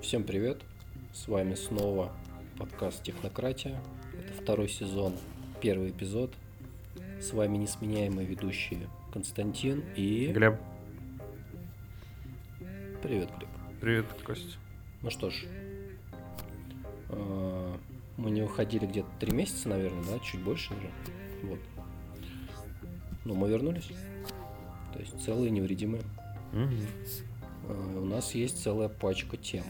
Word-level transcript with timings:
Всем 0.00 0.22
привет! 0.22 0.62
С 1.12 1.26
вами 1.26 1.54
снова 1.54 2.12
подкаст 2.56 3.02
Технократия. 3.02 3.80
Это 4.14 4.42
второй 4.42 4.68
сезон, 4.68 5.14
первый 5.60 5.90
эпизод. 5.90 6.32
С 7.20 7.32
вами 7.32 7.56
несменяемые 7.58 8.24
ведущие 8.24 8.88
Константин 9.12 9.84
и... 9.96 10.28
Глеб. 10.28 10.54
Привет, 13.02 13.28
Глеб. 13.36 13.48
Привет, 13.80 14.06
Костя. 14.24 14.56
Ну 15.02 15.10
что 15.10 15.30
ж, 15.30 15.46
э, 17.08 17.76
мы 18.16 18.30
не 18.30 18.42
выходили 18.42 18.86
где-то 18.86 19.08
три 19.18 19.32
месяца, 19.32 19.68
наверное, 19.68 20.04
да? 20.04 20.20
Чуть 20.20 20.42
больше 20.42 20.74
уже. 20.74 20.90
Вот. 21.42 21.60
Но 23.24 23.34
мы 23.34 23.48
вернулись. 23.48 23.90
То 24.94 25.00
есть 25.00 25.20
целые, 25.24 25.50
невредимые. 25.50 26.02
Угу. 26.52 27.37
У 27.68 28.04
нас 28.04 28.34
есть 28.34 28.62
целая 28.62 28.88
пачка 28.88 29.36
тем. 29.36 29.64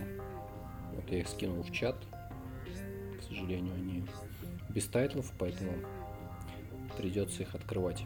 Вот 0.95 1.11
я 1.11 1.21
их 1.21 1.29
скинул 1.29 1.63
в 1.63 1.73
чат. 1.73 1.97
К 3.19 3.23
сожалению, 3.29 3.75
они 3.75 4.05
без 4.69 4.87
тайтлов, 4.87 5.33
поэтому 5.39 5.73
придется 6.97 7.43
их 7.43 7.55
открывать. 7.55 8.05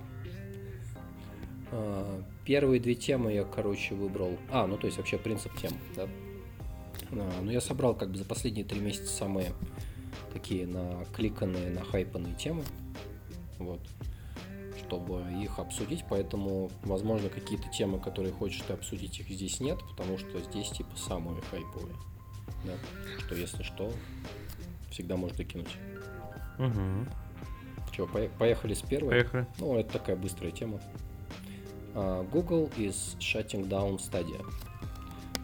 А, 1.71 2.23
первые 2.45 2.81
две 2.81 2.95
темы 2.95 3.33
я, 3.33 3.45
короче, 3.45 3.95
выбрал. 3.95 4.37
А, 4.51 4.67
ну 4.67 4.77
то 4.77 4.87
есть 4.87 4.99
вообще 4.99 5.19
принцип 5.19 5.55
тем, 5.57 5.73
да. 5.97 6.09
А, 7.11 7.43
ну 7.43 7.51
я 7.51 7.61
собрал 7.61 7.95
как 7.95 8.11
бы 8.11 8.17
за 8.17 8.25
последние 8.25 8.65
три 8.65 8.81
месяца 8.81 9.09
самые 9.09 9.53
такие 10.33 10.67
накликанные, 10.67 11.71
нахайпанные 11.71 12.35
темы. 12.35 12.63
Вот 13.59 13.81
чтобы 14.93 15.23
их 15.43 15.59
обсудить, 15.59 16.05
поэтому, 16.09 16.71
возможно, 16.83 17.31
какие-то 17.31 17.69
темы, 17.71 17.99
которые 17.99 18.33
хочешь 18.33 18.63
ты 18.67 18.75
обсудить, 18.75 19.21
их 19.21 19.29
здесь 19.29 19.59
нет, 19.61 19.79
потому 19.91 20.19
что 20.19 20.39
здесь 20.41 20.69
типа 20.71 20.95
самые 20.97 21.41
хайповые. 21.51 21.95
Да? 22.65 22.73
Что 23.19 23.35
если 23.35 23.63
что, 23.63 23.91
всегда 24.91 25.17
можно 25.17 25.45
кинуть. 25.45 25.75
Угу. 26.59 27.07
Че, 27.93 28.07
поехали 28.39 28.75
с 28.75 28.83
первой? 28.83 29.11
Поехали. 29.11 29.47
Ну, 29.59 29.79
это 29.79 29.95
такая 29.95 30.17
быстрая 30.17 30.53
тема. 30.53 30.79
Uh, 31.95 32.29
Google 32.31 32.71
is 32.77 33.17
shutting 33.19 33.69
down 33.69 33.99
Stadia. 33.99 34.43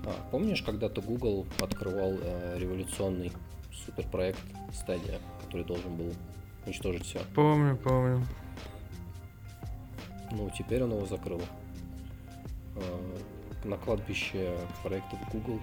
А, 0.04 0.14
помнишь, 0.30 0.62
когда-то 0.62 1.02
Google 1.02 1.46
открывал 1.60 2.12
uh, 2.12 2.58
революционный 2.58 3.32
суперпроект 3.72 4.41
Stadia, 4.72 5.20
который 5.44 5.64
должен 5.64 5.94
был 5.96 6.12
уничтожить 6.64 7.04
все? 7.04 7.20
Помню, 7.34 7.76
помню. 7.76 8.22
Ну, 10.30 10.50
теперь 10.56 10.82
он 10.82 10.92
его 10.92 11.06
закрыл. 11.06 11.40
А, 12.76 13.18
на 13.64 13.76
кладбище 13.76 14.56
проектов 14.82 15.18
Google 15.32 15.60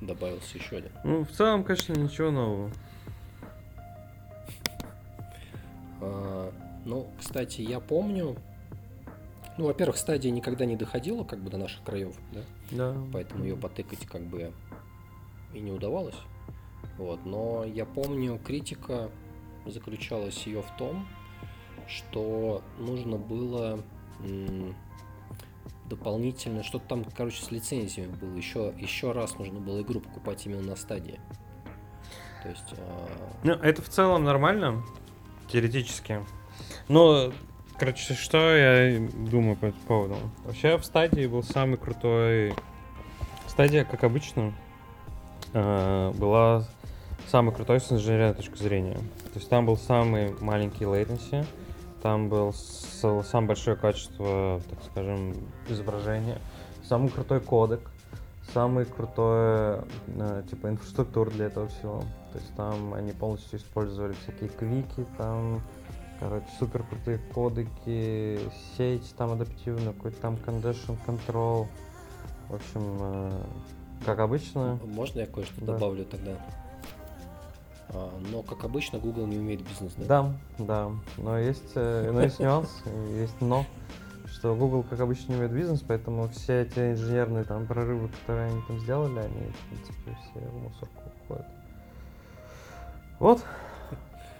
добавился 0.00 0.58
еще 0.58 0.78
один. 0.78 0.90
Ну, 1.04 1.24
в 1.24 1.30
целом, 1.30 1.64
конечно, 1.64 1.92
ничего 1.92 2.30
нового. 2.30 2.70
А, 6.00 6.52
ну, 6.84 7.08
кстати, 7.18 7.60
я 7.60 7.80
помню, 7.80 8.36
ну, 9.56 9.66
во-первых, 9.66 9.96
стадия 9.96 10.30
никогда 10.30 10.64
не 10.64 10.76
доходила 10.76 11.24
как 11.24 11.40
бы 11.40 11.50
до 11.50 11.58
наших 11.58 11.82
краев, 11.84 12.14
да? 12.32 12.40
Да. 12.70 12.96
Поэтому 13.12 13.44
ее 13.44 13.56
потыкать 13.56 14.06
как 14.06 14.22
бы 14.22 14.52
и 15.52 15.60
не 15.60 15.70
удавалось. 15.70 16.18
Вот, 16.98 17.24
но 17.24 17.64
я 17.64 17.86
помню, 17.86 18.38
критика 18.44 19.10
заключалась 19.66 20.46
ее 20.46 20.62
в 20.62 20.76
том, 20.76 21.06
что 21.88 22.62
нужно 22.78 23.16
было 23.16 23.80
дополнительно, 25.88 26.62
что-то 26.62 26.88
там, 26.88 27.04
короче, 27.04 27.42
с 27.42 27.50
лицензиями 27.50 28.12
было. 28.12 28.34
Еще, 28.34 28.72
еще 28.78 29.12
раз 29.12 29.38
нужно 29.38 29.60
было 29.60 29.82
игру 29.82 30.00
покупать 30.00 30.46
именно 30.46 30.62
на 30.62 30.76
стадии. 30.76 31.20
То 32.42 32.48
есть... 32.48 32.72
Э... 32.72 33.06
Ну, 33.42 33.52
это 33.52 33.82
в 33.82 33.88
целом 33.88 34.24
нормально, 34.24 34.82
теоретически. 35.48 36.24
Но, 36.88 37.32
короче, 37.78 38.14
что 38.14 38.54
я 38.56 39.08
думаю 39.30 39.56
по 39.56 39.66
этому 39.66 39.82
поводу? 39.86 40.16
Вообще 40.44 40.76
в 40.78 40.84
стадии 40.84 41.26
был 41.26 41.42
самый 41.42 41.76
крутой... 41.76 42.54
Стадия, 43.46 43.84
как 43.84 44.02
обычно, 44.02 44.52
э, 45.52 46.12
была 46.16 46.66
самой 47.28 47.54
крутой 47.54 47.80
с 47.80 47.92
инженерной 47.92 48.34
точки 48.34 48.56
зрения. 48.56 48.96
То 49.32 49.36
есть 49.36 49.48
там 49.48 49.66
был 49.66 49.76
самый 49.76 50.34
маленький 50.40 50.84
latency, 50.84 51.46
там 52.04 52.28
был 52.28 52.52
самое 52.52 53.48
большое 53.48 53.76
качество, 53.76 54.60
так 54.68 54.78
скажем, 54.90 55.34
изображения, 55.70 56.38
самый 56.86 57.08
крутой 57.08 57.40
кодек, 57.40 57.80
самый 58.52 58.84
крутой, 58.84 59.78
э, 60.08 60.42
типа, 60.50 60.68
инфраструктура 60.68 61.30
для 61.30 61.46
этого 61.46 61.66
всего. 61.68 62.00
То 62.34 62.38
есть 62.40 62.54
там 62.56 62.92
они 62.92 63.12
полностью 63.12 63.58
использовали 63.58 64.12
всякие 64.22 64.50
квики, 64.50 65.06
там, 65.16 65.62
короче, 66.20 66.44
супер 66.58 66.82
крутые 66.82 67.20
кодеки, 67.32 68.38
сеть 68.76 69.14
там 69.16 69.32
адаптивная, 69.32 69.94
какой-то 69.94 70.20
там 70.20 70.34
condition 70.34 70.98
control. 71.06 71.68
В 72.50 72.54
общем, 72.56 72.98
э, 73.00 73.42
как 74.04 74.18
обычно. 74.18 74.78
Можно 74.84 75.20
я 75.20 75.26
кое-что 75.26 75.58
да. 75.62 75.72
добавлю 75.72 76.04
тогда? 76.04 76.32
А, 77.94 78.10
но, 78.30 78.42
как 78.42 78.64
обычно, 78.64 78.98
Google 78.98 79.26
не 79.26 79.38
умеет 79.38 79.62
бизнес. 79.62 79.94
Да, 79.96 80.32
да. 80.58 80.64
да. 80.64 80.90
Но 81.18 81.38
есть, 81.38 81.72
э, 81.76 82.10
но 82.12 82.22
есть 82.22 82.40
нюанс, 82.40 82.82
есть 83.16 83.40
но, 83.40 83.64
что 84.26 84.54
Google, 84.54 84.82
как 84.82 85.00
обычно, 85.00 85.32
не 85.32 85.36
умеет 85.36 85.52
бизнес, 85.52 85.80
поэтому 85.86 86.28
все 86.28 86.62
эти 86.62 86.92
инженерные 86.92 87.44
там 87.44 87.66
прорывы, 87.66 88.08
которые 88.08 88.48
они 88.48 88.62
там 88.66 88.78
сделали, 88.80 89.20
они, 89.20 89.52
в 89.52 89.68
принципе, 89.68 90.18
все 90.22 90.40
в 90.40 90.62
мусорку 90.62 91.02
уходят. 91.24 91.46
Вот. 93.20 93.44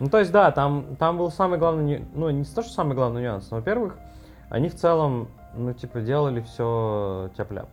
Ну, 0.00 0.09
то 0.09 0.19
есть, 0.19 0.32
да, 0.32 0.50
там, 0.50 0.97
там 0.97 1.16
был 1.19 1.31
самый 1.31 1.59
главный, 1.59 2.04
ну, 2.14 2.28
не 2.31 2.44
то, 2.44 2.62
что 2.62 2.72
самый 2.72 2.94
главный 2.94 3.22
нюанс, 3.22 3.50
но, 3.50 3.59
во-первых, 3.59 3.97
они 4.50 4.69
в 4.69 4.75
целом, 4.75 5.28
ну, 5.54 5.72
типа, 5.72 6.00
делали 6.00 6.41
все 6.41 7.31
тяп-ляп. 7.37 7.69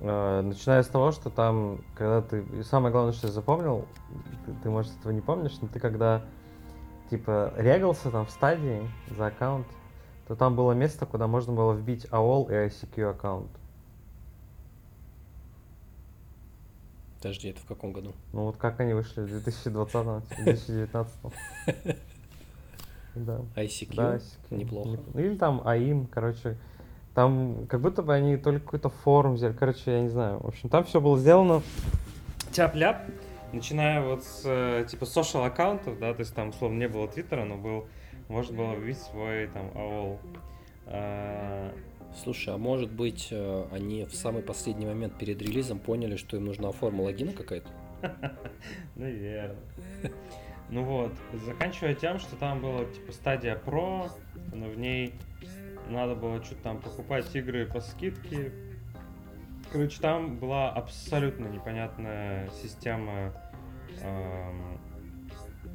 Э, 0.00 0.40
начиная 0.42 0.82
с 0.82 0.88
того, 0.88 1.12
что 1.12 1.30
там, 1.30 1.80
когда 1.94 2.22
ты... 2.22 2.42
И 2.58 2.62
самое 2.62 2.92
главное, 2.92 3.12
что 3.12 3.26
я 3.26 3.32
запомнил, 3.32 3.86
ты, 4.46 4.52
ты, 4.62 4.70
может, 4.70 4.96
этого 4.98 5.12
не 5.12 5.20
помнишь, 5.20 5.56
но 5.60 5.68
ты 5.68 5.80
когда, 5.80 6.22
типа, 7.10 7.52
регался 7.56 8.10
там 8.10 8.26
в 8.26 8.30
стадии 8.30 8.88
за 9.16 9.26
аккаунт, 9.26 9.66
то 10.28 10.36
там 10.36 10.54
было 10.54 10.72
место, 10.72 11.06
куда 11.06 11.26
можно 11.26 11.52
было 11.52 11.72
вбить 11.72 12.06
AOL 12.06 12.50
и 12.50 12.68
ICQ 12.68 13.10
аккаунт. 13.10 13.50
Подожди, 17.18 17.48
это 17.48 17.60
в 17.60 17.66
каком 17.66 17.92
году? 17.92 18.12
Ну 18.32 18.44
вот 18.44 18.56
как 18.56 18.80
они 18.80 18.94
вышли 18.94 19.20
в 19.22 19.46
2020-2019? 19.46 21.06
Да. 23.12 23.40
ICQ? 23.56 23.94
Да, 23.96 24.16
ICQ. 24.16 24.56
Неплохо. 24.56 25.00
Или 25.14 25.36
там 25.36 25.60
AIM, 25.62 26.06
короче, 26.08 26.56
там 27.14 27.66
как 27.68 27.80
будто 27.80 28.02
бы 28.02 28.14
они 28.14 28.36
только 28.36 28.64
какой-то 28.64 28.88
форум 28.88 29.34
взяли. 29.34 29.52
Короче, 29.52 29.92
я 29.92 30.00
не 30.00 30.08
знаю. 30.08 30.38
В 30.40 30.48
общем, 30.48 30.68
там 30.68 30.84
все 30.84 31.00
было 31.00 31.18
сделано 31.18 31.62
тяп-ляп. 32.52 33.02
Начиная 33.52 34.00
вот 34.00 34.22
с 34.22 34.42
э, 34.44 34.86
типа 34.88 35.04
social 35.04 35.44
аккаунтов, 35.44 35.98
да, 35.98 36.14
то 36.14 36.20
есть 36.20 36.34
там, 36.34 36.50
условно, 36.50 36.78
не 36.78 36.88
было 36.88 37.08
твиттера, 37.08 37.44
но 37.44 37.56
был, 37.56 37.86
можно 38.28 38.56
было 38.56 38.74
вбить 38.74 38.98
свой 38.98 39.48
там 39.48 39.66
AOL. 39.74 40.18
А... 40.86 41.72
Слушай, 42.22 42.54
а 42.54 42.58
может 42.58 42.90
быть 42.90 43.28
э, 43.30 43.66
они 43.72 44.04
в 44.04 44.14
самый 44.14 44.42
последний 44.42 44.86
момент 44.86 45.16
перед 45.16 45.40
релизом 45.42 45.78
поняли, 45.78 46.16
что 46.16 46.36
им 46.36 46.44
нужна 46.44 46.72
форма 46.72 47.02
логина 47.02 47.32
какая-то? 47.32 47.68
Наверное. 48.96 49.56
Ну 50.70 50.84
вот, 50.84 51.12
заканчивая 51.46 51.94
тем, 51.94 52.18
что 52.18 52.36
там 52.36 52.60
была 52.60 52.84
типа 52.84 53.12
стадия 53.12 53.60
Pro, 53.64 54.10
но 54.52 54.68
в 54.68 54.78
ней 54.78 55.14
надо 55.88 56.14
было 56.14 56.42
что-то 56.42 56.62
там 56.62 56.80
покупать 56.80 57.34
игры 57.34 57.66
по 57.66 57.80
скидке. 57.80 58.52
Короче, 59.72 60.00
там 60.00 60.36
была 60.36 60.70
абсолютно 60.70 61.46
непонятная 61.46 62.48
система. 62.62 63.32
Эм, 64.02 64.80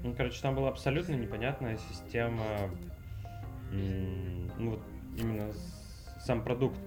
ну, 0.03 0.13
короче, 0.13 0.41
там 0.41 0.55
была 0.55 0.69
абсолютно 0.69 1.13
непонятная 1.13 1.77
система. 1.89 2.69
Эм, 3.71 4.51
ну, 4.57 4.71
вот 4.71 4.81
именно 5.17 5.51
сам 6.19 6.43
продукт. 6.43 6.77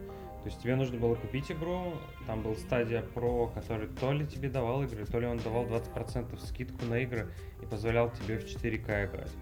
То 0.43 0.47
есть 0.47 0.63
тебе 0.63 0.77
нужно 0.77 0.99
было 0.99 1.15
купить 1.15 1.51
игру, 1.51 1.95
там 2.27 2.43
был 2.43 2.55
стадия 2.55 3.03
Pro, 3.03 3.53
который 3.53 3.89
то 3.89 4.13
ли 4.13 4.27
тебе 4.27 4.49
давал 4.49 4.85
игры, 4.85 5.05
то 5.05 5.19
ли 5.19 5.27
он 5.27 5.39
давал 5.39 5.67
20% 5.67 6.39
скидку 6.47 6.85
на 6.87 7.01
игры 7.01 7.29
и 7.61 7.67
позволял 7.67 8.11
тебе 8.11 8.39
в 8.39 8.45
4К 8.45 9.07
играть. 9.07 9.33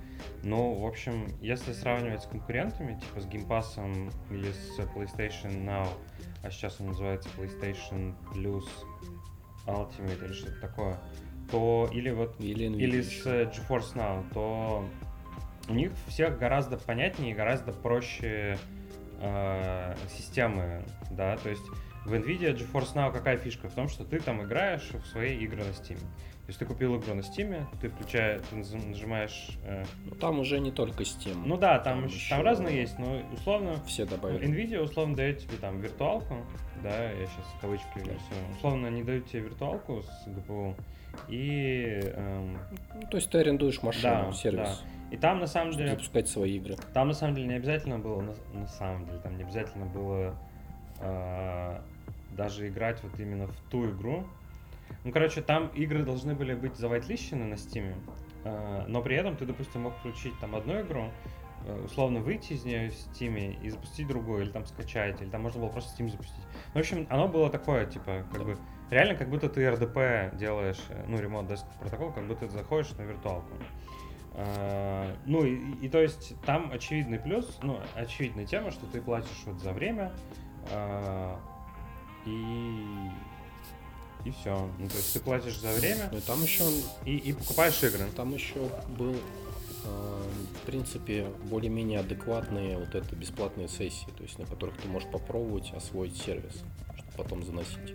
Ну, 0.42 0.74
в 0.74 0.86
общем, 0.86 1.26
если 1.40 1.72
сравнивать 1.72 2.22
с 2.22 2.26
конкурентами, 2.26 2.98
типа 3.00 3.20
с 3.20 3.26
Game 3.26 3.46
Pass 3.46 4.12
или 4.30 4.52
с 4.52 4.78
PlayStation 4.78 5.64
Now, 5.64 5.88
а 6.42 6.50
сейчас 6.50 6.80
он 6.80 6.88
называется 6.88 7.28
PlayStation 7.36 8.14
Plus 8.32 8.64
Ultimate 9.66 10.24
или 10.24 10.32
что-то 10.32 10.60
такое, 10.60 10.98
то 11.50 11.88
или 11.92 12.10
вот 12.10 12.40
или, 12.40 12.64
или 12.64 13.02
с 13.02 13.26
GeForce 13.26 13.94
Now, 13.94 14.24
то 14.32 14.88
у 15.68 15.74
них 15.74 15.92
всех 16.06 16.38
гораздо 16.38 16.76
понятнее 16.76 17.32
и 17.32 17.34
гораздо 17.34 17.72
проще 17.72 18.58
э, 19.20 19.94
системы, 20.16 20.84
да, 21.10 21.36
то 21.38 21.48
есть 21.48 21.64
в 22.04 22.14
NVIDIA 22.14 22.56
GeForce 22.56 22.94
Now 22.94 23.12
какая 23.12 23.36
фишка? 23.36 23.68
В 23.68 23.74
том, 23.74 23.88
что 23.88 24.04
ты 24.04 24.20
там 24.20 24.42
играешь 24.42 24.90
в 24.92 25.06
свои 25.06 25.36
игры 25.38 25.64
на 25.64 25.70
Steam. 25.70 25.98
То 26.46 26.50
есть 26.50 26.60
ты 26.60 26.64
купил 26.64 26.96
игру 26.96 27.12
на 27.12 27.20
Steam, 27.20 27.66
ты 27.80 27.88
включаешь, 27.88 28.40
ты 28.48 28.76
нажимаешь... 28.76 29.58
Э... 29.64 29.84
Ну, 30.04 30.14
там 30.14 30.38
уже 30.38 30.60
не 30.60 30.70
только 30.70 31.02
Steam. 31.02 31.42
Ну 31.44 31.56
да, 31.56 31.80
там, 31.80 32.02
там, 32.02 32.06
еще... 32.06 32.30
там 32.30 32.44
разные 32.44 32.82
есть, 32.82 33.00
но 33.00 33.20
условно... 33.32 33.82
Все 33.84 34.04
добавили. 34.04 34.46
NVIDIA 34.46 34.78
условно 34.78 35.16
дает 35.16 35.40
тебе 35.40 35.56
там 35.56 35.80
виртуалку, 35.80 36.36
да, 36.84 37.10
я 37.10 37.26
сейчас 37.26 37.46
кавычки 37.60 37.98
да. 38.04 38.12
Условно 38.56 38.86
они 38.86 39.02
дают 39.02 39.26
тебе 39.26 39.42
виртуалку 39.42 40.04
с 40.04 40.28
GPU, 40.28 40.76
и... 41.28 42.00
Эм... 42.14 42.58
Ну, 42.94 43.08
то 43.10 43.16
есть 43.16 43.28
ты 43.28 43.38
арендуешь 43.38 43.82
машину, 43.82 44.26
да, 44.26 44.32
сервис. 44.32 44.84
Да. 44.84 45.14
И 45.16 45.16
там 45.16 45.40
на 45.40 45.48
самом 45.48 45.72
деле... 45.72 45.90
Запускать 45.90 46.28
свои 46.28 46.58
игры. 46.58 46.76
Там 46.94 47.08
на 47.08 47.14
самом 47.14 47.34
деле 47.34 47.48
не 47.48 47.54
обязательно 47.54 47.98
было, 47.98 48.20
на, 48.20 48.34
на 48.52 48.68
самом 48.68 49.04
деле, 49.06 49.18
там 49.18 49.36
не 49.36 49.42
обязательно 49.42 49.86
было 49.86 50.36
э, 51.00 51.80
даже 52.36 52.68
играть 52.68 53.02
вот 53.02 53.18
именно 53.18 53.48
в 53.48 53.56
ту 53.68 53.90
игру, 53.90 54.24
ну, 55.06 55.12
короче, 55.12 55.40
там 55.40 55.68
игры 55.68 56.02
должны 56.02 56.34
были 56.34 56.54
быть 56.54 56.74
завайтлищены 56.74 57.44
на 57.44 57.54
Steam, 57.54 57.94
э, 58.42 58.84
но 58.88 59.00
при 59.02 59.14
этом 59.14 59.36
ты, 59.36 59.46
допустим, 59.46 59.82
мог 59.82 59.96
включить 59.98 60.36
там 60.40 60.56
одну 60.56 60.80
игру, 60.80 61.12
э, 61.64 61.82
условно 61.84 62.18
выйти 62.18 62.54
из 62.54 62.64
нее 62.64 62.90
в 62.90 62.92
Steam 62.92 63.56
и 63.62 63.70
запустить 63.70 64.08
другую, 64.08 64.42
или 64.42 64.50
там 64.50 64.66
скачать, 64.66 65.22
или 65.22 65.28
там 65.28 65.42
можно 65.42 65.60
было 65.60 65.68
просто 65.68 66.02
Steam 66.02 66.10
запустить. 66.10 66.42
Ну, 66.42 66.72
в 66.72 66.76
общем, 66.78 67.06
оно 67.08 67.28
было 67.28 67.48
такое, 67.50 67.86
типа, 67.86 68.24
как 68.32 68.38
да. 68.40 68.44
бы, 68.46 68.58
реально, 68.90 69.14
как 69.14 69.30
будто 69.30 69.48
ты 69.48 69.62
RDP 69.62 70.36
делаешь, 70.36 70.82
э, 70.88 71.04
ну, 71.06 71.20
ремонт 71.20 71.48
Desktop 71.48 71.78
протокол, 71.78 72.10
как 72.10 72.26
будто 72.26 72.48
ты 72.48 72.52
заходишь 72.52 72.90
на 72.98 73.02
виртуалку. 73.02 73.52
Uh, 74.34 75.16
ну 75.24 75.46
и, 75.46 75.56
и 75.80 75.88
то 75.88 75.98
есть 75.98 76.38
там 76.42 76.70
очевидный 76.70 77.18
плюс, 77.18 77.58
ну 77.62 77.80
очевидная 77.94 78.44
тема, 78.44 78.70
что 78.70 78.84
ты 78.84 79.00
платишь 79.00 79.44
вот 79.46 79.58
за 79.60 79.72
время 79.72 80.12
uh, 80.70 81.38
и 82.26 83.08
и 84.26 84.32
все. 84.32 84.68
Ну, 84.78 84.88
то 84.88 84.96
есть 84.96 85.12
ты 85.12 85.20
платишь 85.20 85.58
за 85.58 85.72
время. 85.72 86.08
Ну, 86.12 86.20
там 86.20 86.42
еще 86.42 86.64
и, 87.04 87.16
и 87.16 87.32
покупаешь 87.32 87.82
игры. 87.82 88.04
Там 88.16 88.34
еще 88.34 88.68
был, 88.98 89.14
э, 89.14 90.22
в 90.62 90.66
принципе, 90.66 91.28
более-менее 91.44 92.00
адекватные 92.00 92.76
вот 92.76 92.94
это 92.94 93.14
бесплатные 93.14 93.68
сессии, 93.68 94.08
то 94.16 94.22
есть 94.22 94.38
на 94.38 94.46
которых 94.46 94.76
ты 94.78 94.88
можешь 94.88 95.08
попробовать 95.08 95.72
освоить 95.74 96.16
сервис, 96.16 96.62
чтобы 96.96 97.12
потом 97.16 97.44
заносить. 97.44 97.94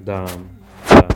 Да. 0.00 0.26
да. 0.88 1.08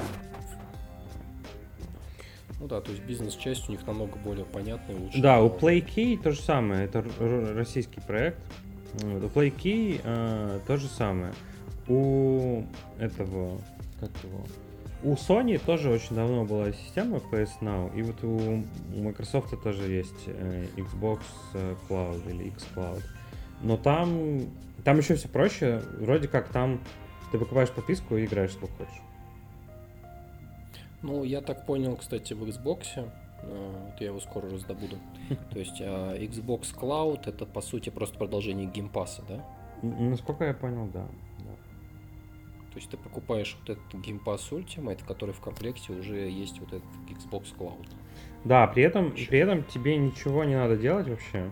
Ну 2.58 2.68
да, 2.68 2.80
то 2.80 2.90
есть 2.90 3.04
бизнес-часть 3.04 3.68
у 3.68 3.72
них 3.72 3.86
намного 3.86 4.16
более 4.16 4.46
понятная 4.46 4.96
и 4.96 4.98
лучше. 4.98 5.20
Да, 5.20 5.42
у 5.42 5.48
PlayKey 5.48 6.20
то 6.20 6.32
же 6.32 6.40
самое, 6.40 6.86
это 6.86 7.04
российский 7.54 8.00
проект. 8.00 8.38
У 9.02 9.06
PlayKey 9.06 10.00
э, 10.02 10.60
то 10.66 10.76
же 10.76 10.88
самое. 10.88 11.32
У 11.86 12.64
этого 12.98 13.60
как 14.00 14.10
его... 14.22 14.44
У 15.02 15.12
Sony 15.12 15.58
тоже 15.64 15.90
очень 15.90 16.16
давно 16.16 16.44
была 16.44 16.72
система 16.72 17.18
PS 17.18 17.60
Now, 17.60 17.94
и 17.96 18.02
вот 18.02 18.24
у, 18.24 18.64
Microsoft 18.98 19.54
тоже 19.62 19.90
есть 19.90 20.24
э, 20.26 20.66
Xbox 20.76 21.20
э, 21.54 21.74
Cloud 21.88 22.28
или 22.30 22.48
X 22.48 22.66
Cloud. 22.74 23.02
Но 23.62 23.76
там, 23.76 24.40
там 24.84 24.98
еще 24.98 25.14
все 25.16 25.28
проще. 25.28 25.82
Вроде 26.00 26.28
как 26.28 26.48
там 26.48 26.80
ты 27.30 27.38
покупаешь 27.38 27.70
подписку 27.70 28.16
и 28.16 28.24
играешь 28.24 28.52
сколько 28.52 28.74
хочешь. 28.78 29.02
Ну, 31.02 31.24
я 31.24 31.42
так 31.42 31.66
понял, 31.66 31.94
кстати, 31.96 32.32
в 32.32 32.42
Xbox, 32.44 32.86
э, 32.96 33.06
вот 33.42 34.00
я 34.00 34.06
его 34.06 34.20
скоро 34.20 34.50
раздобуду. 34.50 34.96
То 35.52 35.58
есть 35.58 35.80
Xbox 35.80 36.74
Cloud 36.74 37.28
это 37.28 37.44
по 37.44 37.60
сути 37.60 37.90
просто 37.90 38.16
продолжение 38.16 38.66
геймпаса, 38.66 39.22
да? 39.28 39.44
Насколько 39.82 40.44
я 40.46 40.54
понял, 40.54 40.88
да. 40.92 41.06
То 42.76 42.80
есть 42.80 42.90
ты 42.90 42.98
покупаешь 42.98 43.56
вот 43.58 43.70
этот 43.70 43.94
Game 43.94 44.22
Pass 44.22 44.50
Ultimate, 44.50 45.00
который 45.08 45.30
в 45.32 45.40
комплекте 45.40 45.94
уже 45.94 46.28
есть 46.28 46.60
вот 46.60 46.74
этот 46.74 46.84
Xbox 47.08 47.46
Cloud. 47.58 47.86
Да, 48.44 48.66
при 48.66 48.82
этом, 48.82 49.12
при 49.12 49.38
этом 49.38 49.64
тебе 49.64 49.96
ничего 49.96 50.44
не 50.44 50.56
надо 50.56 50.76
делать 50.76 51.08
вообще. 51.08 51.50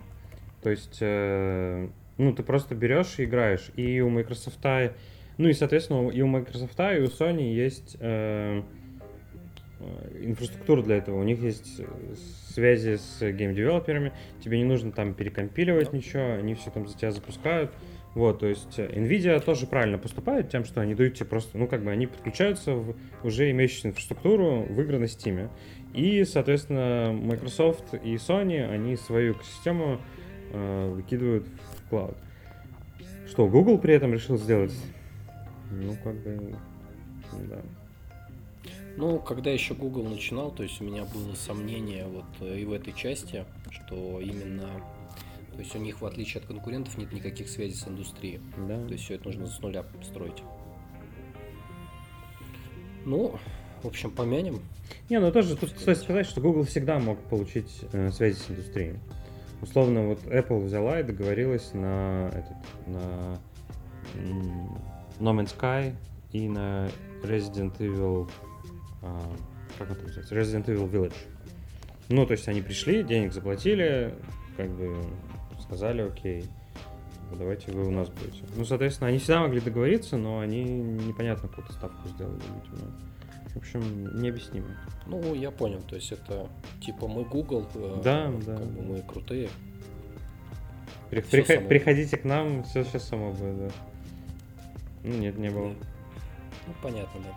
То 0.62 0.69
есть, 0.69 0.99
э, 1.00 1.88
ну, 2.19 2.35
ты 2.35 2.43
просто 2.43 2.75
берешь 2.75 3.19
и 3.19 3.25
играешь. 3.25 3.71
И 3.75 4.03
у 4.03 4.11
Microsoft, 4.11 4.59
ну 5.38 5.49
и, 5.49 5.55
соответственно, 5.55 6.11
и 6.11 6.21
у 6.21 6.26
Microsoft, 6.26 6.79
и 6.79 7.00
у 7.00 7.06
Sony 7.06 7.55
есть 7.55 7.97
э, 8.00 8.62
э 9.81 10.25
инфраструктура 10.25 10.82
для 10.82 10.97
этого. 10.97 11.19
У 11.19 11.25
них 11.25 11.38
есть 11.38 11.81
связи 12.50 12.97
с 12.97 13.23
game-девелоперами. 13.22 14.12
Тебе 14.41 14.59
не 14.59 14.65
нужно 14.65 14.93
там 14.93 15.15
перекомпиливать 15.15 15.91
да. 15.91 15.97
ничего, 15.97 16.35
они 16.35 16.55
все 16.55 16.71
там 16.71 16.87
за 16.87 16.94
тебя 16.99 17.12
запускают. 17.12 17.73
Вот, 18.14 18.38
то 18.40 18.46
есть 18.46 18.78
э, 18.78 18.87
Nvidia 18.87 19.40
тоже 19.40 19.66
правильно 19.66 19.99
поступает 19.99 20.49
тем, 20.49 20.64
что 20.64 20.81
они 20.81 20.94
дают 20.94 21.14
тебе 21.14 21.26
просто, 21.26 21.58
ну, 21.58 21.66
как 21.66 21.82
бы 21.82 21.90
они 21.90 22.06
подключаются 22.06 22.75
в 22.75 22.94
уже 23.25 23.50
имеющуюся 23.50 23.88
инфраструктуру 23.88 24.62
в 24.62 24.81
игры 24.81 24.99
на 24.99 25.05
Steam. 25.05 25.50
И, 25.94 26.25
соответственно, 26.25 27.12
Microsoft 27.12 27.94
и 27.94 28.14
Sony, 28.14 28.64
они 28.64 28.96
свою 28.96 29.32
экосистему 29.32 30.00
э, 30.52 30.90
выкидывают 30.90 31.46
в 31.46 31.88
клауд. 31.88 32.16
Что, 33.28 33.49
Google 33.49 33.78
при 33.78 33.94
этом 33.94 34.12
решил 34.12 34.38
сделать? 34.38 34.72
Ну, 35.72 35.96
как 36.05 36.14
бы, 36.22 36.55
да. 37.49 37.62
Ну, 38.96 39.19
когда 39.19 39.50
еще 39.50 39.75
Google 39.75 40.05
начинал, 40.05 40.52
то 40.52 40.62
есть 40.62 40.81
у 40.81 40.84
меня 40.84 41.05
было 41.05 41.34
сомнение 41.34 42.06
вот 42.06 42.26
э, 42.40 42.61
и 42.61 42.64
в 42.64 42.72
этой 42.72 42.93
части, 42.93 43.44
что 43.70 44.20
именно 44.20 44.69
то 45.54 45.60
есть 45.60 45.74
у 45.76 45.78
них, 45.78 46.00
в 46.00 46.06
отличие 46.06 46.40
от 46.40 46.46
конкурентов, 46.46 46.98
нет 46.98 47.12
никаких 47.12 47.48
связей 47.48 47.76
с 47.76 47.86
индустрией. 47.86 48.40
Да. 48.68 48.84
То 48.86 48.92
есть 48.92 49.04
все 49.04 49.14
это 49.14 49.26
нужно 49.26 49.46
с 49.46 49.60
нуля 49.60 49.84
строить. 50.02 50.42
Ну, 53.04 53.38
в 53.82 53.86
общем, 53.86 54.10
помянем. 54.10 54.60
Не, 55.08 55.20
ну 55.20 55.30
тоже 55.30 55.56
тут 55.56 55.70
стоит 55.70 55.98
сказать, 55.98 56.26
что 56.26 56.40
Google 56.40 56.64
всегда 56.64 56.98
мог 56.98 57.20
получить 57.28 57.84
э, 57.92 58.10
связи 58.10 58.36
с 58.36 58.50
индустрией. 58.50 58.98
Условно, 59.62 60.08
вот 60.08 60.22
Apple 60.24 60.64
взяла 60.64 61.00
и 61.00 61.02
договорилась 61.02 61.72
на 61.72 62.28
этот, 62.28 62.88
на 62.88 63.38
No 65.20 65.38
Man's 65.38 65.56
Sky 65.56 65.94
и 66.32 66.48
на 66.48 66.88
Resident 67.22 67.76
Evil, 67.78 68.28
а, 69.02 69.32
как 69.78 69.90
это 69.92 70.02
называется, 70.02 70.34
Resident 70.34 70.66
Evil 70.66 70.90
Village. 70.90 71.14
Ну, 72.08 72.26
то 72.26 72.32
есть 72.32 72.48
они 72.48 72.60
пришли, 72.60 73.02
денег 73.02 73.32
заплатили, 73.32 74.14
как 74.56 74.70
бы 74.70 74.96
сказали, 75.60 76.02
окей, 76.02 76.44
давайте 77.32 77.72
вы 77.72 77.86
у 77.86 77.90
нас 77.90 78.08
будете. 78.08 78.44
Ну, 78.56 78.64
соответственно, 78.64 79.08
они 79.08 79.18
всегда 79.18 79.40
могли 79.40 79.60
договориться, 79.60 80.16
но 80.16 80.40
они 80.40 80.64
непонятно 80.64 81.48
какую-то 81.48 81.72
ставку 81.72 82.08
сделали, 82.08 82.40
видимо. 82.62 82.90
В 83.54 83.56
общем, 83.56 84.20
необъяснимо. 84.20 84.66
Ну, 85.06 85.34
я 85.34 85.50
понял, 85.50 85.80
то 85.82 85.94
есть 85.94 86.11
это 86.11 86.49
типа 86.80 87.06
мы 87.06 87.25
Google, 87.25 87.66
да, 88.02 88.28
э, 88.28 88.40
да. 88.44 88.56
Как 88.56 88.66
бы 88.66 88.82
мы 88.82 89.02
крутые. 89.02 89.49
При, 91.11 91.20
приход, 91.20 91.68
приходите 91.68 92.16
к 92.16 92.25
нам, 92.25 92.64
все 92.64 92.82
сейчас 92.82 93.06
само 93.06 93.30
будет, 93.32 93.58
да. 93.58 93.68
Ну, 95.04 95.18
нет, 95.18 95.38
не 95.38 95.50
было. 95.50 95.68
Ну, 96.66 96.75
понятно, 96.82 97.20
да. 97.20 97.30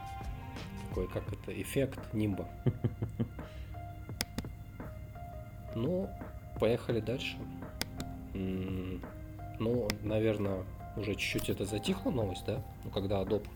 Такой, 0.90 1.08
как 1.08 1.24
это, 1.32 1.62
эффект 1.62 2.00
нимба. 2.14 2.48
Ну, 5.76 6.10
поехали 6.60 7.00
дальше. 7.00 7.38
Ну, 9.60 9.88
наверное, 10.04 10.64
уже 10.96 11.16
чуть-чуть 11.16 11.50
это 11.50 11.66
затихло 11.66 12.12
новость, 12.12 12.46
да? 12.46 12.64
Ну, 12.84 12.92
когда 12.92 13.22
Adobe 13.22 13.48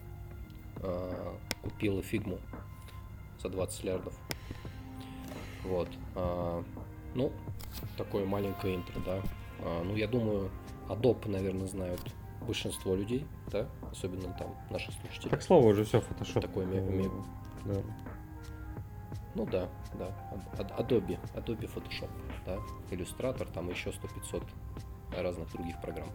э, 0.77 1.33
купила 1.61 2.01
фигму 2.01 2.39
за 3.39 3.49
20 3.49 3.83
миллиардов. 3.83 4.13
Вот. 5.63 5.89
Э, 6.15 6.63
ну, 7.13 7.31
такое 7.97 8.25
маленькое 8.25 8.75
интро, 8.75 8.99
да. 9.05 9.21
Э, 9.59 9.83
ну, 9.83 9.95
я 9.95 10.07
думаю, 10.07 10.49
Adobe, 10.89 11.29
наверное, 11.29 11.67
знают 11.67 12.01
большинство 12.45 12.95
людей, 12.95 13.25
да, 13.51 13.67
особенно 13.91 14.33
там 14.33 14.55
наши 14.69 14.91
слушатели. 14.91 15.29
Так 15.29 15.41
слово 15.43 15.67
уже 15.67 15.85
все 15.85 15.99
Photoshop. 15.99 16.41
Такой 16.41 16.65
мега. 16.65 17.11
Да. 17.65 17.81
Ну 19.35 19.45
да, 19.45 19.69
да. 19.93 20.11
Adobe, 20.77 21.19
Adobe 21.33 21.69
Photoshop, 21.73 22.09
да, 22.45 22.57
Illustrator, 22.91 23.51
там 23.51 23.69
еще 23.69 23.89
100-500 23.89 24.43
разных 25.17 25.51
других 25.53 25.79
программ. 25.81 26.09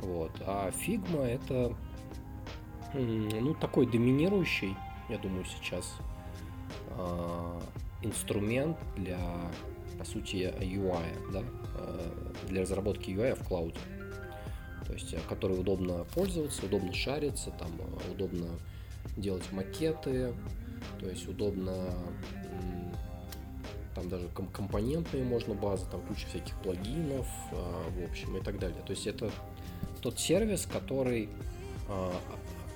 Вот. 0.00 0.32
А 0.44 0.70
Figma 0.70 1.24
это 1.24 1.74
ну, 2.94 3.54
такой 3.54 3.86
доминирующий, 3.86 4.76
я 5.08 5.18
думаю, 5.18 5.44
сейчас 5.44 5.96
э, 6.90 7.60
инструмент 8.02 8.76
для, 8.96 9.18
по 9.98 10.04
сути, 10.04 10.52
UI, 10.60 11.32
да, 11.32 11.42
э, 11.78 12.32
для 12.48 12.62
разработки 12.62 13.10
UI 13.10 13.34
в 13.34 13.46
клауде. 13.46 13.78
То 14.86 14.92
есть, 14.92 15.14
который 15.26 15.58
удобно 15.58 16.04
пользоваться, 16.14 16.66
удобно 16.66 16.92
шариться, 16.92 17.50
там, 17.52 17.70
удобно 18.10 18.46
делать 19.16 19.50
макеты, 19.52 20.34
то 21.00 21.08
есть 21.08 21.28
удобно 21.28 21.72
там 23.94 24.08
даже 24.08 24.28
компонентные 24.28 25.24
можно 25.24 25.54
базы, 25.54 25.84
там 25.90 26.00
куча 26.02 26.26
всяких 26.26 26.54
плагинов, 26.62 27.26
а, 27.52 27.90
в 27.90 28.10
общем, 28.10 28.36
и 28.36 28.40
так 28.40 28.58
далее. 28.58 28.82
То 28.86 28.92
есть 28.92 29.06
это 29.06 29.30
тот 30.00 30.18
сервис, 30.18 30.66
который 30.66 31.28
а, 31.88 32.12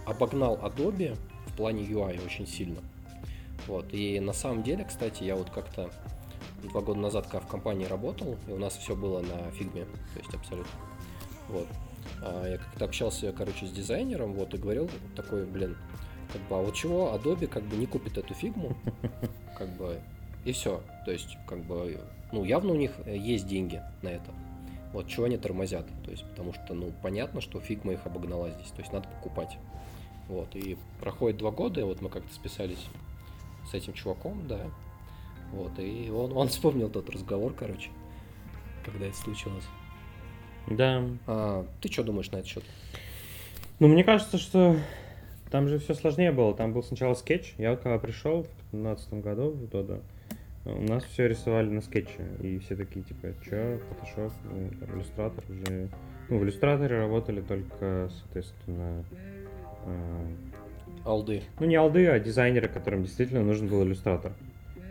обогнал 0.04 0.56
Adobe 0.56 1.16
в 1.46 1.56
плане 1.56 1.84
UI 1.84 2.25
очень 2.25 2.46
сильно. 2.46 2.80
Вот. 3.66 3.92
И 3.92 4.20
на 4.20 4.32
самом 4.32 4.62
деле, 4.62 4.84
кстати, 4.84 5.25
я 5.25 5.36
вот 5.36 5.50
как-то 5.50 5.90
два 6.62 6.80
года 6.80 7.00
назад, 7.00 7.26
когда 7.26 7.40
в 7.40 7.48
компании 7.48 7.86
работал, 7.86 8.36
и 8.46 8.52
у 8.52 8.58
нас 8.58 8.76
все 8.76 8.94
было 8.94 9.20
на 9.20 9.50
фигме, 9.52 9.84
то 9.84 10.20
есть 10.20 10.34
абсолютно. 10.34 10.72
Вот. 11.48 11.66
А 12.22 12.46
я 12.46 12.58
как-то 12.58 12.84
общался, 12.84 13.32
короче, 13.32 13.66
с 13.66 13.70
дизайнером, 13.70 14.34
вот, 14.34 14.54
и 14.54 14.58
говорил 14.58 14.90
такой, 15.14 15.44
блин, 15.44 15.76
как 16.33 16.42
бы, 16.42 16.56
а 16.56 16.62
вот 16.62 16.75
чего 16.75 17.14
Adobe 17.14 17.47
как 17.47 17.62
бы 17.64 17.76
не 17.76 17.87
купит 17.87 18.18
эту 18.18 18.35
фигму, 18.35 18.76
как 19.59 19.68
бы, 19.76 20.00
и 20.45 20.52
все. 20.52 20.83
То 21.04 21.12
есть, 21.12 21.37
как 21.47 21.59
бы, 21.61 22.00
ну, 22.33 22.45
явно 22.45 22.73
у 22.73 22.76
них 22.76 22.92
есть 23.06 23.47
деньги 23.47 23.83
на 24.02 24.09
это. 24.09 24.33
Вот 24.92 25.09
чего 25.09 25.26
они 25.26 25.37
тормозят. 25.37 25.87
То 26.04 26.11
есть, 26.11 26.25
потому 26.30 26.54
что, 26.54 26.75
ну, 26.75 26.92
понятно, 27.02 27.40
что 27.40 27.61
Figma 27.60 27.92
их 27.92 28.06
обогнала 28.06 28.50
здесь. 28.50 28.68
То 28.68 28.80
есть, 28.80 28.92
надо 28.92 29.09
покупать. 29.09 29.59
Вот, 30.28 30.54
и 30.56 30.76
проходит 31.00 31.38
два 31.38 31.50
года, 31.50 31.80
и 31.80 31.85
вот 31.85 32.00
мы 32.00 32.09
как-то 32.09 32.33
списались 32.35 32.85
с 33.71 33.75
этим 33.75 33.92
чуваком, 33.92 34.47
да. 34.49 34.61
Вот, 35.52 35.78
и 35.78 36.11
он, 36.11 36.37
он 36.37 36.49
вспомнил 36.49 36.88
тот 36.90 37.09
разговор, 37.11 37.54
короче, 37.54 37.90
когда 38.85 39.06
это 39.06 39.16
случилось. 39.16 39.64
Да. 40.68 41.04
А, 41.26 41.66
ты 41.80 41.90
что 41.90 42.02
думаешь 42.02 42.30
на 42.30 42.37
этот 42.37 42.49
счет? 42.49 42.64
Ну, 43.78 43.88
мне 43.88 44.02
кажется, 44.02 44.38
что 44.38 44.76
там 45.56 45.68
же 45.68 45.78
все 45.78 45.94
сложнее 45.94 46.32
было. 46.32 46.54
Там 46.54 46.75
был 46.75 46.82
сначала 46.82 47.14
скетч. 47.14 47.54
Я 47.56 47.70
вот 47.70 47.80
когда 47.80 47.98
пришел 47.98 48.42
в 48.42 48.72
2015 48.72 49.14
году 49.14 49.50
в 49.52 49.64
Dodo, 49.64 50.02
у 50.66 50.82
нас 50.82 51.02
все 51.04 51.26
рисовали 51.28 51.70
на 51.70 51.80
скетче. 51.80 52.26
И 52.42 52.58
все 52.58 52.76
такие, 52.76 53.02
типа, 53.02 53.28
что, 53.42 53.56
Photoshop, 53.56 54.32
ну, 54.52 54.68
там, 54.78 54.98
иллюстратор 54.98 55.44
уже... 55.48 55.88
Ну, 56.28 56.38
в 56.38 56.44
иллюстраторе 56.44 56.98
работали 56.98 57.40
только, 57.40 58.10
соответственно, 58.20 59.02
э, 59.86 60.26
Алды. 61.06 61.42
ну, 61.58 61.64
не 61.64 61.76
алды, 61.76 62.06
а 62.08 62.20
дизайнеры, 62.20 62.68
которым 62.68 63.04
действительно 63.04 63.42
нужен 63.42 63.66
был 63.68 63.82
иллюстратор. 63.82 64.32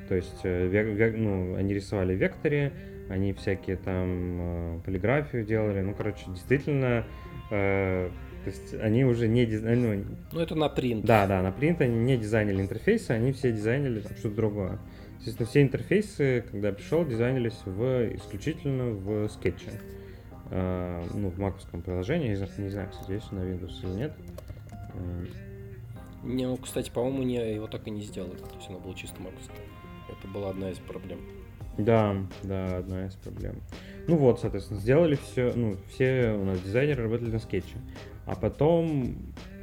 То 0.10 0.16
есть, 0.16 0.40
э, 0.46 0.68
ве- 0.68 0.96
ве- 0.96 1.16
ну, 1.16 1.56
они 1.58 1.76
рисовали 1.76 2.16
в 2.16 2.18
векторе, 2.18 2.74
они 3.08 3.34
всякие 3.34 3.76
там 3.76 4.08
э, 4.08 4.80
полиграфию 4.84 5.46
делали. 5.46 5.82
Ну, 5.82 5.94
короче, 5.94 6.24
действительно, 6.28 7.04
э, 7.52 8.10
то 8.46 8.52
есть 8.52 8.74
они 8.76 9.04
уже 9.06 9.28
не 9.28 9.46
дизайнеры, 9.46 10.06
Ну, 10.32 10.40
это 10.40 10.54
на 10.56 10.70
принт. 10.70 11.04
да, 11.04 11.26
да, 11.26 11.42
на 11.42 11.52
принт 11.52 11.82
они 11.82 11.98
не 11.98 12.16
дизайнили 12.18 12.62
интерфейсы, 12.62 13.12
они 13.12 13.32
все 13.32 13.52
дизайнили 13.52 14.02
что-то 14.02 14.30
другое. 14.36 14.80
Естественно, 15.18 15.50
все 15.50 15.62
интерфейсы, 15.64 16.46
когда 16.52 16.68
я 16.68 16.74
пришел, 16.76 17.04
дизайнились 17.06 17.60
в, 17.66 18.16
исключительно 18.16 18.92
в 18.92 19.28
скетче. 19.30 19.72
Э, 20.52 21.04
ну, 21.16 21.30
в 21.30 21.40
маковском 21.40 21.82
приложении, 21.82 22.30
не 22.30 22.36
знаю, 22.36 22.52
не 22.60 22.70
знаю, 22.70 22.90
кстати, 22.92 23.12
есть 23.14 23.32
на 23.32 23.40
Windows 23.40 23.82
или 23.82 23.98
нет. 23.98 24.14
Не, 26.24 26.46
ну, 26.48 26.58
кстати, 26.58 26.92
по-моему, 26.92 27.24
не, 27.24 27.56
его 27.56 27.68
так 27.68 27.88
и 27.88 27.92
не 27.92 28.02
сделали. 28.02 28.38
То 28.38 28.56
есть 28.56 28.70
оно 28.70 28.80
было 28.80 28.96
чисто 28.96 29.22
маковское. 29.22 29.58
Это 30.10 30.28
была 30.28 30.52
одна 30.52 30.70
из 30.72 30.78
проблем. 30.78 31.20
Да, 31.78 32.16
да, 32.44 32.78
одна 32.78 33.08
из 33.08 33.16
проблем. 33.16 33.56
Ну 34.08 34.18
вот, 34.18 34.40
соответственно, 34.40 34.80
сделали 34.80 35.16
все, 35.16 35.52
ну, 35.56 35.76
все 35.90 36.38
у 36.40 36.46
нас 36.46 36.62
дизайнеры 36.62 37.04
работали 37.04 37.32
на 37.32 37.40
скетче. 37.40 37.76
А 38.26 38.36
потом 38.36 39.16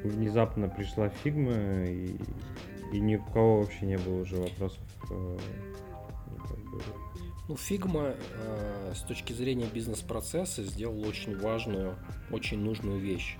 внезапно 0.05 0.69
пришла 0.69 1.09
Figma, 1.09 1.85
и, 1.85 2.17
и 2.93 3.01
ни 3.01 3.17
у 3.17 3.23
кого 3.25 3.61
вообще 3.63 3.87
не 3.87 3.99
было 3.99 4.23
уже 4.23 4.37
вопросов. 4.37 4.81
э, 5.11 5.39
ну, 6.71 6.81
Ну, 7.49 7.55
Figma 7.55 8.17
э, 8.35 8.93
с 8.95 9.01
точки 9.03 9.33
зрения 9.33 9.67
бизнес-процесса 9.73 10.63
сделал 10.63 11.01
очень 11.07 11.37
важную, 11.39 11.97
очень 12.31 12.59
нужную 12.61 12.99
вещь. 13.01 13.37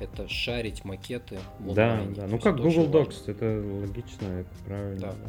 Это 0.00 0.26
шарить 0.26 0.84
макеты 0.84 1.38
в 1.60 1.74
Да, 1.74 1.92
онлайне. 1.92 2.14
да. 2.14 2.26
Ну 2.26 2.38
как 2.38 2.56
Google 2.56 2.86
Docs, 2.88 3.04
важно. 3.04 3.30
это 3.30 3.64
логично, 3.86 4.26
это 4.26 4.50
правильно. 4.66 5.00
Да. 5.00 5.12
да. 5.12 5.28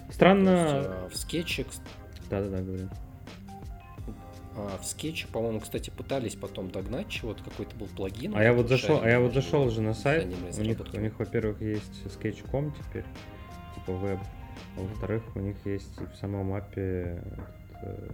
То 0.00 0.06
есть, 0.06 0.14
Странно. 0.14 0.48
э, 0.50 1.08
в 1.10 1.16
скетче, 1.16 1.62
кс- 1.62 1.80
Да-да-да, 2.28 2.60
говорю. 2.62 2.88
А, 4.56 4.78
в 4.80 4.86
скетче, 4.86 5.26
по-моему, 5.28 5.60
кстати, 5.60 5.90
пытались 5.90 6.34
потом 6.34 6.70
догнать 6.70 7.08
чего-то, 7.08 7.42
какой-то 7.42 7.76
был 7.76 7.86
плагин. 7.86 8.36
А 8.36 8.42
я 8.42 8.52
вот 8.52 8.68
зашел, 8.68 9.00
а 9.02 9.08
я 9.08 9.20
вот 9.20 9.34
зашел 9.34 9.68
же 9.70 9.82
на 9.82 9.94
сайт. 9.94 10.26
У 10.26 10.62
них, 10.62 10.78
у 10.92 11.00
них, 11.00 11.18
во-первых, 11.18 11.60
есть 11.60 12.02
Sketch.com 12.04 12.72
теперь, 12.72 13.04
типа 13.74 13.92
веб. 13.92 14.18
А 14.76 14.80
во-вторых, 14.80 15.22
у 15.34 15.40
них 15.40 15.56
есть 15.64 16.00
в 16.00 16.16
самом 16.16 16.54
апе 16.54 17.20
этот, 17.74 17.82
э, 17.82 18.08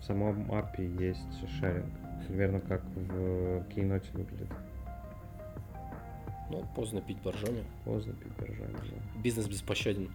в 0.00 0.04
самом 0.04 0.52
апе 0.52 0.86
есть 0.86 1.48
шеринг. 1.58 1.86
Примерно 2.28 2.60
как 2.60 2.82
в 2.84 3.64
Keynote 3.70 4.04
выглядит. 4.12 4.48
Ну, 6.50 6.64
поздно 6.74 7.00
пить 7.00 7.18
боржоми. 7.22 7.64
Поздно 7.84 8.12
пидоржами, 8.14 8.72
да. 8.72 9.20
Бизнес 9.22 9.46
беспощаден. 9.46 10.10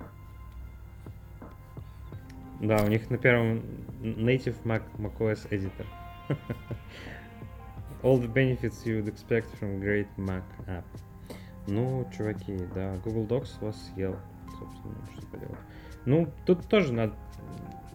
Да, 2.62 2.84
у 2.84 2.88
них 2.88 3.10
на 3.10 3.18
первом 3.18 3.62
native 4.02 4.56
Mac 4.64 4.84
macOS 4.98 5.48
editor. 5.50 5.86
All 8.04 8.18
the 8.18 8.28
benefits 8.28 8.86
you 8.86 8.98
would 8.98 9.08
expect 9.08 9.48
from 9.60 9.80
great 9.80 10.08
Mac 10.18 10.44
app. 10.68 10.86
Ну, 11.68 12.08
чуваки, 12.16 12.58
да, 12.76 12.94
Google 13.04 13.28
Docs 13.28 13.50
вас 13.62 13.92
съел, 13.94 14.16
собственно, 14.60 14.96
что 15.14 15.28
поделать. 15.28 15.58
Ну, 16.06 16.28
тут 16.46 16.68
тоже 16.68 16.94
надо, 16.94 17.16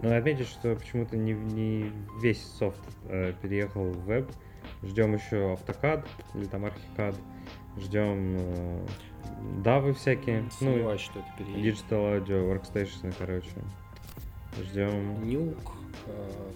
надо 0.02 0.16
отметить, 0.16 0.48
что 0.48 0.74
почему-то 0.74 1.16
не, 1.16 1.32
не 1.32 1.92
весь 2.20 2.42
софт 2.42 2.82
э, 3.08 3.32
переехал 3.40 3.84
в 3.84 4.04
веб. 4.04 4.28
Ждем 4.82 5.14
еще 5.14 5.54
AutoCAD 5.54 6.06
или 6.34 6.44
там 6.46 6.66
ArchiCAD. 6.66 7.14
Ждем 7.78 8.36
э, 8.38 8.86
давы 9.62 9.94
всякие. 9.94 10.42
Ну, 10.42 10.50
Сомневаюсь, 10.50 11.00
что 11.00 11.20
это 11.20 11.28
переедет. 11.38 11.76
Digital 11.76 12.24
Audio 12.24 12.52
Workstation, 12.52 13.14
короче. 13.16 13.50
Ждем. 14.58 15.28
Нюк, 15.28 15.72
э, 16.06 16.50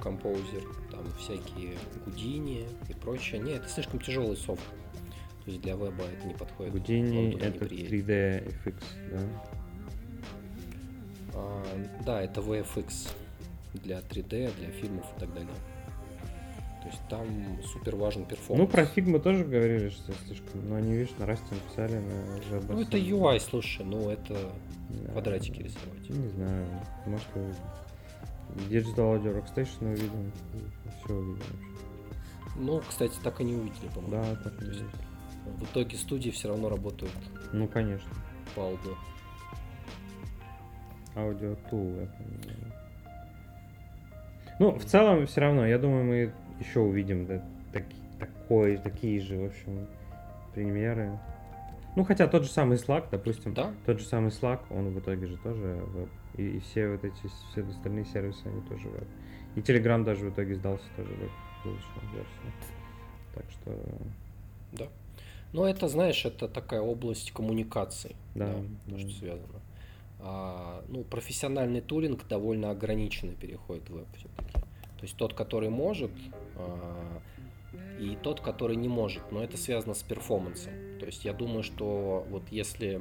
композер, 0.00 0.62
там 0.90 1.04
всякие 1.18 1.76
Гудини 2.04 2.66
и 2.88 2.94
прочее. 2.94 3.40
Не, 3.40 3.52
это 3.52 3.68
слишком 3.68 4.00
тяжелый 4.00 4.36
софт. 4.36 4.62
То 5.44 5.50
есть 5.50 5.62
для 5.62 5.72
веба 5.72 6.04
это 6.04 6.26
не 6.26 6.34
подходит. 6.34 6.88
Не 6.88 7.32
это 7.34 7.58
приедет. 7.58 8.06
3D 8.08 8.54
FX, 8.64 8.74
да? 9.10 9.20
А, 11.34 11.64
да, 12.04 12.22
это 12.22 12.40
VFX 12.40 13.10
для 13.74 14.00
3D, 14.00 14.50
для 14.58 14.70
фильмов 14.70 15.06
и 15.16 15.20
так 15.20 15.32
далее. 15.32 15.48
То 16.82 16.88
есть 16.88 17.00
там 17.10 17.62
супер 17.62 17.96
важен 17.96 18.24
перформанс. 18.24 18.60
Ну, 18.60 18.66
про 18.66 18.84
Figma 18.84 19.18
тоже 19.20 19.44
говорили, 19.44 19.90
что 19.90 20.12
слишком... 20.26 20.66
Ну, 20.68 20.76
они, 20.76 20.94
видишь, 20.94 21.14
на 21.18 21.26
расте 21.26 21.54
написали 21.54 21.98
на 21.98 22.74
Ну, 22.74 22.80
это. 22.80 22.96
UI, 22.96 23.38
слушай, 23.38 23.84
ну 23.84 24.08
это 24.08 24.50
Да. 25.04 25.12
квадратики 25.12 25.62
рисовать. 25.62 26.08
Не 26.10 26.28
знаю, 26.28 26.66
может, 27.06 27.26
Digital 28.68 28.96
Audio 29.22 29.40
Workstation 29.42 29.92
увидим. 29.92 30.32
Все 31.04 31.14
увидим 31.14 31.38
вообще. 31.38 32.56
Ну, 32.56 32.80
кстати, 32.80 33.14
так 33.22 33.40
и 33.40 33.44
не 33.44 33.54
увидели, 33.54 33.88
по-моему. 33.94 34.10
Да, 34.10 34.36
так 34.42 34.62
и 34.62 34.66
есть. 34.66 34.82
В 35.58 35.64
итоге 35.64 35.96
студии 35.96 36.30
все 36.30 36.48
равно 36.48 36.68
работают 36.68 37.12
Ну, 37.52 37.66
конечно. 37.68 38.10
по 38.54 38.62
алду. 38.66 38.96
Аудио 41.16 41.54
Tool, 41.70 42.00
я 42.00 42.06
помню. 42.06 42.56
Ну, 44.58 44.72
в 44.78 44.84
целом, 44.84 45.26
все 45.26 45.40
равно, 45.40 45.66
я 45.66 45.78
думаю, 45.78 46.04
мы 46.04 46.32
еще 46.60 46.80
увидим 46.80 47.26
да, 47.26 47.42
таки- 47.72 47.96
такой, 48.18 48.76
такие 48.76 49.20
же, 49.20 49.38
в 49.38 49.44
общем, 49.46 49.86
примеры. 50.54 51.18
Ну, 51.96 52.04
хотя 52.04 52.28
тот 52.28 52.44
же 52.44 52.50
самый 52.50 52.76
Slack, 52.78 53.08
допустим, 53.10 53.52
Да? 53.54 53.72
тот 53.84 53.98
же 53.98 54.06
самый 54.06 54.30
Slack, 54.30 54.60
он 54.70 54.90
в 54.90 54.98
итоге 55.00 55.26
же 55.26 55.36
тоже 55.38 55.82
веб. 55.94 56.08
И, 56.36 56.56
и 56.56 56.60
все 56.60 56.88
вот 56.90 57.04
эти, 57.04 57.16
все 57.50 57.62
остальные 57.62 58.04
сервисы, 58.06 58.46
они 58.46 58.60
тоже 58.62 58.88
веб. 58.88 59.08
И 59.56 59.60
Telegram 59.60 60.04
даже 60.04 60.26
в 60.26 60.30
итоге 60.32 60.54
сдался 60.54 60.84
тоже 60.96 61.10
веб, 61.10 61.30
вышел 61.64 61.88
версия. 62.14 62.54
Так 63.34 63.44
что, 63.50 63.78
Да. 64.72 64.86
Ну, 65.52 65.64
это, 65.64 65.88
знаешь, 65.88 66.24
это 66.24 66.46
такая 66.46 66.80
область 66.80 67.32
коммуникаций, 67.32 68.14
Да, 68.36 68.46
да, 68.46 68.62
да. 68.86 68.98
что 68.98 69.10
связано. 69.10 69.60
А, 70.20 70.84
ну, 70.88 71.02
профессиональный 71.02 71.80
тулинг 71.80 72.28
довольно 72.28 72.70
ограниченно 72.70 73.32
переходит 73.32 73.88
в 73.90 73.94
веб 73.94 74.06
все-таки. 74.16 74.52
То 74.52 75.02
есть 75.06 75.16
тот, 75.16 75.34
который 75.34 75.70
может, 75.70 76.12
а, 76.56 77.20
и 77.98 78.16
тот, 78.22 78.40
который 78.40 78.76
не 78.76 78.88
может. 78.88 79.22
Но 79.32 79.42
это 79.42 79.56
связано 79.56 79.94
с 79.94 80.02
перформансом. 80.02 80.72
То 81.00 81.06
есть 81.06 81.24
я 81.24 81.32
думаю, 81.32 81.62
что 81.62 82.26
вот 82.28 82.42
если 82.50 83.00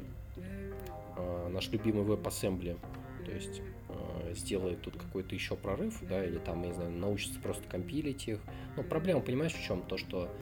а, 1.17 1.49
наш 1.49 1.69
любимый 1.69 2.05
WebAssembly, 2.05 2.79
то 3.25 3.31
есть 3.31 3.61
а, 3.89 4.33
сделает 4.33 4.81
тут 4.81 4.95
какой-то 4.95 5.35
еще 5.35 5.57
прорыв, 5.57 6.01
да, 6.07 6.23
или 6.23 6.37
там, 6.37 6.61
я 6.61 6.69
не 6.69 6.73
знаю, 6.73 6.91
научится 6.91 7.39
просто 7.41 7.67
компилить 7.67 8.29
их. 8.29 8.39
Но 8.77 8.83
проблема, 8.83 9.19
понимаешь, 9.19 9.53
в 9.53 9.61
чем? 9.61 9.81
То, 9.81 9.97
что 9.97 10.33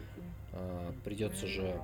а, 0.54 0.94
придется 1.04 1.48
же 1.48 1.82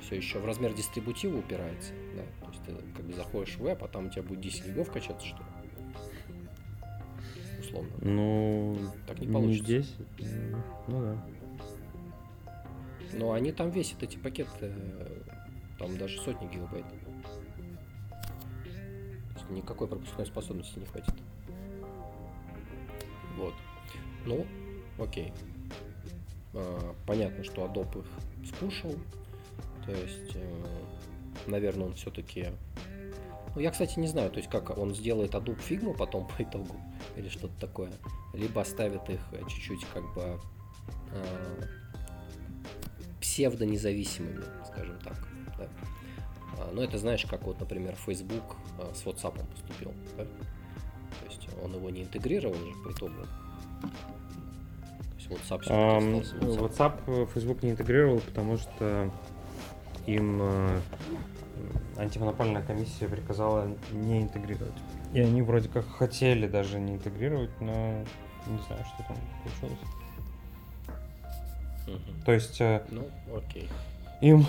все 0.00 0.16
еще 0.16 0.40
в 0.40 0.44
размер 0.44 0.74
дистрибутива 0.74 1.38
упирается, 1.38 1.92
да, 2.16 2.24
то 2.44 2.52
есть 2.52 2.64
ты 2.64 2.74
как 2.96 3.04
бы 3.04 3.12
заходишь 3.12 3.54
в 3.54 3.60
веб, 3.60 3.84
а 3.84 3.86
там 3.86 4.06
у 4.06 4.10
тебя 4.10 4.24
будет 4.24 4.40
10 4.40 4.66
гигов 4.66 4.90
качаться, 4.90 5.24
что 5.24 5.38
ли? 5.38 5.44
Условно. 7.60 7.90
ну, 8.00 8.76
Так 9.06 9.20
не 9.20 9.28
получится. 9.28 9.64
10, 9.64 9.94
ну 10.88 11.00
да. 11.00 11.24
Но 13.12 13.32
они 13.32 13.52
там 13.52 13.70
весят 13.70 14.02
эти 14.02 14.16
пакеты, 14.16 14.50
э, 14.60 15.22
там 15.78 15.96
даже 15.98 16.20
сотни 16.20 16.46
гигабайт. 16.48 16.84
Никакой 19.50 19.86
пропускной 19.86 20.26
способности 20.26 20.78
не 20.78 20.86
хватит. 20.86 21.14
Вот. 23.36 23.54
Ну, 24.24 24.46
окей. 24.98 25.32
А, 26.54 26.94
понятно, 27.06 27.44
что 27.44 27.66
Adobe 27.66 28.00
их 28.00 28.48
скушал. 28.54 28.94
То 29.84 29.92
есть, 29.92 30.34
э, 30.34 30.64
наверное, 31.46 31.86
он 31.86 31.94
все-таки... 31.94 32.48
Ну, 33.54 33.60
я, 33.60 33.70
кстати, 33.70 33.98
не 33.98 34.06
знаю, 34.06 34.30
то 34.30 34.38
есть, 34.38 34.48
как 34.48 34.76
он 34.78 34.94
сделает 34.94 35.34
Adobe 35.34 35.58
Figma 35.58 35.94
потом 35.94 36.26
по 36.26 36.42
итогу, 36.42 36.76
или 37.16 37.28
что-то 37.28 37.54
такое. 37.60 37.92
Либо 38.32 38.60
оставит 38.60 39.08
их 39.10 39.20
э, 39.32 39.40
чуть-чуть 39.48 39.84
как 39.92 40.14
бы 40.14 40.40
э, 41.12 41.66
псевдонезависимыми, 43.22 44.44
скажем 44.66 44.98
так. 44.98 45.16
Да? 45.56 45.68
А, 46.58 46.70
ну, 46.72 46.82
это 46.82 46.98
знаешь, 46.98 47.24
как 47.24 47.44
вот, 47.44 47.58
например, 47.60 47.94
Facebook 47.94 48.56
с 48.94 49.04
WhatsApp 49.04 49.42
поступил. 49.50 49.94
Да? 50.18 50.24
То 50.24 51.26
есть 51.30 51.48
он 51.62 51.74
его 51.74 51.88
не 51.88 52.02
интегрировал 52.02 52.54
же 52.54 52.74
по 52.84 52.90
итогу. 52.90 53.26
WhatsApp 55.32 55.62
um, 55.68 56.20
WhatsApp. 56.20 56.58
WhatsApp 56.58 56.94
э, 57.06 57.26
Facebook 57.32 57.62
не 57.62 57.70
интегрировал, 57.70 58.20
потому 58.20 58.58
что 58.58 59.10
им 60.06 60.40
э, 60.42 60.80
антимонопольная 61.96 62.62
комиссия 62.62 63.08
приказала 63.08 63.74
не 63.92 64.22
интегрировать. 64.22 64.74
И 65.14 65.20
они 65.20 65.42
вроде 65.42 65.68
как 65.68 65.88
хотели 65.88 66.46
даже 66.46 66.78
не 66.80 66.94
интегрировать, 66.94 67.50
но 67.60 68.04
не 68.46 68.58
знаю, 68.66 68.84
что 68.94 69.04
там 69.08 69.16
получилось. 69.42 70.01
Угу. 71.86 72.24
То 72.24 72.32
есть 72.32 72.60
э, 72.60 72.82
ну, 72.90 73.08
окей. 73.36 73.68
им 74.20 74.46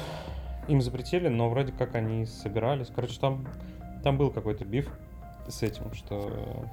им 0.68 0.82
запретили, 0.82 1.28
но 1.28 1.50
вроде 1.50 1.72
как 1.72 1.96
они 1.96 2.26
собирались. 2.26 2.88
Короче, 2.94 3.20
там 3.20 3.46
там 4.04 4.18
был 4.18 4.32
какой-то 4.32 4.66
биф 4.66 4.90
с 5.48 5.64
этим, 5.64 5.94
что 5.94 6.66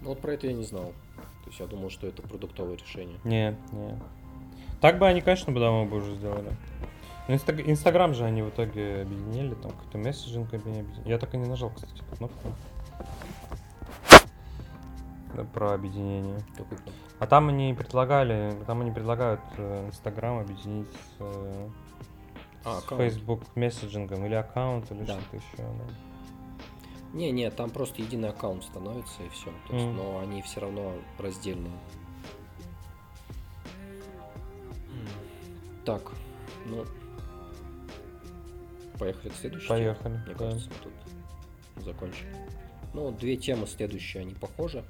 ну 0.00 0.08
вот 0.08 0.20
про 0.20 0.32
это 0.32 0.46
я 0.46 0.52
не 0.52 0.64
знал. 0.64 0.92
То 1.44 1.50
есть 1.50 1.60
я 1.60 1.66
думал, 1.66 1.90
что 1.90 2.06
это 2.06 2.22
продуктовое 2.22 2.76
решение. 2.76 3.18
Не, 3.24 3.56
не. 3.72 3.98
Так 4.80 4.98
бы 4.98 5.06
они, 5.06 5.20
конечно, 5.20 5.52
бы 5.52 5.60
давно 5.60 5.84
бы 5.84 5.98
уже 5.98 6.14
сделали. 6.14 6.50
Но 7.28 7.34
Инстаграм 7.34 8.14
же 8.14 8.24
они 8.24 8.42
в 8.42 8.48
итоге 8.48 9.02
объединили, 9.02 9.54
там 9.54 9.72
какой-то 9.72 9.98
месседжинг 9.98 10.52
объединили. 10.54 10.88
Я 11.04 11.18
так 11.18 11.34
и 11.34 11.36
не 11.36 11.46
нажал, 11.46 11.70
кстати, 11.70 11.92
кнопку. 12.16 12.48
Да, 15.36 15.44
про 15.44 15.74
объединение. 15.74 16.40
А 17.20 17.26
там 17.26 17.50
они 17.50 17.74
предлагали, 17.74 18.56
там 18.66 18.80
они 18.80 18.90
предлагают 18.90 19.42
э, 19.58 19.86
Инстаграм 19.88 20.38
объединить 20.38 20.90
с, 20.90 21.16
э, 21.20 21.68
а, 22.64 22.80
с 22.80 22.84
Facebook 22.96 23.42
месседжингом 23.54 24.24
или 24.24 24.34
аккаунт 24.34 24.90
или 24.90 25.04
да. 25.04 25.20
что-то 25.20 25.36
еще. 25.36 25.56
Да. 25.58 25.84
Не, 27.12 27.30
не, 27.30 27.50
там 27.50 27.68
просто 27.68 28.00
единый 28.00 28.30
аккаунт 28.30 28.64
становится 28.64 29.22
и 29.22 29.28
все. 29.28 29.50
То 29.68 29.74
есть, 29.74 29.86
mm. 29.86 29.92
Но 29.92 30.18
они 30.20 30.40
все 30.40 30.60
равно 30.60 30.94
раздельные. 31.18 31.78
Так, 35.84 36.12
ну, 36.66 36.86
поехали 38.98 39.28
к 39.28 39.34
следующей. 39.34 39.68
Поехали. 39.68 40.14
Мне 40.24 40.34
да. 40.34 40.34
кажется, 40.34 40.70
мы 40.70 40.90
тут 40.90 41.84
закончим. 41.84 42.26
Ну, 42.94 43.10
две 43.12 43.36
темы 43.36 43.66
следующие, 43.66 44.22
они 44.22 44.34
похожи. 44.34 44.84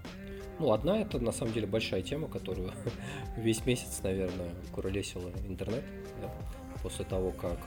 Ну, 0.61 0.73
одна 0.73 1.01
это 1.01 1.19
на 1.19 1.33
самом 1.33 1.55
деле 1.55 1.67
большая 1.67 2.03
тема, 2.03 2.29
которую 2.29 2.71
весь 3.37 3.65
месяц, 3.65 4.01
наверное, 4.03 4.51
куролесила 4.73 5.31
интернет. 5.49 5.83
Да? 6.21 6.31
После 6.83 7.07
того, 7.07 7.33
как 7.33 7.59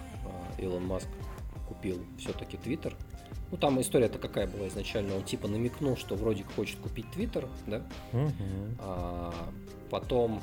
э, 0.58 0.62
Илон 0.62 0.86
Маск 0.86 1.08
купил 1.68 2.06
все-таки 2.20 2.56
Твиттер. 2.58 2.96
Ну, 3.50 3.58
там 3.58 3.82
история-то 3.82 4.20
какая 4.20 4.48
была 4.48 4.68
изначально. 4.68 5.16
Он 5.16 5.24
типа 5.24 5.48
намекнул, 5.48 5.98
что 5.98 6.16
вроде 6.16 6.44
хочет 6.56 6.80
купить 6.80 7.10
Твиттер, 7.12 7.48
да? 7.66 7.84
Угу. 8.12 8.32
А, 8.80 9.34
потом 9.90 10.42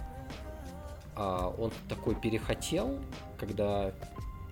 а, 1.15 1.55
он 1.57 1.71
такой 1.89 2.17
перехотел, 2.17 2.99
когда 3.39 3.93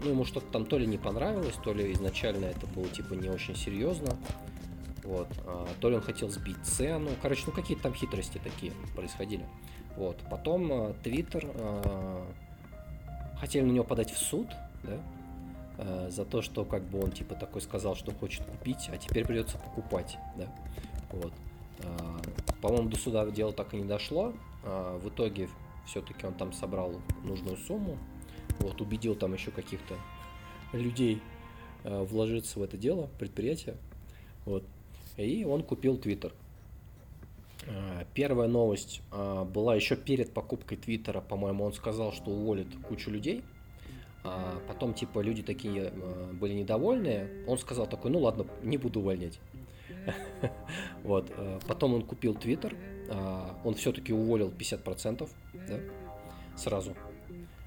ну, 0.00 0.10
ему 0.10 0.24
что-то 0.24 0.46
там 0.52 0.66
то 0.66 0.78
ли 0.78 0.86
не 0.86 0.98
понравилось, 0.98 1.56
то 1.64 1.72
ли 1.72 1.92
изначально 1.92 2.46
это 2.46 2.66
было 2.68 2.88
типа 2.88 3.14
не 3.14 3.28
очень 3.28 3.56
серьезно. 3.56 4.16
Вот. 5.08 5.28
А, 5.46 5.66
то 5.80 5.88
ли 5.88 5.96
он 5.96 6.02
хотел 6.02 6.28
сбить 6.28 6.62
цену. 6.62 7.08
Короче, 7.22 7.44
ну 7.46 7.52
какие-то 7.52 7.84
там 7.84 7.94
хитрости 7.94 8.36
такие 8.36 8.72
происходили. 8.94 9.46
Вот. 9.96 10.18
Потом 10.30 10.92
Твиттер 11.02 11.46
а, 11.54 12.26
хотели 13.40 13.64
на 13.64 13.72
него 13.72 13.84
подать 13.84 14.10
в 14.10 14.18
суд, 14.18 14.48
да, 14.82 16.10
за 16.10 16.24
то, 16.26 16.42
что 16.42 16.64
как 16.64 16.82
бы 16.82 17.02
он 17.02 17.10
типа 17.10 17.36
такой 17.36 17.62
сказал, 17.62 17.96
что 17.96 18.12
хочет 18.12 18.44
купить, 18.44 18.90
а 18.92 18.98
теперь 18.98 19.24
придется 19.24 19.56
покупать, 19.56 20.18
да. 20.36 20.52
Вот. 21.10 21.32
По-моему, 22.60 22.90
до 22.90 22.98
суда 22.98 23.24
дело 23.30 23.52
так 23.52 23.72
и 23.72 23.76
не 23.76 23.84
дошло. 23.84 24.34
В 24.64 25.08
итоге 25.08 25.48
все-таки 25.86 26.26
он 26.26 26.34
там 26.34 26.52
собрал 26.52 27.00
нужную 27.22 27.56
сумму, 27.56 27.96
вот, 28.58 28.80
убедил 28.80 29.14
там 29.14 29.34
еще 29.34 29.52
каких-то 29.52 29.94
людей 30.72 31.22
вложиться 31.84 32.58
в 32.58 32.62
это 32.64 32.76
дело, 32.76 33.08
предприятие, 33.18 33.76
вот, 34.44 34.64
и 35.24 35.44
он 35.44 35.62
купил 35.62 35.98
Твиттер. 35.98 36.32
Э, 37.66 38.04
первая 38.14 38.48
новость 38.48 39.02
э, 39.12 39.44
была 39.44 39.74
еще 39.74 39.96
перед 39.96 40.32
покупкой 40.32 40.78
Твиттера, 40.78 41.20
по-моему, 41.20 41.64
он 41.64 41.72
сказал, 41.72 42.12
что 42.12 42.30
уволит 42.30 42.68
кучу 42.88 43.10
людей– 43.10 43.42
а 44.24 44.60
потом, 44.66 44.94
типа, 44.94 45.20
люди 45.20 45.42
такие 45.42 45.90
были 46.32 46.54
недовольные. 46.54 47.44
Он 47.46 47.58
сказал 47.58 47.86
такой, 47.86 48.10
ну 48.10 48.20
ладно, 48.20 48.46
не 48.62 48.76
буду 48.76 49.00
увольнять. 49.00 49.40
Вот. 51.02 51.30
Потом 51.66 51.94
он 51.94 52.02
купил 52.02 52.34
Твиттер. 52.34 52.76
А, 53.10 53.58
он 53.64 53.74
все-таки 53.74 54.12
уволил 54.12 54.50
50%, 54.50 55.28
да, 55.54 55.80
сразу. 56.56 56.94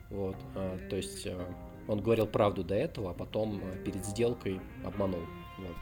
Вот. 0.10 0.36
А, 0.56 0.78
то 0.90 0.96
есть 0.96 1.28
он 1.88 2.02
говорил 2.02 2.28
правду 2.28 2.64
до 2.64 2.76
этого, 2.76 3.12
а 3.12 3.14
потом 3.14 3.62
перед 3.86 4.06
сделкой 4.06 4.60
обманул. 4.84 5.22
Вот. 5.58 5.76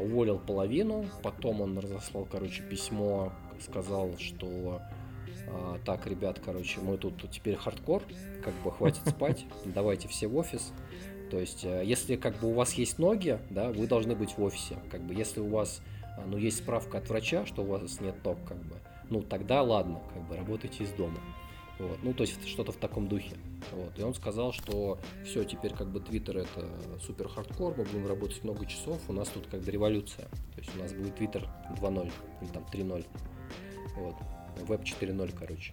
Уволил 0.00 0.38
половину, 0.38 1.06
потом 1.22 1.60
он 1.60 1.78
разослал, 1.78 2.26
короче, 2.30 2.62
письмо, 2.62 3.32
сказал, 3.60 4.16
что 4.18 4.80
а, 5.48 5.78
так, 5.84 6.06
ребят, 6.06 6.40
короче, 6.44 6.80
мы 6.80 6.96
тут 6.96 7.30
теперь 7.30 7.56
хардкор, 7.56 8.02
как 8.42 8.54
бы 8.62 8.70
хватит 8.70 9.02
спать, 9.08 9.46
давайте 9.64 10.08
все 10.08 10.26
в 10.26 10.36
офис. 10.36 10.72
То 11.30 11.38
есть, 11.38 11.64
э, 11.64 11.82
если 11.84 12.16
как 12.16 12.36
бы 12.38 12.48
у 12.48 12.52
вас 12.52 12.74
есть 12.74 12.98
ноги, 12.98 13.38
да, 13.50 13.70
вы 13.70 13.86
должны 13.86 14.16
быть 14.16 14.36
в 14.36 14.42
офисе. 14.42 14.76
Как 14.90 15.00
бы, 15.00 15.14
если 15.14 15.40
у 15.40 15.48
вас, 15.48 15.80
ну, 16.26 16.36
есть 16.36 16.58
справка 16.58 16.98
от 16.98 17.08
врача, 17.08 17.46
что 17.46 17.62
у 17.62 17.66
вас 17.66 18.00
нет 18.00 18.16
ног, 18.24 18.38
как 18.46 18.58
бы, 18.58 18.76
ну, 19.10 19.22
тогда 19.22 19.62
ладно, 19.62 20.00
как 20.12 20.26
бы, 20.28 20.36
работайте 20.36 20.84
из 20.84 20.90
дома. 20.92 21.18
Вот. 21.80 21.98
Ну, 22.02 22.12
то 22.12 22.24
есть 22.24 22.46
что-то 22.46 22.72
в 22.72 22.76
таком 22.76 23.08
духе. 23.08 23.36
Вот. 23.72 23.98
И 23.98 24.02
он 24.02 24.14
сказал, 24.14 24.52
что 24.52 24.98
все, 25.24 25.44
теперь 25.44 25.72
как 25.72 25.88
бы 25.88 26.00
Твиттер 26.00 26.38
это 26.38 26.68
супер 27.00 27.28
хардкор, 27.28 27.74
мы 27.76 27.84
будем 27.84 28.06
работать 28.06 28.44
много 28.44 28.66
часов, 28.66 29.00
у 29.08 29.12
нас 29.14 29.28
тут 29.28 29.46
как 29.46 29.62
бы 29.62 29.70
революция. 29.70 30.26
То 30.54 30.60
есть 30.60 30.76
у 30.76 30.78
нас 30.78 30.92
будет 30.92 31.16
Твиттер 31.16 31.48
2.0 31.80 32.12
или 32.42 32.50
там 32.50 32.64
3.0. 32.70 33.06
Вот. 33.96 34.14
Web 34.68 34.82
4.0, 34.82 35.34
короче. 35.38 35.72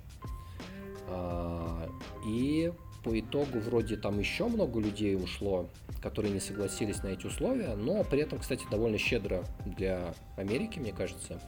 А, 1.10 1.90
и 2.26 2.72
по 3.04 3.20
итогу 3.20 3.60
вроде 3.60 3.98
там 3.98 4.18
еще 4.20 4.48
много 4.48 4.80
людей 4.80 5.16
ушло, 5.16 5.70
которые 6.02 6.34
не 6.34 6.40
согласились 6.40 7.04
на 7.04 7.08
эти 7.08 7.26
условия, 7.26 7.76
но 7.76 8.04
при 8.06 8.20
этом, 8.20 8.40
кстати, 8.40 8.66
довольно 8.72 8.98
щедро 8.98 9.44
для 9.66 10.14
Америки, 10.38 10.80
мне 10.80 10.94
кажется, 10.94 11.42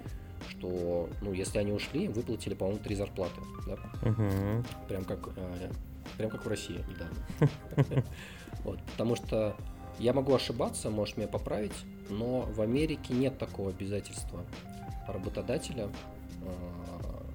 что, 0.48 1.10
ну, 1.22 1.34
если 1.34 1.60
они 1.60 1.72
ушли, 1.72 2.08
выплатили, 2.08 2.54
по-моему, 2.54 2.80
три 2.80 2.96
зарплаты, 2.96 3.42
да? 3.68 3.74
Угу. 4.10 4.64
Прям 4.88 5.06
как, 5.06 5.30
э, 5.36 5.72
прям 6.18 6.30
как 6.30 6.46
в 6.46 6.48
России 6.48 6.84
недавно. 6.88 8.04
Вот, 8.66 8.82
потому 8.92 9.16
что 9.16 9.56
я 10.00 10.12
могу 10.12 10.34
ошибаться, 10.34 10.90
можешь 10.90 11.16
меня 11.16 11.28
поправить, 11.28 11.74
но 12.10 12.42
в 12.42 12.62
Америке 12.62 13.14
нет 13.14 13.38
такого 13.38 13.70
обязательства 13.70 14.44
работодателя 15.08 15.90
а, 16.46 17.26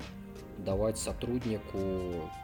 давать 0.58 0.98
сотруднику 0.98 1.78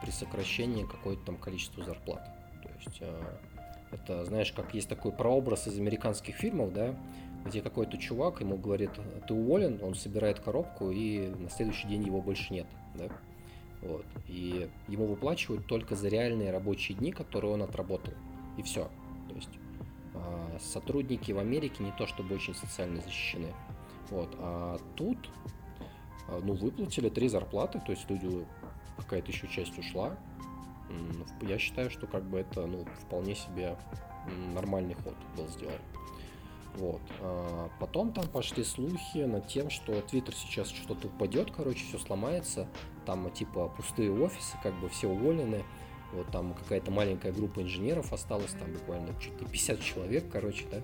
при 0.01 0.11
сокращении 0.11 0.85
какое-то 0.85 1.25
там 1.25 1.37
количество 1.37 1.83
зарплат. 1.83 2.23
То 2.63 2.69
есть 2.79 2.97
э, 3.01 3.21
это, 3.91 4.25
знаешь, 4.25 4.51
как 4.51 4.73
есть 4.73 4.87
такой 4.87 5.11
прообраз 5.11 5.67
из 5.67 5.77
американских 5.79 6.35
фильмов, 6.35 6.73
да, 6.73 6.95
где 7.45 7.61
какой-то 7.61 7.97
чувак 7.97 8.41
ему 8.41 8.57
говорит, 8.57 8.91
ты 9.27 9.33
уволен, 9.33 9.79
он 9.81 9.95
собирает 9.95 10.39
коробку, 10.39 10.91
и 10.91 11.27
на 11.27 11.49
следующий 11.49 11.87
день 11.87 12.03
его 12.03 12.21
больше 12.21 12.53
нет, 12.53 12.67
да. 12.95 13.09
Вот. 13.81 14.05
И 14.27 14.69
ему 14.87 15.07
выплачивают 15.07 15.65
только 15.65 15.95
за 15.95 16.07
реальные 16.07 16.51
рабочие 16.51 16.97
дни, 16.97 17.11
которые 17.11 17.53
он 17.53 17.63
отработал. 17.63 18.13
И 18.57 18.61
все. 18.61 18.89
То 19.27 19.35
есть 19.35 19.49
э, 20.13 20.57
сотрудники 20.59 21.31
в 21.31 21.39
Америке 21.39 21.83
не 21.83 21.91
то 21.97 22.05
чтобы 22.05 22.35
очень 22.35 22.53
социально 22.53 23.01
защищены. 23.01 23.47
Вот. 24.11 24.29
А 24.37 24.77
тут 24.95 25.17
а, 26.27 26.39
ну, 26.43 26.53
выплатили 26.53 27.09
три 27.09 27.27
зарплаты, 27.27 27.81
то 27.85 27.91
есть 27.91 28.09
люди 28.09 28.45
какая-то 28.97 29.31
еще 29.31 29.47
часть 29.47 29.77
ушла, 29.77 30.15
Я 31.41 31.57
считаю, 31.57 31.89
что 31.89 32.05
как 32.05 32.23
бы 32.23 32.39
это 32.39 32.65
ну, 32.65 32.85
вполне 33.05 33.35
себе 33.35 33.77
нормальный 34.53 34.93
ход 34.95 35.15
был 35.35 35.47
сделан. 35.47 35.79
Вот. 36.77 37.01
А 37.19 37.69
потом 37.79 38.13
там 38.13 38.27
пошли 38.27 38.63
слухи 38.63 39.19
над 39.19 39.47
тем, 39.47 39.69
что 39.69 39.93
Twitter 39.93 40.33
сейчас 40.33 40.69
что-то 40.69 41.07
упадет, 41.07 41.51
короче, 41.51 41.85
все 41.85 41.99
сломается. 41.99 42.67
Там 43.05 43.29
типа 43.31 43.67
пустые 43.69 44.11
офисы, 44.11 44.57
как 44.63 44.79
бы 44.79 44.89
все 44.89 45.07
уволены. 45.07 45.63
Вот 46.13 46.27
там 46.27 46.53
какая-то 46.53 46.91
маленькая 46.91 47.31
группа 47.31 47.61
инженеров 47.61 48.11
осталась, 48.11 48.51
там 48.51 48.71
буквально 48.73 49.17
что-то 49.19 49.45
50 49.45 49.81
человек, 49.81 50.25
короче, 50.29 50.65
да. 50.69 50.81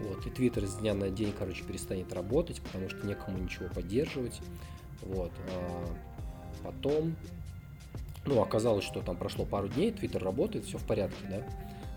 Вот. 0.00 0.26
И 0.26 0.30
Twitter 0.30 0.66
с 0.66 0.76
дня 0.76 0.94
на 0.94 1.10
день, 1.10 1.32
короче, 1.38 1.62
перестанет 1.64 2.12
работать, 2.12 2.60
потому 2.62 2.88
что 2.88 3.06
некому 3.06 3.38
ничего 3.38 3.68
поддерживать. 3.68 4.40
Вот. 5.02 5.30
А 5.50 5.94
потом, 6.64 7.16
ну, 8.24 8.40
оказалось, 8.40 8.84
что 8.84 9.02
там 9.02 9.16
прошло 9.16 9.44
пару 9.44 9.68
дней, 9.68 9.90
Twitter 9.90 10.22
работает, 10.22 10.64
все 10.64 10.78
в 10.78 10.86
порядке, 10.86 11.24
да. 11.28 11.46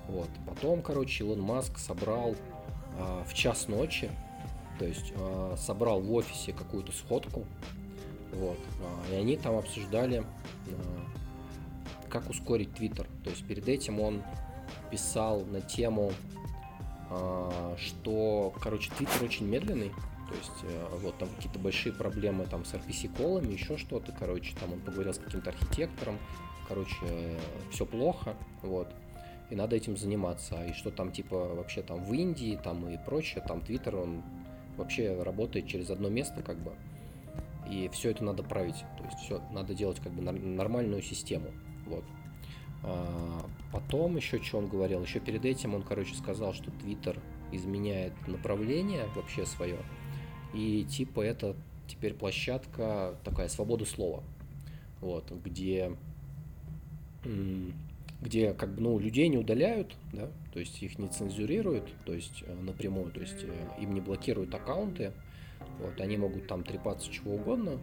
Вот. 0.10 0.28
Потом, 0.46 0.82
короче, 0.82 1.24
Илон 1.24 1.42
Маск 1.42 1.78
собрал 1.78 2.36
в 3.26 3.34
час 3.34 3.68
ночи, 3.68 4.10
то 4.80 4.86
есть 4.86 5.14
а, 5.18 5.56
собрал 5.58 6.02
в 6.02 6.14
офисе 6.14 6.54
какую-то 6.54 6.92
сходку, 6.92 7.46
вот, 8.34 8.60
а, 8.82 9.14
и 9.14 9.16
они 9.16 9.38
там 9.38 9.56
обсуждали, 9.56 10.24
а, 10.68 12.10
как 12.10 12.30
ускорить 12.30 12.74
Твиттер. 12.74 13.08
То 13.24 13.30
есть 13.30 13.46
перед 13.46 13.68
этим 13.68 14.00
он 14.00 14.24
писал 14.92 15.46
на 15.46 15.62
тему, 15.62 16.12
а, 17.10 17.76
что, 17.78 18.54
короче, 18.62 18.92
Твиттер 18.98 19.24
очень 19.24 19.48
медленный, 19.48 19.92
то 20.28 20.36
есть 20.36 20.64
э, 20.64 20.98
вот 21.02 21.18
там 21.20 21.30
какие-то 21.30 21.60
большие 21.60 21.94
проблемы 21.94 22.46
там 22.46 22.66
с 22.66 22.74
RPC-колами, 22.74 23.52
еще 23.52 23.78
что-то, 23.78 24.12
короче, 24.12 24.56
там 24.60 24.74
он 24.74 24.80
поговорил 24.80 25.14
с 25.14 25.20
каким-то 25.20 25.52
архитектором, 25.52 26.18
короче, 26.68 26.96
э, 27.04 27.40
все 27.72 27.86
плохо, 27.86 28.34
вот 28.64 28.92
и 29.50 29.56
надо 29.56 29.76
этим 29.76 29.98
заниматься. 29.98 30.64
И 30.66 30.74
что 30.74 30.92
там 30.92 31.12
типа 31.12 31.56
вообще 31.56 31.82
там 31.82 32.04
в 32.04 32.14
Индии 32.14 32.60
там 32.64 32.88
и 32.90 32.98
прочее, 32.98 33.44
там 33.48 33.62
Твиттер, 33.62 33.96
он 33.96 34.24
вообще 34.78 35.22
работает 35.22 35.68
через 35.68 35.90
одно 35.90 36.10
место 36.10 36.42
как 36.42 36.58
бы. 36.58 36.74
И 37.70 37.90
все 37.90 38.12
это 38.12 38.24
надо 38.24 38.44
править. 38.44 38.84
То 38.98 39.04
есть 39.06 39.18
все 39.20 39.42
надо 39.52 39.74
делать 39.74 40.00
как 40.00 40.14
бы 40.14 40.22
нормальную 40.22 41.02
систему. 41.02 41.52
Вот. 41.86 42.04
А 42.84 43.46
потом 43.72 44.16
еще 44.16 44.42
что 44.42 44.60
он 44.60 44.68
говорил? 44.68 45.02
Еще 45.02 45.20
перед 45.20 45.46
этим 45.46 45.74
он, 45.74 45.82
короче, 45.82 46.14
сказал, 46.16 46.54
что 46.54 46.72
Твиттер 46.72 47.20
изменяет 47.52 48.14
направление 48.28 49.06
вообще 49.16 49.46
свое. 49.46 49.78
И 50.54 50.84
типа 50.84 51.22
это 51.22 51.56
теперь 51.88 52.14
площадка 52.14 53.16
такая 53.24 53.48
свободы 53.48 53.86
слова. 53.86 54.24
Вот, 55.02 55.32
где 55.32 55.96
где 58.22 58.54
как 58.54 58.74
бы, 58.74 58.82
ну, 58.82 59.00
людей 59.00 59.28
не 59.28 59.38
удаляют, 59.38 59.96
да, 60.14 60.30
то 60.54 60.60
есть 60.60 60.82
их 60.82 60.98
не 60.98 61.08
цензурируют, 61.08 61.92
то 62.06 62.14
есть 62.14 62.44
э, 62.46 62.54
напрямую, 62.54 63.12
то 63.12 63.20
есть 63.20 63.44
э, 63.44 63.82
им 63.82 63.94
не 63.94 64.02
блокируют 64.02 64.54
аккаунты, 64.54 65.12
вот, 65.80 66.00
они 66.00 66.18
могут 66.18 66.48
там 66.48 66.64
трепаться 66.64 67.12
чего 67.12 67.36
угодно, 67.36 67.80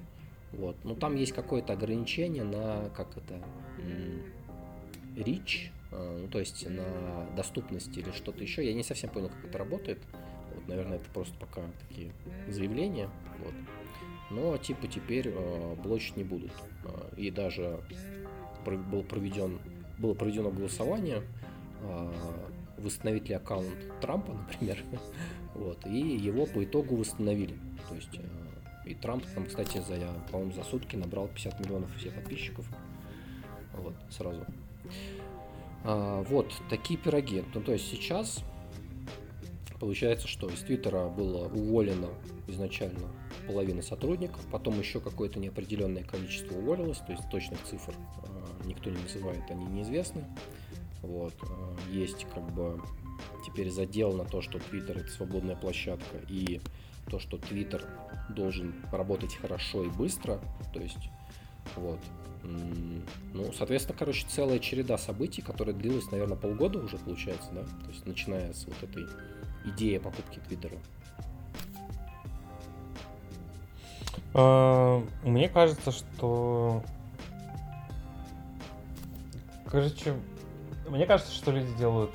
вот, 0.53 0.77
но 0.85 0.95
там 0.95 1.17
есть 1.17 1.33
какое-то 1.33 1.73
ограничение 1.75 2.45
на, 2.45 2.89
как 2.91 3.17
это, 3.17 3.43
reach, 5.17 5.71
э, 5.91 6.19
ну, 6.23 6.29
то 6.29 6.39
есть 6.39 6.69
на 6.69 7.27
доступность 7.37 7.97
или 7.97 8.11
что-то 8.11 8.43
еще, 8.43 8.65
я 8.65 8.73
не 8.73 8.83
совсем 8.83 9.11
понял, 9.11 9.29
как 9.29 9.45
это 9.45 9.59
работает, 9.59 9.99
вот, 10.55 10.67
наверное, 10.67 10.97
это 10.97 11.11
просто 11.11 11.35
пока 11.39 11.63
такие 11.89 12.13
заявления, 12.49 13.11
вот, 13.39 13.55
но 14.31 14.57
типа 14.57 14.89
теперь 14.89 15.29
э, 15.29 15.75
блочить 15.83 16.17
не 16.17 16.25
будут, 16.25 16.53
и 17.17 17.31
даже 17.31 17.81
был 18.65 19.03
проведен 19.03 19.59
было 20.03 20.15
проведено 20.15 20.51
голосование, 20.51 21.23
а, 21.83 22.13
восстановить 22.77 23.29
ли 23.29 23.35
аккаунт 23.35 24.01
Трампа, 24.01 24.33
например, 24.51 24.79
вот, 25.55 25.87
и 25.87 25.99
его 25.99 26.47
по 26.47 26.65
итогу 26.65 26.97
восстановили. 26.97 27.55
То 27.89 27.95
есть 27.95 28.15
э, 28.15 28.89
и 28.89 28.95
Трамп 28.95 29.25
там, 29.35 29.47
кстати, 29.47 29.79
за, 29.79 29.99
по-моему, 30.31 30.53
за 30.53 30.65
сутки 30.65 30.97
набрал 30.97 31.29
50 31.29 31.61
миллионов 31.61 31.95
всех 31.97 32.15
подписчиков. 32.15 32.67
Вот, 33.75 33.95
сразу. 34.11 34.45
А, 35.85 36.23
вот, 36.25 36.53
такие 36.69 36.99
пироги. 36.99 37.45
Ну, 37.55 37.61
то 37.61 37.73
есть 37.73 37.89
сейчас 37.89 38.43
получается, 39.79 40.29
что 40.29 40.49
из 40.49 40.61
Твиттера 40.61 41.09
было 41.09 41.49
уволено 41.49 42.09
изначально 42.47 43.09
половина 43.49 43.83
сотрудников, 43.83 44.41
потом 44.51 44.79
еще 44.79 45.01
какое-то 45.01 45.41
неопределенное 45.41 46.05
количество 46.05 46.57
уволилось, 46.57 46.99
то 46.99 47.11
есть 47.11 47.29
точных 47.31 47.61
цифр 47.65 47.93
э, 47.93 48.42
никто 48.65 48.91
не 48.91 49.01
называет, 49.01 49.43
они 49.51 49.65
неизвестны. 49.67 50.25
Вот. 51.03 51.35
Э, 51.43 51.77
есть 51.91 52.27
как 52.33 52.45
бы 52.53 52.81
теперь 53.45 53.71
задел 53.71 54.13
на 54.13 54.25
то, 54.25 54.41
что 54.41 54.59
Twitter 54.59 55.01
это 55.01 55.11
свободная 55.11 55.57
площадка, 55.57 56.19
и 56.29 56.61
то, 57.09 57.19
что 57.19 57.37
Twitter 57.37 57.85
должен 58.31 58.75
работать 58.93 59.35
хорошо 59.35 59.85
и 59.85 59.89
быстро, 59.89 60.41
то 60.73 60.81
есть 60.81 61.11
вот. 61.77 62.01
Ну, 62.45 63.53
соответственно, 63.57 63.97
короче, 63.97 64.27
целая 64.29 64.59
череда 64.59 64.99
событий, 64.99 65.43
которая 65.43 65.77
длилась, 65.77 66.11
наверное, 66.11 66.37
полгода 66.37 66.81
уже, 66.81 66.99
получается, 66.99 67.49
да? 67.53 67.63
То 67.63 67.91
есть, 67.91 68.05
начиная 68.05 68.53
с 68.53 68.67
вот 68.67 68.83
этой 68.83 69.07
идеи 69.65 69.99
покупки 69.99 70.41
Твиттера. 70.49 70.77
А, 74.35 75.05
мне 75.23 75.49
кажется, 75.49 75.93
что... 75.93 76.83
Короче, 79.73 80.13
мне 80.87 81.07
кажется, 81.07 81.33
что 81.33 81.51
люди 81.51 81.73
делают 81.79 82.11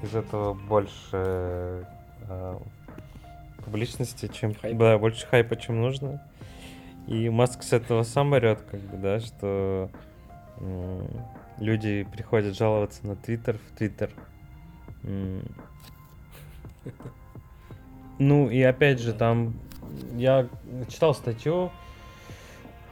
из 0.00 0.14
этого 0.14 0.54
больше 0.54 1.84
э, 2.28 2.58
публичности, 3.64 4.28
чем... 4.28 4.54
Хайп. 4.54 4.78
Да, 4.78 4.96
больше 4.96 5.26
хайпа, 5.26 5.56
чем 5.56 5.80
нужно. 5.80 6.22
И 7.08 7.28
Маск 7.30 7.64
с 7.64 7.72
этого 7.72 8.04
сам 8.04 8.32
орет, 8.32 8.60
как 8.70 8.78
бы, 8.78 8.96
да, 8.96 9.18
что 9.18 9.90
э, 10.58 11.06
люди 11.58 12.06
приходят 12.12 12.56
жаловаться 12.56 13.04
на 13.04 13.16
Твиттер 13.16 13.58
в 13.58 13.76
Твиттер. 13.76 14.10
Ну 18.20 18.48
и 18.48 18.62
опять 18.62 19.00
же, 19.00 19.14
там 19.14 19.54
я 20.14 20.46
читал 20.88 21.12
статью, 21.12 21.72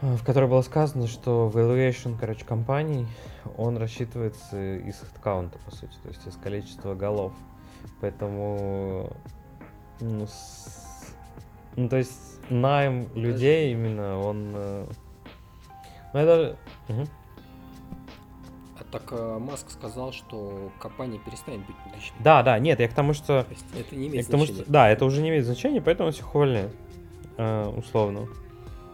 в 0.00 0.24
которой 0.24 0.50
было 0.50 0.62
сказано, 0.62 1.06
что 1.06 1.48
valuation, 1.54 2.16
короче, 2.18 2.44
компаний, 2.44 3.06
он 3.56 3.76
рассчитывается 3.76 4.76
из 4.76 5.02
аккаунта, 5.16 5.58
по 5.58 5.70
сути, 5.70 5.94
то 6.02 6.08
есть 6.08 6.26
из 6.26 6.36
количества 6.36 6.94
голов. 6.94 7.32
Поэтому, 8.00 9.10
ну, 10.00 10.26
с... 10.26 11.14
ну 11.76 11.88
то 11.88 11.96
есть 11.96 12.40
найм 12.50 13.08
людей 13.14 13.72
именно, 13.72 14.18
он... 14.18 14.52
Э, 14.54 14.86
ну, 16.12 16.20
это... 16.20 16.56
Угу. 16.88 17.06
Так 18.92 19.08
э, 19.12 19.38
Маск 19.38 19.70
сказал, 19.70 20.12
что 20.12 20.70
компания 20.78 21.18
перестанет 21.18 21.66
быть 21.66 21.76
публичной. 21.82 22.18
Да, 22.20 22.42
да, 22.42 22.58
нет, 22.58 22.78
я 22.78 22.88
к 22.88 22.92
тому, 22.92 23.14
что... 23.14 23.46
То 23.72 23.78
это 23.80 23.96
не 23.96 24.08
имеет 24.08 24.26
значения. 24.26 24.46
Тому, 24.46 24.62
что... 24.64 24.70
Да, 24.70 24.90
это 24.90 25.04
уже 25.06 25.22
не 25.22 25.30
имеет 25.30 25.46
значения, 25.46 25.80
поэтому 25.80 26.08
он 26.08 26.12
всех 26.12 26.34
увольняет, 26.34 26.76
э, 27.38 27.68
условно. 27.68 28.28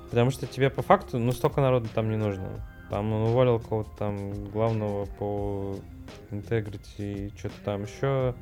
Потому 0.08 0.30
что 0.30 0.46
тебе 0.46 0.70
по 0.70 0.82
факту, 0.82 1.18
ну, 1.18 1.32
столько 1.32 1.60
народу 1.60 1.88
там 1.92 2.10
не 2.10 2.16
нужно. 2.16 2.64
Там 2.90 3.12
он 3.12 3.28
уволил 3.28 3.60
кого-то 3.60 3.90
там 3.98 4.50
главного 4.50 5.04
по 5.18 5.76
интегрити, 6.30 7.32
что-то 7.36 7.54
там 7.64 7.82
еще, 7.82 8.34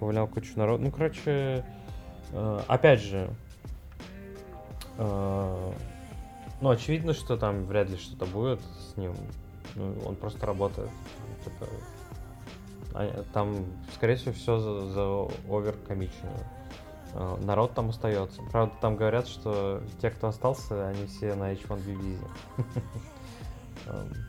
увольнял 0.00 0.28
кучу 0.28 0.52
народу. 0.56 0.84
Ну, 0.84 0.90
короче, 0.90 1.64
э, 2.32 2.60
опять 2.68 3.00
же, 3.00 3.28
э, 4.98 5.72
ну, 6.60 6.70
очевидно, 6.70 7.14
что 7.14 7.36
там 7.36 7.64
вряд 7.64 7.90
ли 7.90 7.96
что-то 7.96 8.26
будет 8.26 8.60
с 8.60 8.96
ним. 8.96 9.12
Ну, 9.74 9.94
он 10.06 10.14
просто 10.14 10.46
работает. 10.46 10.90
Типа, 11.44 11.66
а, 12.94 13.24
там, 13.32 13.66
скорее 13.94 14.14
всего, 14.14 14.32
все 14.32 14.58
за, 14.58 14.86
за 14.86 15.28
оверкомичено. 15.48 16.30
А, 17.12 17.36
народ 17.42 17.74
там 17.74 17.88
остается. 17.88 18.40
Правда, 18.52 18.72
там 18.80 18.96
говорят, 18.96 19.26
что 19.26 19.82
те, 20.00 20.10
кто 20.10 20.28
остался, 20.28 20.88
они 20.88 21.06
все 21.06 21.34
на 21.34 21.52
H1B 21.52 21.92
визе. 21.92 22.24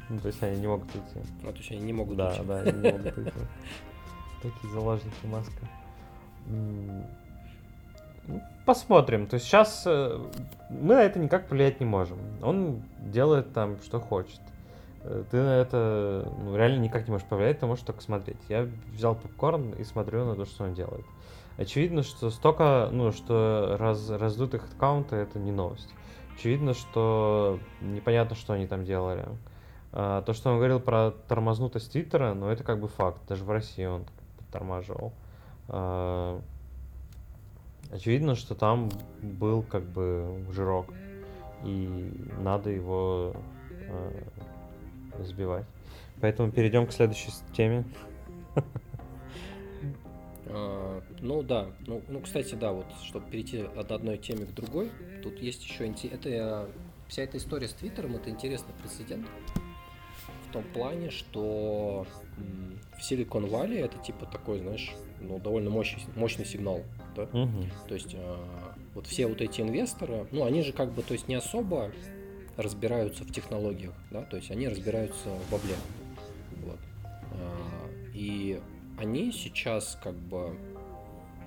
Ну, 0.10 0.20
то 0.20 0.28
есть 0.28 0.42
они 0.44 0.60
не 0.60 0.68
могут 0.68 0.94
уйти. 0.94 1.28
А, 1.44 1.52
то 1.52 1.58
есть 1.58 1.72
они 1.72 1.82
не 1.82 1.94
могут 1.94 2.18
да, 2.18 2.30
уйти. 2.30 2.42
Да, 2.44 2.60
они 2.60 2.72
не 2.72 2.92
могут 2.92 3.18
уйти. 3.18 3.32
Такие 4.42 4.74
заложники 4.74 5.26
маска. 5.26 5.70
Ну, 6.48 7.04
посмотрим. 8.66 9.28
То 9.28 9.36
есть 9.36 9.46
сейчас 9.46 9.84
э, 9.86 10.20
мы 10.70 10.96
на 10.96 11.04
это 11.04 11.20
никак 11.20 11.48
повлиять 11.48 11.80
не 11.80 11.86
можем. 11.86 12.18
Он 12.42 12.84
делает 13.00 13.54
там, 13.54 13.78
что 13.84 14.00
хочет. 14.00 14.42
Э, 15.04 15.24
ты 15.30 15.38
на 15.38 15.58
это 15.58 16.32
ну, 16.40 16.56
реально 16.56 16.82
никак 16.82 17.08
не 17.08 17.12
можешь 17.12 17.28
повлиять, 17.28 17.60
ты 17.60 17.66
можешь 17.66 17.86
только 17.86 18.02
смотреть. 18.02 18.38
Я 18.50 18.68
взял 18.94 19.16
попкорн 19.16 19.72
и 19.72 19.84
смотрю 19.84 20.26
на 20.26 20.36
то, 20.36 20.46
что 20.46 20.64
он 20.64 20.74
делает. 20.74 21.06
Очевидно, 21.58 22.04
что 22.04 22.30
столько, 22.32 22.90
ну, 22.92 23.12
что 23.12 23.78
раз, 23.80 24.10
раздутых 24.10 24.68
аккаунты 24.76 25.16
это 25.16 25.40
не 25.40 25.52
новость. 25.52 25.90
Очевидно, 26.38 26.74
что 26.74 27.60
непонятно, 27.82 28.36
что 28.36 28.54
они 28.54 28.68
там 28.68 28.86
делали. 28.86 29.26
А, 29.92 30.22
то, 30.24 30.34
что 30.34 30.52
он 30.52 30.58
говорил 30.58 30.80
про 30.80 31.12
тормознутость 31.12 31.92
Твиттера, 31.92 32.34
ну 32.34 32.50
это 32.50 32.64
как 32.64 32.80
бы 32.80 32.88
факт. 32.88 33.22
Даже 33.28 33.46
в 33.46 33.50
России 33.50 33.86
он 33.86 34.06
тормаживал. 34.52 35.14
А, 35.70 36.42
очевидно, 37.92 38.36
что 38.36 38.56
там 38.56 38.90
был 39.22 39.64
как 39.64 39.84
бы 39.84 40.46
жирок, 40.52 40.88
и 41.64 42.12
надо 42.40 42.70
его 42.70 43.34
а, 43.90 45.24
сбивать. 45.24 45.66
Поэтому 46.20 46.52
перейдем 46.52 46.88
к 46.88 46.92
следующей 46.92 47.32
теме. 47.56 47.86
А, 50.48 51.02
ну 51.22 51.44
да, 51.44 51.68
ну, 51.88 52.02
ну 52.08 52.20
кстати, 52.22 52.56
да, 52.56 52.72
вот 52.72 52.86
чтобы 53.04 53.30
перейти 53.30 53.62
от 53.62 53.92
одной 53.92 54.18
темы 54.18 54.46
к 54.46 54.54
другой, 54.54 54.92
тут 55.24 55.40
есть 55.40 55.64
еще 55.64 55.88
это 55.88 56.70
вся 57.08 57.24
эта 57.24 57.38
история 57.38 57.68
с 57.68 57.74
Твиттером, 57.74 58.16
это 58.16 58.30
интересный 58.30 58.74
прецедент 58.82 59.28
в 60.48 60.54
том 60.54 60.64
плане, 60.74 61.10
что 61.10 62.06
в 62.38 63.00
Silicon 63.00 63.50
Valley 63.50 63.84
это 63.84 63.98
типа 63.98 64.26
такой, 64.26 64.60
знаешь, 64.60 64.94
ну 65.20 65.40
довольно 65.40 65.70
мощный, 65.70 66.04
мощный 66.16 66.46
сигнал, 66.46 66.82
да? 67.16 67.24
Угу. 67.24 67.64
То 67.88 67.94
есть 67.96 68.16
а, 68.16 68.76
вот 68.94 69.08
все 69.08 69.28
вот 69.28 69.42
эти 69.42 69.62
инвесторы, 69.62 70.28
ну 70.32 70.46
они 70.46 70.62
же 70.62 70.74
как 70.74 70.92
бы, 70.94 71.02
то 71.02 71.14
есть 71.14 71.28
не 71.28 71.36
особо 71.36 71.92
разбираются 72.56 73.24
в 73.24 73.32
технологиях, 73.32 73.94
да, 74.12 74.22
то 74.22 74.38
есть 74.38 74.52
они 74.52 74.68
разбираются 74.68 75.30
в 75.30 75.52
бабле, 75.52 75.76
вот. 76.64 76.80
А, 77.34 77.90
и 78.14 78.60
они 78.98 79.32
сейчас 79.32 79.98
как 80.04 80.16
бы 80.16 80.58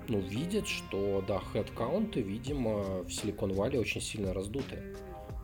ну, 0.07 0.19
видят, 0.19 0.67
что, 0.67 1.23
да, 1.27 1.39
хедкаунты, 1.39 2.21
видимо, 2.21 3.03
в 3.03 3.07
Silicon 3.07 3.55
Valley 3.55 3.79
очень 3.79 4.01
сильно 4.01 4.33
раздуты. 4.33 4.95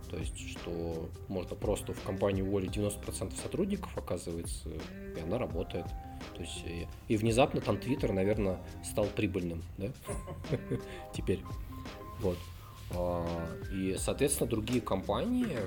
То 0.09 0.17
есть, 0.17 0.37
что 0.49 1.09
можно 1.27 1.55
просто 1.55 1.93
в 1.93 2.01
компании 2.03 2.41
уволить 2.41 2.75
90% 2.75 3.35
сотрудников, 3.41 3.97
оказывается, 3.97 4.69
и 4.69 5.19
она 5.21 5.37
работает. 5.37 5.85
То 6.35 6.41
есть, 6.41 6.63
и, 6.65 6.87
и 7.07 7.17
внезапно 7.17 7.61
там 7.61 7.75
Twitter, 7.75 8.11
наверное, 8.11 8.59
стал 8.83 9.05
прибыльным, 9.05 9.63
да? 9.77 9.87
Теперь. 11.13 11.41
Вот. 12.19 12.37
А, 12.91 13.25
и, 13.71 13.95
соответственно, 13.97 14.49
другие 14.49 14.81
компании 14.81 15.57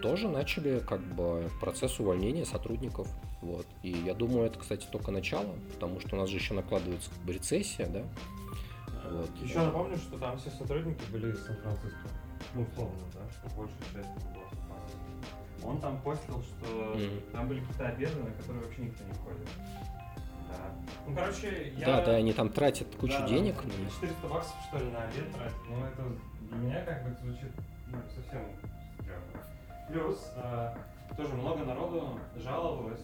тоже 0.00 0.28
начали 0.28 0.80
как 0.80 1.02
бы 1.14 1.50
процесс 1.60 1.98
увольнения 1.98 2.44
сотрудников. 2.44 3.08
Вот. 3.46 3.66
И 3.82 3.90
я 3.90 4.14
думаю, 4.14 4.46
это, 4.46 4.58
кстати, 4.58 4.86
только 4.90 5.12
начало, 5.12 5.54
потому 5.72 6.00
что 6.00 6.16
у 6.16 6.18
нас 6.18 6.28
же 6.28 6.36
еще 6.36 6.52
накладывается 6.52 7.10
как 7.10 7.20
бы 7.20 7.32
рецессия, 7.32 7.86
да? 7.86 8.02
Вот. 9.08 9.30
Еще 9.40 9.60
напомню, 9.60 9.96
что 9.96 10.18
там 10.18 10.36
все 10.38 10.50
сотрудники 10.50 11.00
были 11.12 11.32
из 11.32 11.46
Сан-Франциско. 11.46 12.08
Ну, 12.54 12.62
условно, 12.62 13.04
да, 13.14 13.20
что 13.30 13.56
большая 13.56 13.78
часть 13.94 14.26
была 14.34 14.44
Сан-Франциско. 14.50 15.62
Он 15.62 15.80
там 15.80 16.00
постил, 16.02 16.42
что 16.42 16.66
mm-hmm. 16.66 17.30
там 17.30 17.48
были 17.48 17.60
какие-то 17.60 17.88
обеды, 17.88 18.22
на 18.22 18.30
которые 18.32 18.64
вообще 18.64 18.82
никто 18.82 19.04
не 19.04 19.14
ходит. 19.14 19.48
Да. 20.48 20.56
Ну, 21.06 21.14
короче, 21.14 21.72
я... 21.76 21.86
Да, 21.86 22.04
да, 22.04 22.12
они 22.16 22.32
там 22.32 22.48
тратят 22.48 22.88
кучу 22.96 23.18
да, 23.18 23.28
денег. 23.28 23.54
400 24.00 24.26
баксов, 24.26 24.56
что 24.68 24.78
ли, 24.78 24.90
на 24.90 25.04
обед 25.04 25.32
тратят. 25.32 25.56
Ну, 25.68 25.84
это 25.84 26.02
для 26.40 26.56
меня 26.56 26.84
как 26.84 27.04
бы 27.04 27.16
звучит 27.22 27.52
ну, 27.86 27.98
совсем 28.12 28.42
стрёмно. 28.98 29.88
Плюс, 29.88 30.32
э, 30.34 30.74
тоже 31.16 31.34
много 31.34 31.64
народу 31.64 32.18
жаловалось, 32.36 33.00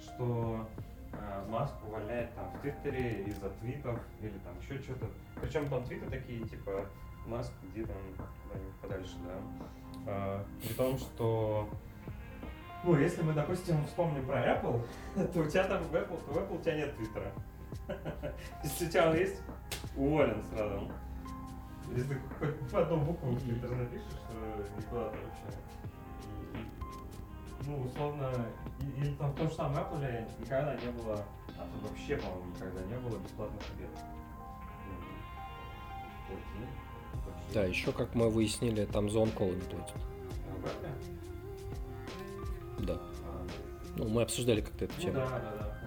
что 0.00 0.66
э, 1.12 1.46
Маск 1.48 1.74
увольняет 1.86 2.34
там 2.34 2.50
в 2.50 2.60
Твиттере 2.60 3.24
из-за 3.24 3.50
твитов 3.60 3.98
или 4.20 4.38
там 4.38 4.58
еще 4.60 4.82
что-то. 4.82 5.06
Причем 5.40 5.68
там 5.68 5.84
твиты 5.84 6.08
такие, 6.10 6.40
типа, 6.46 6.86
Маск 7.26 7.52
где 7.72 7.84
там 7.84 7.96
подальше, 8.80 9.16
да. 9.24 9.34
Э, 10.06 10.44
при 10.62 10.72
том, 10.74 10.98
что 10.98 11.68
ну, 12.82 12.96
если 12.96 13.22
мы, 13.22 13.34
допустим, 13.34 13.84
вспомним 13.86 14.24
про 14.26 14.38
Apple, 14.38 14.82
то 15.32 15.40
у 15.40 15.46
тебя 15.46 15.64
там 15.64 15.82
в 15.84 15.94
Apple, 15.94 16.32
в 16.32 16.36
Apple 16.36 16.58
у 16.58 16.62
тебя 16.62 16.76
нет 16.76 16.96
Твиттера. 16.96 17.32
Если 18.64 18.86
у 18.86 18.88
тебя 18.88 19.10
он 19.10 19.16
есть, 19.16 19.42
уволен 19.96 20.42
сразу. 20.44 20.90
Если 21.94 22.14
ты 22.14 22.20
хоть 22.38 22.72
одну 22.72 22.98
букву 22.98 23.32
в 23.32 23.40
Твиттер 23.40 23.70
напишешь, 23.70 24.20
то 24.28 24.78
никуда 24.78 25.10
ты 25.10 25.18
вообще 25.18 25.58
ну, 27.66 27.82
условно, 27.82 28.30
или 28.96 29.14
там 29.14 29.32
в 29.32 29.36
том 29.36 29.48
же 29.48 29.54
самом 29.54 29.76
Apple 29.76 30.26
никогда 30.40 30.74
не 30.76 30.90
было, 30.92 31.24
а 31.58 31.66
тут 31.72 31.90
вообще, 31.90 32.16
по-моему, 32.16 32.50
никогда 32.54 32.82
не 32.82 32.96
было 32.96 33.18
бесплатных 33.18 33.62
обедов. 33.74 34.00
Да, 37.52 37.64
еще, 37.64 37.92
как 37.92 38.14
мы 38.14 38.30
выяснили, 38.30 38.84
там 38.86 39.10
за 39.10 39.22
онкол 39.22 39.52
не 39.52 39.60
платят. 39.62 39.96
А, 42.78 42.82
да. 42.82 42.94
А. 42.94 43.46
Ну, 43.96 44.08
мы 44.08 44.22
обсуждали 44.22 44.60
как-то 44.60 44.84
эту 44.84 44.94
ну, 44.96 45.02
тему. 45.02 45.14
Да, 45.14 45.28
да, 45.28 45.56
да. 45.58 45.80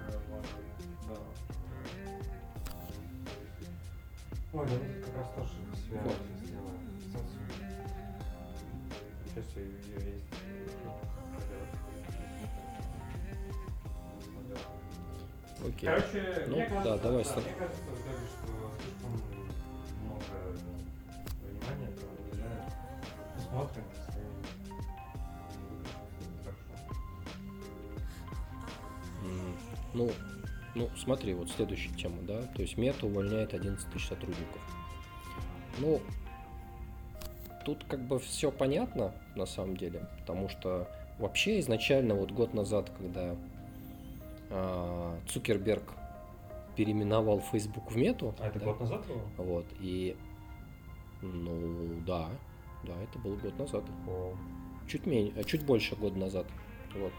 Ой, 4.53 4.67
да, 4.67 4.73
как 5.05 5.17
раз 5.17 5.27
тоже 5.35 5.53
связано 5.87 6.11
вот. 6.11 7.23
Сейчас 9.25 9.45
ее 9.55 10.11
есть. 10.11 10.12
Окей. 15.65 15.89
Короче, 15.89 16.45
ну, 16.47 16.55
мне 16.55 16.65
кажется, 16.65 16.83
да, 16.83 16.97
давай 16.97 17.23
да, 17.23 17.35
мне 17.35 17.53
кажется, 17.57 17.81
даже, 18.05 18.27
что 18.27 18.47
много 20.03 20.23
внимания 21.49 21.89
этого 21.89 22.11
уделяют. 22.31 22.73
Ну, 29.93 30.09
ну, 30.75 30.89
смотри, 30.97 31.33
вот 31.33 31.49
следующая 31.51 31.93
тема, 31.95 32.17
да, 32.23 32.41
то 32.41 32.61
есть 32.61 32.77
Мета 32.77 33.05
увольняет 33.05 33.53
11 33.53 33.89
тысяч 33.91 34.07
сотрудников. 34.07 34.61
Ну, 35.77 36.01
тут 37.63 37.83
как 37.85 38.01
бы 38.01 38.19
все 38.19 38.51
понятно 38.51 39.13
на 39.35 39.45
самом 39.45 39.77
деле, 39.77 40.07
потому 40.19 40.49
что 40.49 40.89
вообще 41.19 41.59
изначально 41.59 42.15
вот 42.15 42.31
год 42.31 42.53
назад, 42.53 42.89
когда 42.97 43.35
Цукерберг 45.29 45.93
переименовал 46.75 47.39
Facebook 47.39 47.91
в 47.91 47.97
Мету. 47.97 48.35
А 48.39 48.47
это 48.47 48.59
да? 48.59 48.65
год 48.65 48.79
назад 48.79 49.05
было? 49.07 49.21
Вот, 49.37 49.65
и 49.79 50.15
ну 51.21 52.01
да, 52.05 52.29
да, 52.83 52.93
это 53.01 53.19
был 53.19 53.35
год 53.37 53.57
назад. 53.57 53.83
О. 54.07 54.35
Чуть 54.87 55.05
менее, 55.05 55.43
чуть 55.45 55.65
больше 55.65 55.95
года 55.95 56.17
назад. 56.17 56.45
Вот. 56.95 57.13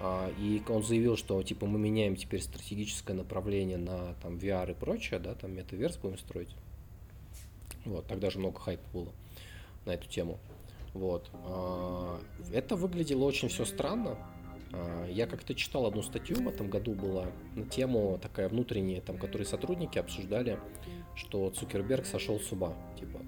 А, 0.00 0.30
и 0.38 0.62
он 0.68 0.82
заявил, 0.82 1.16
что 1.16 1.42
типа 1.42 1.66
мы 1.66 1.78
меняем 1.78 2.16
теперь 2.16 2.40
стратегическое 2.40 3.12
направление 3.12 3.76
на 3.76 4.14
там 4.14 4.36
VR 4.36 4.70
и 4.70 4.74
прочее, 4.74 5.20
да, 5.20 5.34
там 5.34 5.52
метаверс 5.52 5.98
будем 5.98 6.18
строить. 6.18 6.54
Вот, 7.84 8.06
тогда 8.06 8.30
же 8.30 8.38
много 8.38 8.58
хайпа 8.58 8.84
было 8.92 9.12
на 9.84 9.92
эту 9.92 10.08
тему. 10.08 10.38
Вот. 10.94 11.30
А, 11.32 12.20
это 12.52 12.76
выглядело 12.76 13.24
очень 13.24 13.48
все 13.48 13.66
странно, 13.66 14.16
я 15.08 15.26
как-то 15.26 15.54
читал 15.54 15.86
одну 15.86 16.02
статью 16.02 16.36
в 16.42 16.48
этом 16.48 16.70
году 16.70 16.94
была 16.94 17.26
на 17.54 17.64
тему 17.64 18.18
такая 18.22 18.48
внутренняя, 18.48 19.00
там, 19.00 19.18
которые 19.18 19.46
сотрудники 19.46 19.98
обсуждали, 19.98 20.58
что 21.16 21.50
Цукерберг 21.50 22.06
сошел 22.06 22.38
с 22.38 22.52
ума, 22.52 22.72
типа, 22.98 23.20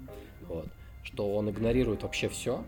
вот, 0.47 0.67
что 1.03 1.35
он 1.35 1.49
игнорирует 1.49 2.03
вообще 2.03 2.29
все, 2.29 2.63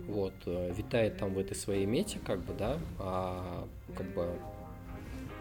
вот, 0.00 0.34
э, 0.46 0.72
витает 0.76 1.18
там 1.18 1.34
в 1.34 1.38
этой 1.38 1.54
своей 1.54 1.86
мете, 1.86 2.18
как 2.18 2.40
бы, 2.44 2.54
да, 2.54 2.78
а 2.98 3.68
как 3.96 4.12
бы... 4.14 4.36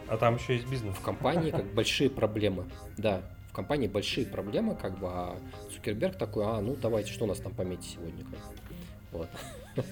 А 0.07 0.17
там 0.17 0.35
еще 0.35 0.55
есть 0.55 0.69
бизнес. 0.69 0.95
В 0.95 1.01
компании 1.01 1.51
как 1.51 1.65
большие 1.73 2.09
проблемы, 2.09 2.65
да, 2.97 3.21
в 3.49 3.53
компании 3.53 3.87
большие 3.87 4.25
проблемы, 4.25 4.75
как 4.75 4.99
бы, 4.99 5.07
а 5.09 5.39
Цукерберг 5.71 6.17
такой, 6.17 6.45
а, 6.45 6.61
ну 6.61 6.75
давайте, 6.75 7.11
что 7.11 7.25
у 7.25 7.27
нас 7.27 7.39
там 7.39 7.53
по 7.53 7.63
мете 7.63 7.89
сегодня, 7.89 8.23
как? 8.23 8.66
Вот. 9.11 9.29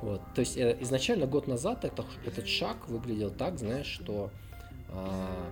Вот. 0.00 0.20
То 0.34 0.40
есть 0.40 0.56
э, 0.56 0.76
изначально 0.80 1.26
год 1.26 1.46
назад 1.46 1.84
это, 1.84 2.04
этот 2.26 2.48
шаг 2.48 2.88
выглядел 2.88 3.30
так, 3.30 3.58
знаешь, 3.58 3.86
что 3.86 4.30
а, 4.88 5.48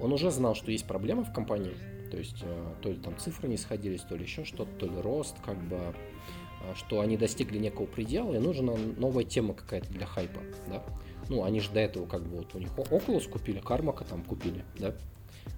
он 0.00 0.12
уже 0.12 0.30
знал, 0.30 0.54
что 0.54 0.70
есть 0.70 0.86
проблемы 0.86 1.24
в 1.24 1.32
компании. 1.32 1.74
То 2.10 2.18
есть 2.18 2.42
а, 2.42 2.74
то 2.82 2.90
ли 2.90 2.96
там 2.96 3.16
цифры 3.18 3.48
не 3.48 3.56
сходились, 3.56 4.02
то 4.02 4.16
ли 4.16 4.24
еще 4.24 4.44
что-то, 4.44 4.70
то 4.78 4.86
ли 4.86 5.00
рост, 5.00 5.36
как 5.44 5.56
бы, 5.56 5.76
а, 5.76 6.74
что 6.74 7.00
они 7.00 7.16
достигли 7.16 7.58
некого 7.58 7.86
предела, 7.86 8.34
и 8.34 8.38
нужна 8.38 8.74
новая 8.96 9.24
тема 9.24 9.54
какая-то 9.54 9.90
для 9.92 10.06
хайпа, 10.06 10.40
да. 10.68 10.82
Ну, 11.28 11.44
они 11.44 11.60
же 11.60 11.70
до 11.70 11.80
этого 11.80 12.06
как 12.06 12.22
бы 12.22 12.38
вот 12.38 12.54
у 12.54 12.58
них 12.58 12.70
Oculus 12.76 13.28
купили, 13.28 13.58
Кармака 13.58 14.04
там 14.04 14.22
купили, 14.22 14.64
да. 14.78 14.94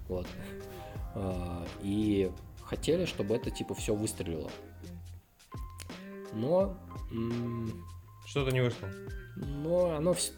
Вот. 0.07 0.27
А, 1.15 1.65
и 1.81 2.31
хотели, 2.63 3.05
чтобы 3.05 3.35
это 3.35 3.51
типа 3.51 3.73
все 3.75 3.95
выстрелило. 3.95 4.49
Но 6.37 6.77
что-то 8.25 8.51
не 8.51 8.61
вышло. 8.61 8.87
Но 9.35 9.95
оно 9.95 10.13
все... 10.13 10.31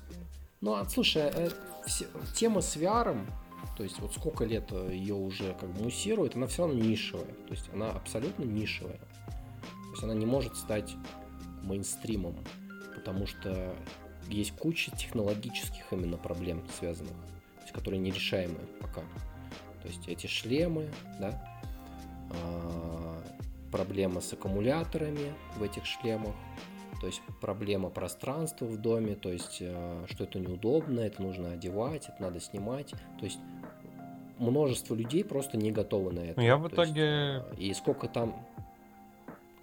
Ну, 0.62 0.74
а, 0.74 0.86
слушай, 0.86 1.24
э, 1.24 1.50
все... 1.86 2.06
тема 2.36 2.62
с 2.62 2.76
VR, 2.76 3.18
то 3.78 3.84
есть 3.84 4.00
вот 4.00 4.14
сколько 4.14 4.44
лет 4.44 4.72
ее 4.72 5.16
уже 5.16 5.56
как 5.60 5.70
бы 5.70 5.84
муссирует, 5.84 6.36
она 6.36 6.48
все 6.48 6.66
равно 6.66 6.82
нишевая. 6.82 7.34
То 7.48 7.52
есть 7.52 7.70
она 7.74 7.92
абсолютно 7.92 8.44
нишевая. 8.44 8.98
То 8.98 9.92
есть 9.92 10.04
она 10.04 10.14
не 10.14 10.26
может 10.26 10.56
стать 10.56 10.96
мейнстримом, 11.64 12.36
потому 12.96 13.26
что 13.26 13.74
есть 14.28 14.52
куча 14.52 14.92
технологических 14.92 15.92
именно 15.92 16.18
проблем 16.18 16.64
связанных, 16.78 17.14
то 17.56 17.62
есть, 17.62 17.74
которые 17.74 18.00
нерешаемые 18.00 18.68
пока. 18.80 19.02
То 19.82 19.88
есть 19.88 20.08
эти 20.08 20.28
шлемы, 20.28 20.90
да, 21.20 21.42
а, 22.32 22.69
проблема 23.72 24.22
с 24.22 24.34
аккумуляторами 24.34 25.34
в 25.58 25.64
этих 25.64 25.86
шлемах, 25.86 26.34
то 27.00 27.08
есть 27.08 27.22
проблема 27.40 27.90
пространства 27.90 28.66
в 28.66 28.78
доме, 28.78 29.16
то 29.16 29.32
есть 29.32 29.60
а, 29.62 30.06
что 30.08 30.24
это 30.26 30.40
неудобно, 30.40 31.00
это 31.02 31.22
нужно 31.22 31.52
одевать, 31.54 32.10
это 32.10 32.22
надо 32.22 32.40
снимать, 32.40 32.92
то 33.20 33.26
есть 33.26 33.40
множество 34.38 34.96
людей 34.96 35.24
просто 35.24 35.58
не 35.58 35.72
готовы 35.72 36.12
на 36.12 36.20
это. 36.20 36.42
Я 36.42 36.58
в 36.58 36.68
То 36.70 36.76
итоге... 36.76 37.02
есть, 37.02 37.46
а, 37.52 37.56
и 37.58 37.74
сколько 37.74 38.08
там... 38.08 38.36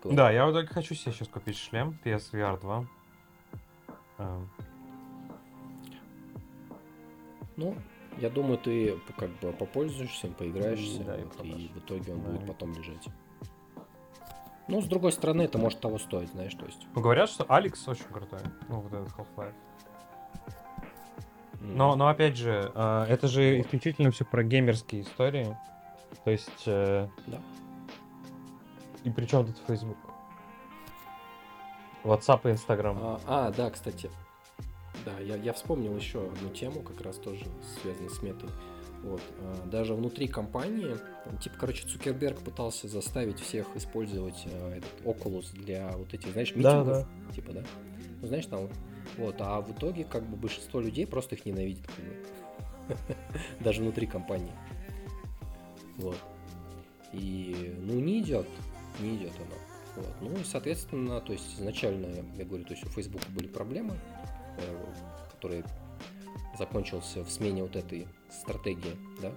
Говори. 0.03 0.17
Да, 0.17 0.31
я 0.31 0.47
в 0.47 0.53
итоге 0.53 0.69
хочу 0.69 0.95
себе 0.95 1.13
сейчас 1.13 1.29
купить 1.29 1.57
шлем 1.57 1.99
PSVR 2.05 2.61
2. 2.61 2.87
Эм, 4.19 4.51
Ну, 7.57 7.75
я 8.19 8.29
думаю, 8.31 8.59
ты 8.59 8.99
как 9.17 9.31
бы 9.41 9.53
попользуешься 9.53 10.29
поиграешься, 10.29 11.03
Да, 11.05 11.17
и 11.19 11.23
вот, 11.25 11.33
и 11.33 11.37
продашь. 11.37 11.61
в 11.71 11.79
итоге 11.79 12.13
он 12.13 12.23
Да. 12.23 12.29
будет 12.31 12.47
потом 12.47 12.73
лежать. 12.75 13.09
Ну, 14.69 14.81
с 14.81 14.87
другой 14.87 15.13
стороны, 15.13 15.43
это 15.43 15.59
может 15.59 15.81
того 15.81 15.99
стоить, 15.99 16.31
знаешь, 16.31 16.55
то 16.55 16.67
есть. 16.67 16.87
Говорят, 16.95 17.31
что 17.31 17.45
Алекс 17.49 17.87
очень 17.87 18.05
крутой. 18.07 18.41
Ну, 18.69 18.81
вот 18.81 18.93
этот 18.93 19.09
Half-Life. 19.17 19.55
Но, 21.61 21.95
но 21.97 22.09
опять 22.09 22.37
же, 22.37 22.71
э, 22.75 23.07
это 23.09 23.29
же 23.29 23.61
исключительно 23.61 24.11
все 24.11 24.25
про 24.25 24.43
геймерские 24.43 25.03
истории. 25.03 25.57
То 26.25 26.31
есть... 26.31 26.63
э, 26.67 27.09
Да. 27.27 27.39
И 29.05 29.11
при 29.11 29.27
чем 29.27 29.47
тут 29.47 29.57
Facebook? 29.69 29.97
WhatsApp 32.03 32.41
и 32.49 32.53
Instagram. 32.55 32.99
А, 33.01 33.21
а, 33.27 33.51
да, 33.53 33.71
кстати. 33.71 34.11
Да, 35.05 35.19
я, 35.21 35.37
я 35.37 35.53
вспомнил 35.53 35.95
еще 35.97 36.27
одну 36.27 36.51
тему, 36.51 36.81
как 36.83 37.01
раз 37.03 37.17
тоже 37.17 37.45
связанную 37.81 38.11
с 38.11 38.23
метой. 38.23 38.49
Вот. 39.03 39.23
а, 39.41 39.67
Даже 39.69 39.95
внутри 39.95 40.29
компании, 40.29 40.97
типа, 41.41 41.57
короче, 41.59 41.87
Цукерберг 41.87 42.39
пытался 42.41 42.89
заставить 42.89 43.41
всех 43.41 43.67
использовать 43.77 44.47
а, 44.47 44.77
этот 44.77 44.91
Oculus 45.05 45.55
для 45.55 45.91
вот 45.97 46.13
этих, 46.13 46.33
знаешь, 46.33 46.53
Да, 46.55 46.79
митингов. 46.81 47.09
Типа, 47.35 47.53
да? 47.53 47.63
Ну, 48.21 48.27
знаешь, 48.29 48.47
там, 48.47 48.69
вот, 49.19 49.37
а 49.39 49.61
в 49.61 49.73
итоге, 49.73 50.05
как 50.05 50.25
бы, 50.29 50.37
большинство 50.37 50.81
людей 50.81 51.07
просто 51.07 51.35
их 51.35 51.45
ненавидит. 51.45 51.87
как 51.87 52.05
бы. 52.05 53.15
Даже 53.61 53.83
внутри 53.83 54.07
компании. 54.07 54.53
Вот. 55.97 56.19
И, 57.13 57.75
ну, 57.81 57.95
не 57.95 58.21
идет, 58.21 58.47
не 59.01 59.17
идет 59.17 59.33
оно. 59.39 59.57
Вот. 59.97 60.15
Ну 60.21 60.41
и, 60.41 60.45
соответственно, 60.45 61.21
то 61.21 61.33
есть 61.33 61.59
изначально, 61.59 62.09
я 62.37 62.45
говорю, 62.45 62.65
то 62.65 62.75
есть 62.75 62.85
у 62.85 62.89
Facebook 62.89 63.23
были 63.29 63.47
проблемы, 63.47 63.95
э, 64.59 64.85
которые 65.33 65.65
закончился 66.57 67.25
в 67.25 67.31
смене 67.31 67.63
вот 67.63 67.77
этой 67.77 68.09
стратегии, 68.31 68.97
да. 69.21 69.33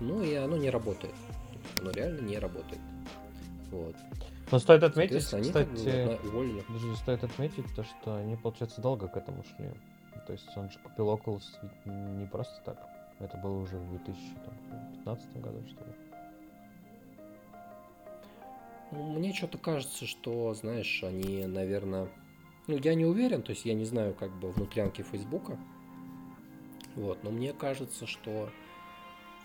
Ну 0.00 0.22
и 0.22 0.34
оно 0.34 0.56
не 0.56 0.70
работает. 0.70 1.14
Оно 1.80 1.90
реально 1.90 2.20
не 2.20 2.38
работает. 2.38 2.80
Вот. 3.70 3.96
Но 4.50 4.58
стоит 4.58 4.82
отметить, 4.82 5.32
они 5.34 5.48
кстати, 5.48 6.18
уволили. 6.26 6.60
Подожди, 6.60 6.94
стоит 6.96 7.24
отметить 7.24 7.74
то, 7.74 7.84
что 7.84 8.16
они, 8.16 8.36
получается, 8.36 8.80
долго 8.80 9.08
к 9.08 9.16
этому 9.16 9.44
шли. 9.44 9.70
То 10.26 10.32
есть 10.32 10.48
он 10.56 10.70
же 10.70 10.78
купил 10.78 11.08
Oculus 11.10 11.44
не 11.84 12.26
просто 12.26 12.60
так. 12.64 12.78
Это 13.18 13.36
было 13.38 13.62
уже 13.62 13.76
в 13.76 13.88
2015 13.90 15.40
году, 15.40 15.62
что 15.68 15.84
ли. 15.84 15.92
Ну, 18.92 19.14
Мне 19.14 19.32
что-то 19.32 19.58
кажется, 19.58 20.06
что, 20.06 20.54
знаешь, 20.54 21.02
они, 21.02 21.44
наверное... 21.46 22.08
Ну, 22.66 22.76
я 22.76 22.94
не 22.94 23.04
уверен, 23.04 23.42
то 23.42 23.50
есть 23.50 23.64
я 23.64 23.74
не 23.74 23.84
знаю 23.84 24.14
как 24.14 24.32
бы 24.38 24.50
внутрянки 24.52 25.02
Фейсбука. 25.02 25.58
Вот, 26.96 27.22
но 27.22 27.30
мне 27.30 27.52
кажется, 27.52 28.06
что 28.06 28.50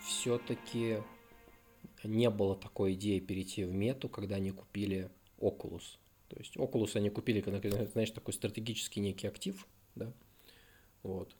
все-таки 0.02 0.98
не 2.02 2.30
было 2.30 2.56
такой 2.56 2.94
идеи 2.94 3.20
перейти 3.20 3.64
в 3.64 3.72
мету, 3.72 4.08
когда 4.08 4.36
они 4.36 4.50
купили 4.50 5.10
Oculus. 5.38 5.98
То 6.28 6.36
есть 6.38 6.56
Oculus 6.56 6.96
они 6.96 7.10
купили, 7.10 7.40
когда, 7.40 7.60
знаешь, 7.86 8.10
такой 8.10 8.32
стратегический 8.32 9.00
некий 9.00 9.26
актив, 9.26 9.66
да, 9.94 10.10
вот, 11.02 11.36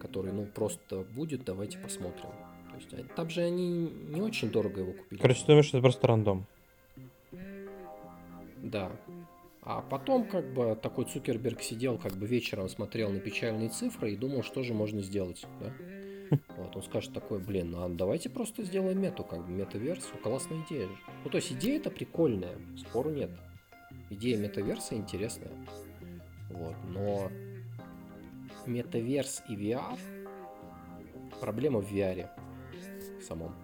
который, 0.00 0.32
ну, 0.32 0.46
просто 0.46 1.00
будет, 1.00 1.44
давайте 1.44 1.78
посмотрим. 1.78 2.30
То 2.70 2.76
есть, 2.76 2.94
а 2.94 3.14
там 3.14 3.28
же 3.28 3.42
они 3.42 3.90
не 3.90 4.20
очень 4.20 4.50
дорого 4.50 4.82
его 4.82 4.92
купили. 4.92 5.20
Короче, 5.20 5.40
ты 5.40 5.46
думаешь, 5.48 5.68
это 5.68 5.80
просто 5.80 6.06
рандом? 6.06 6.46
Да. 8.58 8.92
А 9.68 9.82
потом, 9.82 10.26
как 10.26 10.50
бы, 10.54 10.74
такой 10.76 11.04
Цукерберг 11.04 11.60
сидел, 11.60 11.98
как 11.98 12.14
бы 12.14 12.26
вечером 12.26 12.70
смотрел 12.70 13.10
на 13.10 13.20
печальные 13.20 13.68
цифры 13.68 14.12
и 14.12 14.16
думал, 14.16 14.42
что 14.42 14.62
же 14.62 14.72
можно 14.72 15.02
сделать, 15.02 15.44
да? 15.60 15.70
Вот, 16.56 16.74
он 16.74 16.82
скажет 16.82 17.12
такой, 17.12 17.38
блин, 17.38 17.74
а 17.76 17.86
давайте 17.90 18.30
просто 18.30 18.62
сделаем 18.62 18.98
мету, 19.00 19.24
как 19.24 19.46
бы, 19.46 19.52
метаверсию, 19.52 20.16
классная 20.22 20.64
идея 20.66 20.88
же. 20.88 20.96
Ну, 21.22 21.28
то 21.28 21.36
есть 21.36 21.52
идея 21.52 21.76
это 21.78 21.90
прикольная, 21.90 22.56
спору 22.78 23.10
нет. 23.10 23.30
Идея 24.08 24.38
метаверса 24.38 24.94
интересная. 24.94 25.52
Вот, 26.48 26.74
но 26.86 27.30
метаверс 28.64 29.42
и 29.50 29.54
VR, 29.54 29.98
проблема 31.40 31.80
в 31.80 31.92
VR 31.92 32.30
самом. 33.28 33.54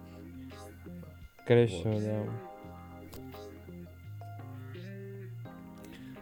Скорее 1.43 1.67
Вот. 1.67 1.79
всего, 1.79 1.99
да. 1.99 2.54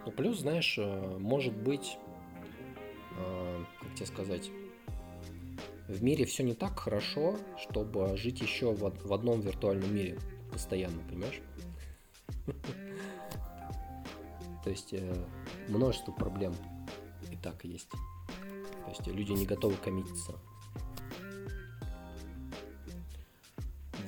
Ну, 0.06 0.12
плюс, 0.12 0.40
знаешь, 0.40 0.76
э, 0.78 1.18
может 1.20 1.56
быть, 1.56 1.98
э, 3.18 3.64
как 3.82 3.96
тебе 3.96 4.06
сказать, 4.06 4.52
в 5.88 6.04
мире 6.04 6.26
все 6.26 6.44
не 6.44 6.54
так 6.54 6.80
хорошо, 6.80 7.38
чтобы 7.58 8.16
жить 8.18 8.42
еще 8.42 8.74
в, 8.74 8.84
од- 8.84 9.04
в 9.04 9.14
одном 9.14 9.42
виртуальном 9.42 9.94
мире 9.94 10.18
постоянно, 10.52 11.02
понимаешь? 11.10 11.42
То 14.64 14.70
есть 14.70 14.94
э, 14.94 15.26
множество 15.68 16.12
проблем 16.12 16.54
и 17.32 17.36
так 17.36 17.64
есть. 17.66 17.90
То 17.90 18.90
есть 18.90 19.08
люди 19.08 19.32
не 19.32 19.46
готовы 19.46 19.76
коммититься. 19.76 20.34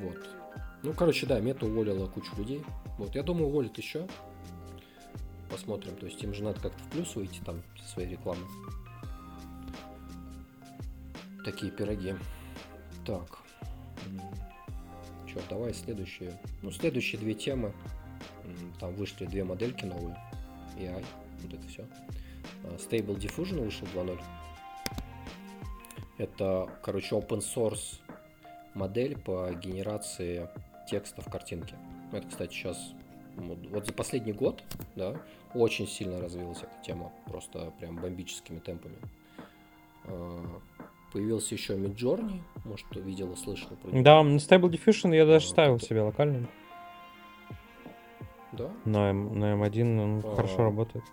Вот. 0.02 0.18
Ну, 0.84 0.94
короче, 0.94 1.26
да, 1.26 1.40
мета 1.40 1.66
уволила 1.66 2.08
кучу 2.08 2.36
людей. 2.38 2.64
Вот, 2.98 3.16
я 3.16 3.24
думаю, 3.24 3.48
уволит 3.48 3.78
еще. 3.78 4.08
Посмотрим. 5.56 5.96
То 5.96 6.06
есть 6.06 6.22
им 6.22 6.34
же 6.34 6.44
надо 6.44 6.60
как-то 6.60 6.84
в 6.84 6.90
плюс 6.90 7.16
выйти 7.16 7.40
там 7.46 7.64
со 7.82 7.88
своей 7.94 8.10
рекламы. 8.10 8.46
Такие 11.46 11.72
пироги. 11.72 12.14
Так. 13.06 13.40
Че, 15.26 15.40
давай 15.50 15.74
следующие. 15.74 16.38
Ну, 16.62 16.72
следующие 16.72 17.22
две 17.22 17.34
темы. 17.34 17.72
Там 18.82 18.96
вышли 18.96 19.28
две 19.28 19.46
модельки 19.46 19.86
новые. 19.86 20.18
AI. 20.78 21.06
Вот 21.44 21.54
это 21.54 21.66
все. 21.70 21.86
Stable 22.78 23.18
Diffusion 23.18 23.64
вышел 23.64 23.88
2.0. 23.96 24.22
Это, 26.18 26.70
короче, 26.84 27.16
open 27.16 27.40
source 27.40 28.02
модель 28.74 29.18
по 29.18 29.54
генерации 29.54 30.50
текста 30.90 31.22
в 31.22 31.32
картинке. 31.32 31.76
Это, 32.12 32.28
кстати, 32.28 32.52
сейчас 32.54 32.92
вот 33.38 33.86
за 33.86 33.94
последний 33.94 34.34
год, 34.34 34.62
да, 34.96 35.16
очень 35.56 35.88
сильно 35.88 36.20
развилась 36.22 36.60
эта 36.60 36.74
тема, 36.84 37.12
просто 37.26 37.72
прям 37.80 37.96
бомбическими 37.98 38.60
темпами. 38.60 38.98
А, 40.06 40.62
Появился 41.14 41.56
еще 41.56 41.76
Midjourney, 41.78 42.42
может, 42.66 42.86
кто 42.88 43.00
видел 43.00 43.32
и 43.32 43.36
слышал 43.38 43.70
про 43.78 43.90
него. 43.90 44.04
Да, 44.04 44.22
Stable 44.22 44.70
Diffusion 44.70 45.16
я 45.16 45.26
даже 45.26 45.46
А, 45.46 45.50
ставил 45.50 45.76
это- 45.78 45.86
себе 45.86 46.02
локально. 46.02 46.48
Да? 48.52 48.70
На, 48.84 49.10
М- 49.12 49.40
на 49.40 49.54
M1 49.54 50.00
он 50.04 50.22
А. 50.26 50.36
хорошо 50.36 50.58
работает. 50.64 51.06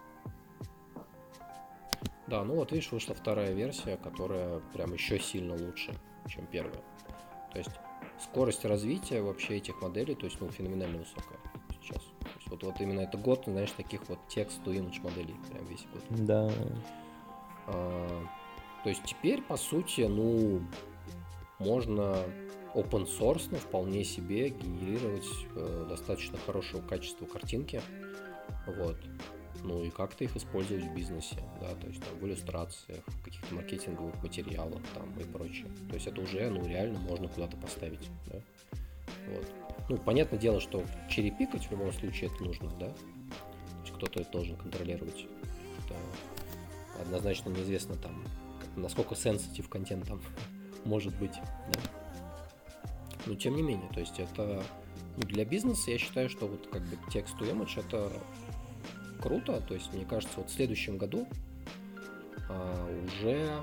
Да, 2.27 2.43
ну 2.45 2.55
вот 2.55 2.73
видишь, 2.73 2.91
вышла 2.93 3.15
вторая 3.15 3.53
версия, 3.53 3.97
которая 3.97 4.61
прям 4.73 4.93
еще 4.93 5.19
сильно 5.21 5.55
лучше, 5.55 5.95
чем 6.29 6.47
первая. 6.47 6.83
То 7.53 7.59
есть 7.59 7.71
скорость 8.21 8.65
развития 8.65 9.23
вообще 9.23 9.57
этих 9.59 9.81
моделей, 9.83 10.15
то 10.15 10.25
есть, 10.27 10.41
ну, 10.41 10.49
феноменально 10.51 10.99
высокая 10.99 11.39
вот, 12.63 12.73
вот 12.73 12.81
именно 12.81 13.01
это 13.01 13.19
год, 13.19 13.45
знаешь, 13.47 13.71
таких 13.73 14.09
вот 14.09 14.19
текст-to-image 14.29 15.01
моделей, 15.03 15.35
прям 15.51 15.65
весь 15.67 15.87
год. 15.93 16.03
Да. 16.11 16.51
А, 17.67 18.27
то 18.83 18.89
есть 18.89 19.03
теперь, 19.05 19.43
по 19.43 19.57
сути, 19.57 20.03
ну, 20.03 20.63
можно 21.59 22.17
open 22.75 23.07
source 23.07 23.55
вполне 23.57 24.05
себе 24.05 24.49
генерировать 24.49 25.27
э, 25.55 25.87
достаточно 25.89 26.39
хорошего 26.39 26.81
качества 26.83 27.27
картинки. 27.27 27.81
Вот. 28.67 28.97
Ну 29.65 29.85
и 29.85 29.91
как-то 29.91 30.25
их 30.25 30.35
использовать 30.37 30.83
в 30.83 30.95
бизнесе, 30.95 31.37
да, 31.61 31.69
то 31.75 31.87
есть 31.87 32.03
там 32.03 32.19
в 32.19 32.27
иллюстрациях, 32.27 33.05
в 33.07 33.25
каких-то 33.25 33.55
маркетинговых 33.55 34.21
материалах 34.21 34.81
там 34.95 35.13
и 35.21 35.25
прочее. 35.25 35.69
То 35.89 35.95
есть 35.95 36.07
это 36.07 36.21
уже, 36.21 36.51
ну, 36.51 36.67
реально 36.67 36.99
можно 36.99 37.29
куда-то 37.29 37.57
поставить, 37.59 38.11
да. 38.27 38.41
Вот. 39.29 39.47
Ну, 39.89 39.97
понятное 39.99 40.39
дело, 40.39 40.61
что 40.61 40.85
черепикать 41.09 41.67
в 41.67 41.71
любом 41.71 41.93
случае 41.93 42.31
это 42.31 42.43
нужно, 42.45 42.71
да. 42.79 42.93
Кто-то 43.95 44.21
это 44.21 44.31
должен 44.33 44.57
контролировать. 44.57 45.27
Это 45.85 45.97
однозначно 47.01 47.51
неизвестно 47.51 47.97
там, 47.97 48.25
насколько 48.77 49.15
sensitive 49.15 49.69
контент 49.69 50.07
там 50.07 50.21
может 50.85 51.17
быть, 51.19 51.35
да. 51.73 51.81
Но 53.27 53.35
тем 53.37 53.55
не 53.55 53.63
менее, 53.63 53.89
то 53.93 54.01
есть 54.01 54.19
это 54.19 54.63
ну, 55.17 55.23
для 55.23 55.45
бизнеса 55.45 55.91
я 55.91 55.99
считаю, 55.99 56.29
что 56.29 56.47
вот 56.47 56.67
как 56.73 56.83
бы 56.83 56.97
текст 57.11 57.37
to 57.37 57.49
image 57.51 57.79
это 57.79 58.11
круто, 59.21 59.61
то 59.61 59.75
есть 59.75 59.93
мне 59.93 60.05
кажется, 60.05 60.39
вот 60.39 60.51
в 60.51 60.53
следующем 60.53 60.99
году 60.99 61.29
а, 62.49 62.89
уже 63.05 63.63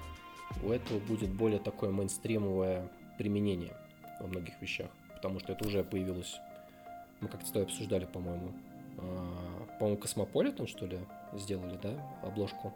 у 0.64 0.72
этого 0.72 1.00
будет 1.00 1.32
более 1.32 1.60
такое 1.60 1.92
мейнстримовое 1.92 2.90
применение 3.18 3.76
во 4.22 4.28
многих 4.28 4.62
вещах, 4.62 4.90
потому 5.20 5.40
что 5.40 5.52
это 5.52 5.68
уже 5.68 5.84
появилось, 5.84 6.40
мы 7.20 7.28
как-то 7.28 7.46
с 7.46 7.50
тобой 7.50 7.64
обсуждали, 7.66 8.06
по-моему, 8.06 8.54
а, 8.98 9.68
по-моему, 9.78 10.00
Космополитен, 10.00 10.66
что 10.66 10.86
ли, 10.86 10.98
сделали, 11.34 11.78
да, 11.84 11.92
обложку 12.24 12.74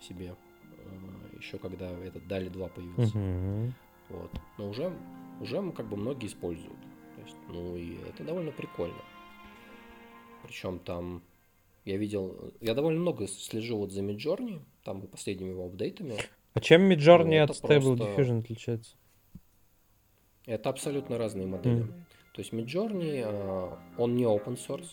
себе, 0.00 0.34
а, 0.70 1.36
еще 1.36 1.58
когда 1.58 1.90
этот 1.90 2.26
DALL-E 2.26 2.48
2 2.48 2.68
появился. 2.68 3.18
Мгм. 3.18 3.74
Вот. 4.08 4.30
Но 4.56 4.68
уже, 4.70 4.92
уже 5.40 5.70
как 5.72 5.88
бы 5.88 5.96
многие 5.98 6.26
используют. 6.26 6.80
То 7.16 7.22
есть, 7.22 7.36
ну 7.48 7.76
и 7.76 7.98
это 8.08 8.24
довольно 8.24 8.50
прикольно. 8.50 9.02
Причем 10.42 10.78
там 10.78 11.22
я 11.84 11.98
видел, 11.98 12.52
я 12.60 12.74
довольно 12.74 13.00
много 13.00 13.26
слежу 13.28 13.76
вот 13.76 13.92
за 13.92 14.02
Midjourney, 14.02 14.62
там 14.84 15.02
последними 15.02 15.50
его 15.50 15.66
апдейтами. 15.66 16.16
А 16.54 16.60
чем 16.60 16.90
Midjourney 16.90 17.38
Ну, 17.38 17.44
от 17.44 17.50
Stable 17.50 17.96
просто- 17.96 18.04
Diffusion 18.22 18.40
отличается? 18.40 18.96
Это 20.46 20.70
абсолютно 20.70 21.18
разные 21.18 21.46
модели. 21.46 21.82
Мгм. 21.82 22.04
То 22.32 22.40
есть 22.40 22.52
Midjourney, 22.52 23.22
а, 23.24 23.78
он 23.98 24.16
не 24.16 24.24
open 24.24 24.56
source, 24.56 24.88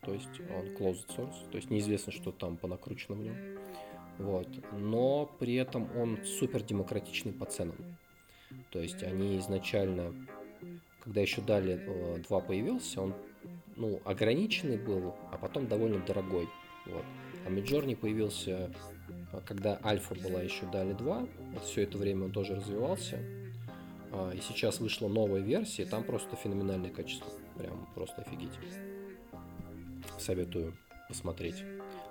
то 0.00 0.12
есть 0.12 0.40
он 0.56 0.68
closed 0.76 1.06
source, 1.08 1.50
то 1.50 1.56
есть 1.56 1.70
неизвестно, 1.70 2.12
что 2.12 2.30
там 2.32 2.56
понакручено 2.56 3.16
в 3.16 3.20
нем. 3.20 3.36
Вот. 4.18 4.48
Но 4.72 5.30
при 5.38 5.54
этом 5.54 5.88
он 5.96 6.24
супер 6.24 6.62
демократичный 6.62 7.32
по 7.32 7.46
ценам. 7.46 7.76
То 8.70 8.80
есть 8.80 9.02
они 9.02 9.38
изначально, 9.38 10.14
когда 11.00 11.20
еще 11.20 11.42
дали 11.42 12.20
2 12.28 12.40
появился, 12.40 13.02
он 13.02 13.14
ну, 13.76 14.00
ограниченный 14.04 14.78
был, 14.78 15.14
а 15.32 15.36
потом 15.36 15.66
довольно 15.66 15.98
дорогой. 15.98 16.48
Вот. 16.86 17.04
А 17.46 17.50
Midjourney 17.50 17.96
появился, 17.96 18.70
а, 19.32 19.40
когда 19.40 19.80
альфа 19.84 20.14
была 20.14 20.40
еще 20.42 20.66
дали 20.66 20.92
2, 20.92 21.26
вот 21.54 21.64
все 21.64 21.82
это 21.82 21.98
время 21.98 22.26
он 22.26 22.32
тоже 22.32 22.54
развивался. 22.54 23.18
А, 24.14 24.30
И 24.30 24.40
сейчас 24.40 24.80
вышла 24.80 25.08
новая 25.08 25.40
версия, 25.40 25.84
там 25.84 26.04
просто 26.04 26.36
феноменальное 26.36 26.90
качество. 26.90 27.26
Прям 27.58 27.86
просто 27.94 28.22
офигеть. 28.22 28.52
Советую 30.18 30.76
посмотреть. 31.08 31.64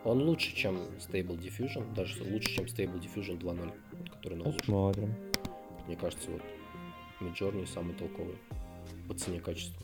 Он 0.04 0.22
лучше, 0.22 0.54
чем 0.56 0.78
Stable 0.99 1.39
Diffusion, 1.39 1.93
даже 1.95 2.22
лучше, 2.24 2.56
чем 2.56 2.66
Stable 2.66 2.99
Diffusion 2.99 3.39
2.0, 3.39 3.74
вот, 3.93 4.10
который 4.10 4.38
новый. 4.38 4.54
Посмотрим. 4.54 5.16
Мне 5.88 5.95
кажется, 5.95 6.30
вот 6.30 6.41
Midjourney 7.22 7.66
самый 7.66 7.95
толковый 7.95 8.38
по 9.08 9.14
цене 9.14 9.39
качеству. 9.39 9.82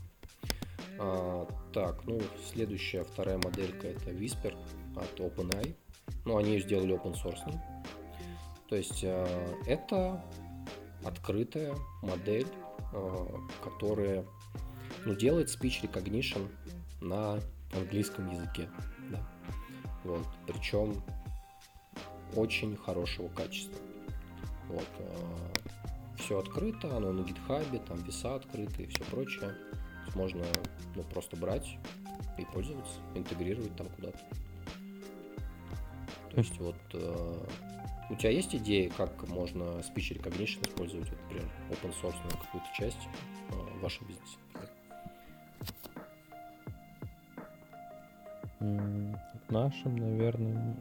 А, 0.99 1.47
так, 1.73 2.05
ну, 2.05 2.19
следующая, 2.51 3.03
вторая 3.03 3.37
моделька 3.37 3.87
это 3.87 4.11
Whisper 4.11 4.57
от 4.97 5.19
OpenAI. 5.19 5.73
Ну, 6.25 6.37
они 6.37 6.55
ее 6.55 6.61
сделали 6.61 6.95
open 6.95 7.13
source. 7.13 7.57
То 8.67 8.75
есть 8.75 9.03
а, 9.05 9.25
это 9.65 10.21
открытая 11.03 11.75
модель, 12.01 12.47
а, 12.93 13.39
которая 13.63 14.25
ну, 15.05 15.15
делает 15.15 15.49
speech 15.49 15.81
recognition 15.83 16.49
на 17.01 17.39
английском 17.73 18.29
языке. 18.29 18.69
Да. 19.11 19.27
Вот. 20.03 20.27
Причем 20.47 21.01
очень 22.35 22.75
хорошего 22.75 23.27
качества. 23.29 23.79
Вот. 24.67 24.87
Все 26.17 26.37
открыто, 26.37 26.95
оно 26.95 27.11
на 27.11 27.23
гитхабе, 27.23 27.79
там 27.79 27.97
веса 28.03 28.35
открыты 28.35 28.83
и 28.83 28.87
все 28.87 29.03
прочее. 29.05 29.55
Можно 30.15 30.45
ну, 30.95 31.03
просто 31.03 31.35
брать 31.37 31.77
и 32.37 32.45
пользоваться, 32.45 32.99
интегрировать 33.15 33.75
там 33.75 33.87
куда-то. 33.89 34.19
То 36.31 36.37
есть 36.37 36.57
вот 36.59 36.75
э, 36.93 37.47
у 38.09 38.15
тебя 38.15 38.31
есть 38.31 38.55
идеи, 38.55 38.91
как 38.97 39.27
можно 39.27 39.63
speech 39.79 40.17
recognition 40.19 40.67
использовать, 40.67 41.09
вот, 41.09 41.19
например, 41.23 41.49
open 41.69 41.93
source 42.01 42.15
какую-то 42.29 42.67
часть 42.75 43.07
э, 43.49 43.53
в 43.53 43.81
вашем 43.81 44.07
бизнесе? 44.07 44.37
В 48.59 49.51
нашем, 49.51 49.95
наверное, 49.95 50.53
нет. 50.53 50.77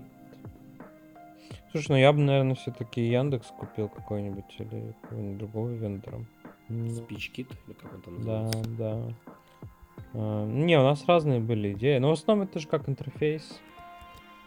Слушай, 1.70 1.88
ну 1.90 1.96
я 1.98 2.12
бы, 2.12 2.20
наверное, 2.20 2.54
все-таки 2.54 3.02
Яндекс 3.02 3.48
купил 3.58 3.88
какой-нибудь 3.88 4.44
или 4.58 4.94
какого-нибудь 5.02 5.38
другого 5.38 5.68
вендора. 5.70 6.24
Ну, 6.68 6.86
kit, 6.86 7.46
или 7.66 7.74
как 7.74 7.94
он 7.94 8.00
там 8.02 8.24
Да, 8.24 8.42
называется? 8.42 8.70
да. 8.78 9.14
А, 10.14 10.46
Не, 10.46 10.78
у 10.78 10.82
нас 10.82 11.04
разные 11.06 11.40
были 11.40 11.72
идеи. 11.74 11.98
Но 11.98 12.08
в 12.08 12.12
основном 12.12 12.46
это 12.46 12.58
же 12.58 12.68
как 12.68 12.88
интерфейс. 12.88 13.60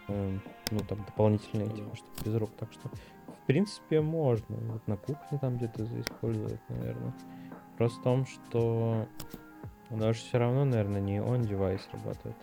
Эм, 0.08 0.42
Ну, 0.72 0.80
там 0.80 1.04
дополнительные, 1.04 1.68
типа, 1.68 1.94
что 1.94 2.06
без 2.24 2.34
рук. 2.34 2.50
Так 2.58 2.72
что, 2.72 2.88
в 2.88 3.46
принципе, 3.46 4.00
можно. 4.00 4.56
Вот 4.72 4.86
на 4.88 4.96
кухне 4.96 5.38
там 5.38 5.58
где-то 5.58 5.84
использовать, 6.00 6.60
наверное. 6.70 7.12
Просто 7.76 8.00
в 8.00 8.02
том, 8.02 8.24
что 8.24 9.06
оно 9.90 10.14
же 10.14 10.20
все 10.20 10.38
равно, 10.38 10.64
наверное, 10.64 11.02
не 11.02 11.18
on 11.18 11.46
девайс 11.46 11.86
работает. 11.92 12.36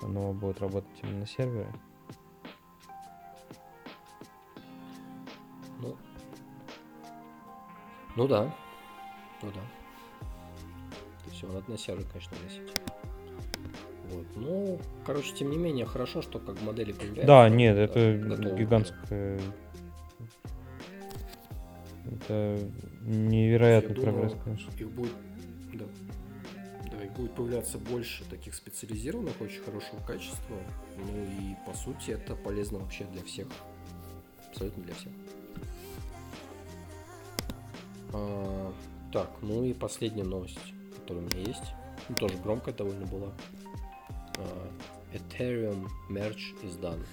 Оно 0.00 0.32
будет 0.32 0.60
работать 0.60 0.96
именно 1.02 1.20
на 1.20 1.26
сервере. 1.26 1.72
Ну, 5.80 5.96
ну 8.14 8.28
да. 8.28 8.54
Ну 9.42 9.50
да. 9.50 9.60
То 10.20 11.30
есть 11.30 11.42
его 11.42 11.52
надо 11.52 11.68
на 11.68 11.78
сервер, 11.78 12.06
конечно, 12.12 12.36
носить. 12.44 12.72
Вот. 14.10 14.26
Ну, 14.36 14.80
короче, 15.04 15.34
тем 15.34 15.50
не 15.50 15.58
менее, 15.58 15.84
хорошо, 15.84 16.22
что 16.22 16.38
как 16.38 16.60
модели 16.62 16.92
появляются. 16.92 17.26
Да, 17.26 17.48
нет, 17.48 17.76
это 17.76 18.16
готовые 18.16 18.54
уже. 18.54 18.64
гигантская... 18.64 19.40
Это 22.10 22.58
невероятный 23.02 23.94
Я 23.94 23.96
думаю, 23.96 24.14
прогресс, 24.14 24.44
конечно. 24.44 24.70
Их 24.78 24.90
будет, 24.90 25.12
да. 25.74 25.84
Да, 26.90 27.04
их 27.04 27.12
будет 27.12 27.34
появляться 27.34 27.78
больше 27.78 28.24
таких 28.30 28.54
специализированных, 28.54 29.38
очень 29.40 29.60
хорошего 29.60 30.00
качества. 30.06 30.56
Ну 30.96 31.24
и 31.24 31.54
по 31.66 31.76
сути 31.76 32.12
это 32.12 32.34
полезно 32.34 32.78
вообще 32.78 33.04
для 33.12 33.22
всех. 33.24 33.46
Абсолютно 34.50 34.84
для 34.84 34.94
всех. 34.94 35.12
А, 38.14 38.72
так, 39.12 39.30
ну 39.42 39.64
и 39.64 39.74
последняя 39.74 40.24
новость, 40.24 40.58
которая 40.96 41.24
у 41.24 41.28
меня 41.28 41.46
есть. 41.46 41.74
Ну, 42.08 42.16
тоже 42.16 42.34
громкая 42.42 42.74
довольно 42.74 43.04
была. 43.06 43.32
А, 44.38 44.70
Ethereum 45.12 45.88
merge 46.08 46.54
is 46.62 46.78
done. 46.80 47.04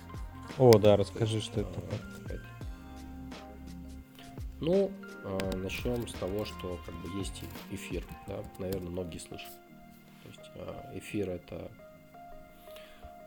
О, 0.57 0.77
да, 0.77 0.95
расскажи, 0.95 1.35
есть, 1.37 1.47
что 1.47 1.61
это 1.61 1.73
такое. 1.73 1.99
какая-то- 2.21 2.45
Ну, 4.61 4.91
а, 5.23 5.55
начнем 5.57 6.07
с 6.07 6.13
того, 6.13 6.45
что 6.45 6.79
как 6.85 6.95
бы 6.95 7.17
есть 7.19 7.43
эфир, 7.71 8.03
да, 8.27 8.43
наверное, 8.59 8.89
многие 8.89 9.17
слышат. 9.17 9.51
То 10.23 10.29
есть 10.29 10.51
эфир 11.03 11.29
это 11.29 11.71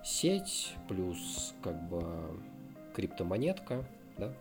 сеть 0.05 0.75
плюс 0.89 1.55
как 1.63 1.81
бы 1.89 2.41
криптомонетка, 2.95 3.85
да, 4.17 4.33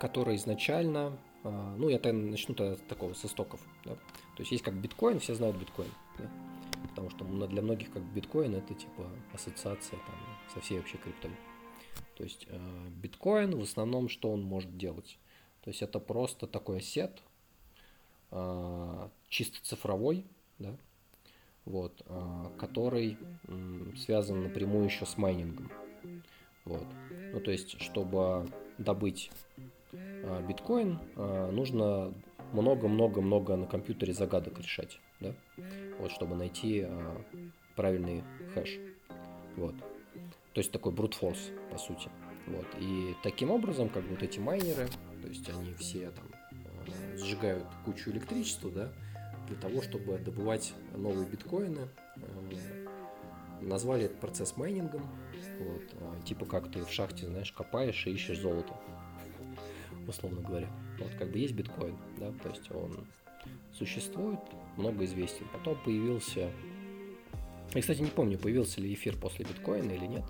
которая 0.00 0.36
изначально, 0.36 1.16
ну, 1.44 1.88
я 1.88 2.00
начну 2.12 2.54
тогда 2.54 2.76
с 2.76 2.80
такого 2.88 3.14
с 3.14 3.24
истоков, 3.24 3.60
да. 3.84 3.92
То 3.94 4.40
есть 4.40 4.50
есть 4.52 4.64
как 4.64 4.74
биткоин, 4.74 5.20
все 5.20 5.34
знают 5.34 5.56
биткоин, 5.56 5.90
да? 6.18 6.24
Потому 6.92 7.08
что 7.08 7.24
для 7.24 7.62
многих 7.62 7.90
как 7.90 8.02
биткоин 8.12 8.54
это 8.54 8.74
типа 8.74 9.08
ассоциация 9.32 9.98
там 9.98 10.14
со 10.52 10.60
всей 10.60 10.78
вообще 10.78 10.98
криптой. 10.98 11.30
То 12.16 12.24
есть 12.24 12.46
э, 12.48 12.88
биткоин 13.02 13.58
в 13.58 13.62
основном 13.62 14.10
что 14.10 14.30
он 14.30 14.42
может 14.42 14.76
делать? 14.76 15.18
То 15.62 15.70
есть 15.70 15.80
это 15.80 15.98
просто 15.98 16.46
такой 16.46 16.78
ассет, 16.78 17.22
э, 18.30 19.08
чисто 19.28 19.58
цифровой, 19.62 20.26
да, 20.58 20.76
вот, 21.64 22.02
э, 22.04 22.44
который 22.58 23.16
связан 23.96 24.42
напрямую 24.42 24.84
еще 24.84 25.06
с 25.06 25.16
майнингом. 25.16 25.70
Вот. 26.66 26.86
Ну, 27.32 27.40
то 27.40 27.50
есть, 27.50 27.80
чтобы 27.80 28.52
добыть 28.78 29.30
биткоин, 29.92 31.00
нужно 31.16 32.14
много-много-много 32.52 33.56
на 33.56 33.66
компьютере 33.66 34.12
загадок 34.12 34.58
решать, 34.60 35.00
да, 35.22 35.34
вот, 35.98 36.10
чтобы 36.12 36.36
найти 36.36 36.84
э, 36.86 37.16
правильный 37.76 38.22
хэш. 38.54 38.78
Вот. 39.56 39.74
То 40.52 40.58
есть 40.60 40.72
такой 40.72 40.92
force, 40.92 41.70
по 41.70 41.78
сути. 41.78 42.10
Вот. 42.46 42.66
И 42.80 43.14
таким 43.22 43.50
образом, 43.50 43.88
как 43.88 44.04
вот 44.04 44.22
эти 44.22 44.38
майнеры, 44.38 44.88
то 45.22 45.28
есть 45.28 45.48
они 45.48 45.72
все 45.74 46.10
там 46.10 46.26
э, 46.86 47.16
сжигают 47.16 47.66
кучу 47.84 48.10
электричества, 48.10 48.70
да, 48.70 48.92
для 49.48 49.56
того, 49.56 49.82
чтобы 49.82 50.18
добывать 50.18 50.74
новые 50.94 51.26
биткоины. 51.26 51.88
Э, 52.16 52.82
назвали 53.62 54.06
этот 54.06 54.20
процесс 54.20 54.56
майнингом. 54.56 55.02
Вот, 55.58 55.82
а, 56.00 56.20
типа 56.24 56.46
как 56.46 56.70
ты 56.70 56.84
в 56.84 56.90
шахте, 56.90 57.26
знаешь, 57.26 57.52
копаешь 57.52 58.06
и 58.06 58.10
ищешь 58.10 58.40
золото, 58.40 58.74
условно 60.06 60.40
говоря. 60.40 60.68
Вот 60.98 61.10
как 61.18 61.30
бы 61.30 61.38
есть 61.38 61.54
биткоин, 61.54 61.96
да, 62.18 62.32
то 62.42 62.48
есть 62.48 62.70
он 62.70 63.06
существует, 63.72 64.40
много 64.76 65.04
известен. 65.04 65.46
Потом 65.52 65.76
появился, 65.84 66.50
я, 67.74 67.80
кстати, 67.80 68.00
не 68.00 68.10
помню, 68.10 68.38
появился 68.38 68.80
ли 68.80 68.92
эфир 68.92 69.16
после 69.16 69.44
биткоина 69.44 69.92
или 69.92 70.06
нет. 70.06 70.24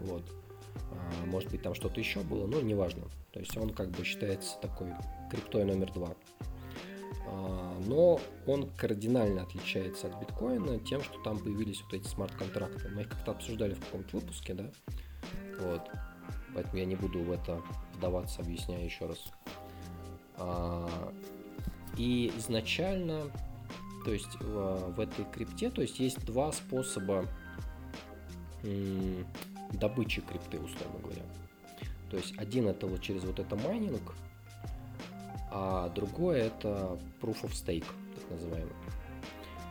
Вот. 0.00 0.24
А, 0.92 1.26
может 1.26 1.50
быть, 1.50 1.62
там 1.62 1.74
что-то 1.74 2.00
еще 2.00 2.20
было, 2.20 2.46
но 2.46 2.60
неважно. 2.60 3.04
То 3.32 3.40
есть 3.40 3.56
он 3.56 3.70
как 3.70 3.90
бы 3.90 4.04
считается 4.04 4.58
такой 4.60 4.92
криптой 5.30 5.64
номер 5.64 5.92
два. 5.92 6.14
А, 7.26 7.78
но 7.86 8.20
он 8.46 8.70
кардинально 8.70 9.42
отличается 9.42 10.06
от 10.06 10.20
биткоина 10.20 10.78
тем, 10.80 11.02
что 11.02 11.20
там 11.22 11.38
появились 11.38 11.82
вот 11.82 11.94
эти 11.94 12.06
смарт-контракты. 12.06 12.88
Мы 12.88 13.02
их 13.02 13.08
как-то 13.10 13.32
обсуждали 13.32 13.74
в 13.74 13.80
каком-то 13.80 14.16
выпуске, 14.16 14.54
да? 14.54 14.70
Вот. 15.60 15.82
Поэтому 16.54 16.78
я 16.78 16.86
не 16.86 16.96
буду 16.96 17.20
в 17.20 17.30
это 17.30 17.62
вдаваться, 17.94 18.40
объясняю 18.40 18.84
еще 18.84 19.06
раз. 19.06 19.18
И 21.96 22.32
изначально, 22.36 23.30
то 24.04 24.12
есть 24.12 24.34
в, 24.40 24.92
в 24.92 25.00
этой 25.00 25.24
крипте, 25.32 25.70
то 25.70 25.82
есть 25.82 25.98
есть 25.98 26.24
два 26.24 26.52
способа 26.52 27.24
м, 28.62 29.26
добычи 29.72 30.20
крипты, 30.20 30.58
условно 30.58 30.98
говоря. 31.00 31.22
То 32.10 32.16
есть 32.16 32.36
один 32.38 32.68
это 32.68 32.86
вот 32.86 33.02
через 33.02 33.24
вот 33.24 33.38
это 33.38 33.56
майнинг, 33.56 34.14
а 35.50 35.88
другое 35.90 36.44
это 36.44 36.98
proof 37.20 37.42
of 37.42 37.52
stake, 37.52 37.86
так 38.14 38.30
называемый. 38.30 38.72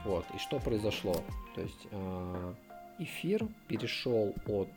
Вот, 0.03 0.25
и 0.35 0.37
что 0.37 0.59
произошло? 0.59 1.15
То 1.55 1.61
есть 1.61 1.87
э, 1.91 2.53
эфир 2.99 3.47
перешел 3.67 4.33
от 4.47 4.69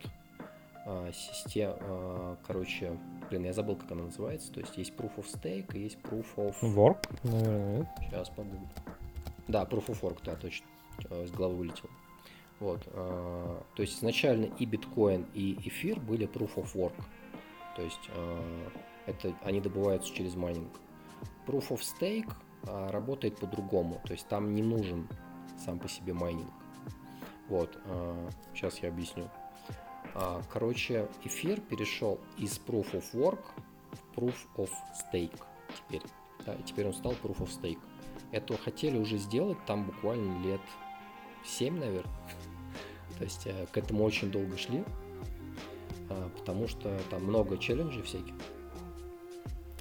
э, 0.89 1.13
систем, 1.13 1.77
э, 1.79 2.37
короче, 2.47 2.99
блин, 3.31 3.45
я 3.45 3.53
забыл, 3.53 3.77
как 3.77 3.93
она 3.93 4.05
называется. 4.05 4.53
То 4.53 4.61
есть 4.61 4.77
есть 4.77 4.93
proof 4.95 5.17
of 5.17 5.27
stake 5.27 5.77
и 5.77 5.81
есть 5.81 5.99
proof 6.03 6.27
of... 6.37 6.55
Work, 6.63 7.09
наверное, 7.23 7.79
нет? 7.79 7.89
Сейчас 8.01 8.29
погуглю. 8.31 8.69
Да, 9.47 9.65
proof 9.65 9.87
of 9.87 10.01
work, 10.01 10.19
да, 10.25 10.35
точно. 10.37 10.67
С 11.11 11.31
головы 11.31 11.57
вылетел. 11.57 11.89
Вот, 12.61 12.83
э, 12.87 13.61
то 13.77 13.83
есть 13.83 13.99
изначально 13.99 14.47
и 14.59 14.67
биткоин, 14.67 15.27
и 15.35 15.57
эфир 15.69 16.01
были 16.01 16.27
proof 16.27 16.57
of 16.57 16.75
work. 16.75 16.95
То 17.77 17.83
есть 17.83 18.11
э, 18.15 18.69
это 19.07 19.33
они 19.45 19.61
добываются 19.61 20.13
через 20.13 20.35
майнинг. 20.35 20.73
Proof 21.47 21.69
of 21.71 21.81
Stake 21.81 22.33
а, 22.67 22.91
работает 22.91 23.39
по-другому, 23.39 24.01
то 24.05 24.13
есть 24.13 24.27
там 24.29 24.55
не 24.55 24.63
нужен 24.63 25.09
сам 25.65 25.79
по 25.79 25.89
себе 25.89 26.13
майнинг. 26.13 26.53
Вот, 27.49 27.79
а, 27.87 28.29
сейчас 28.55 28.79
я 28.81 28.89
объясню. 28.91 29.31
А, 30.21 30.43
короче, 30.53 31.09
эфир 31.23 31.61
перешел 31.61 32.19
из 32.39 32.59
Proof 32.59 32.93
of 32.93 33.05
Work 33.13 33.39
в 33.93 34.19
Proof 34.19 34.35
of 34.57 34.71
Stake 34.93 35.39
теперь. 35.77 36.03
Да, 36.45 36.55
и 36.55 36.63
теперь 36.65 36.87
он 36.87 36.95
стал 36.95 37.13
Proof 37.13 37.39
of 37.39 37.49
Stake. 37.49 37.79
Это 38.33 38.57
хотели 38.57 38.99
уже 38.99 39.17
сделать 39.19 39.59
там 39.65 39.85
буквально 39.85 40.43
лет 40.45 40.61
7, 41.45 41.79
наверное. 41.79 42.13
То 43.19 43.25
есть 43.25 43.47
э, 43.47 43.67
к 43.71 43.79
этому 43.79 44.03
очень 44.03 44.33
долго 44.33 44.59
шли, 44.59 44.85
потому 46.37 46.67
что 46.67 46.99
там 47.11 47.25
много 47.25 47.57
челленджей 47.57 48.03
всяких 48.03 48.35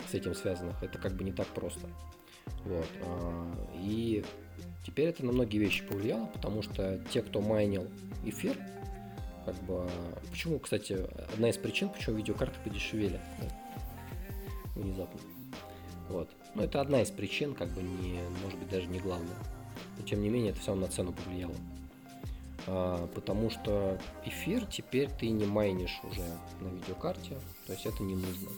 с 0.07 0.13
этим 0.13 0.35
связанных. 0.35 0.81
Это 0.83 0.99
как 0.99 1.13
бы 1.13 1.23
не 1.23 1.31
так 1.31 1.47
просто. 1.47 1.88
Вот. 2.63 2.88
А, 3.01 3.51
и 3.73 4.23
теперь 4.85 5.07
это 5.09 5.25
на 5.25 5.31
многие 5.31 5.57
вещи 5.57 5.83
повлияло, 5.83 6.27
потому 6.27 6.61
что 6.61 7.03
те, 7.11 7.23
кто 7.23 7.41
майнил 7.41 7.88
эфир, 8.23 8.55
как 9.47 9.55
бы... 9.63 9.89
Почему, 10.29 10.59
кстати, 10.59 11.07
одна 11.33 11.49
из 11.49 11.57
причин, 11.57 11.87
почему 11.87 12.17
видеокарты 12.17 12.59
подешевели 12.65 13.19
внезапно. 14.75 15.21
Вот. 16.09 16.29
Но 16.53 16.63
это 16.63 16.81
одна 16.81 17.01
из 17.01 17.11
причин, 17.11 17.55
как 17.55 17.69
бы 17.69 17.81
не, 17.81 18.19
может 18.43 18.59
быть, 18.59 18.69
даже 18.69 18.87
не 18.87 18.99
главная. 18.99 19.37
Но 19.97 20.05
тем 20.05 20.21
не 20.21 20.27
менее, 20.27 20.51
это 20.51 20.59
все 20.59 20.75
на 20.75 20.87
цену 20.87 21.13
повлияло. 21.13 21.55
А, 22.67 23.07
потому 23.15 23.49
что 23.49 23.97
эфир 24.25 24.65
теперь 24.65 25.09
ты 25.09 25.29
не 25.29 25.45
майнишь 25.45 26.01
уже 26.03 26.25
на 26.59 26.67
видеокарте, 26.67 27.37
то 27.65 27.71
есть 27.71 27.85
это 27.85 28.03
не 28.03 28.15
нужно 28.15 28.49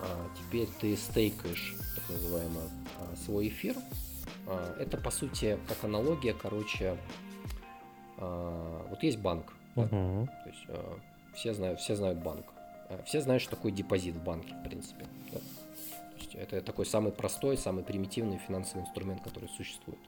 а, 0.00 0.28
теперь 0.36 0.68
ты 0.80 0.96
стейкаешь, 0.96 1.76
так 1.94 2.08
называемо, 2.08 2.60
а, 2.98 3.16
свой 3.24 3.48
эфир. 3.48 3.76
А, 4.46 4.76
это, 4.80 4.96
по 4.96 5.10
сути, 5.10 5.58
как 5.68 5.84
аналогия, 5.84 6.34
короче, 6.34 6.96
а, 8.18 8.86
вот 8.90 9.02
есть 9.02 9.18
банк. 9.18 9.55
Uh-huh. 9.76 10.26
Да? 10.26 10.42
То 10.42 10.48
есть 10.48 10.64
а, 10.68 10.98
все, 11.34 11.54
знают, 11.54 11.80
все 11.80 11.96
знают 11.96 12.18
банк. 12.18 12.46
А, 12.88 13.02
все 13.04 13.20
знают, 13.20 13.42
что 13.42 13.56
такое 13.56 13.72
депозит 13.72 14.16
в 14.16 14.24
банке, 14.24 14.54
в 14.54 14.62
принципе. 14.62 15.06
Да? 15.32 15.38
То 15.38 16.16
есть 16.18 16.34
это 16.34 16.60
такой 16.62 16.86
самый 16.86 17.12
простой, 17.12 17.56
самый 17.56 17.84
примитивный 17.84 18.38
финансовый 18.38 18.82
инструмент, 18.82 19.22
который 19.22 19.48
существует. 19.50 20.00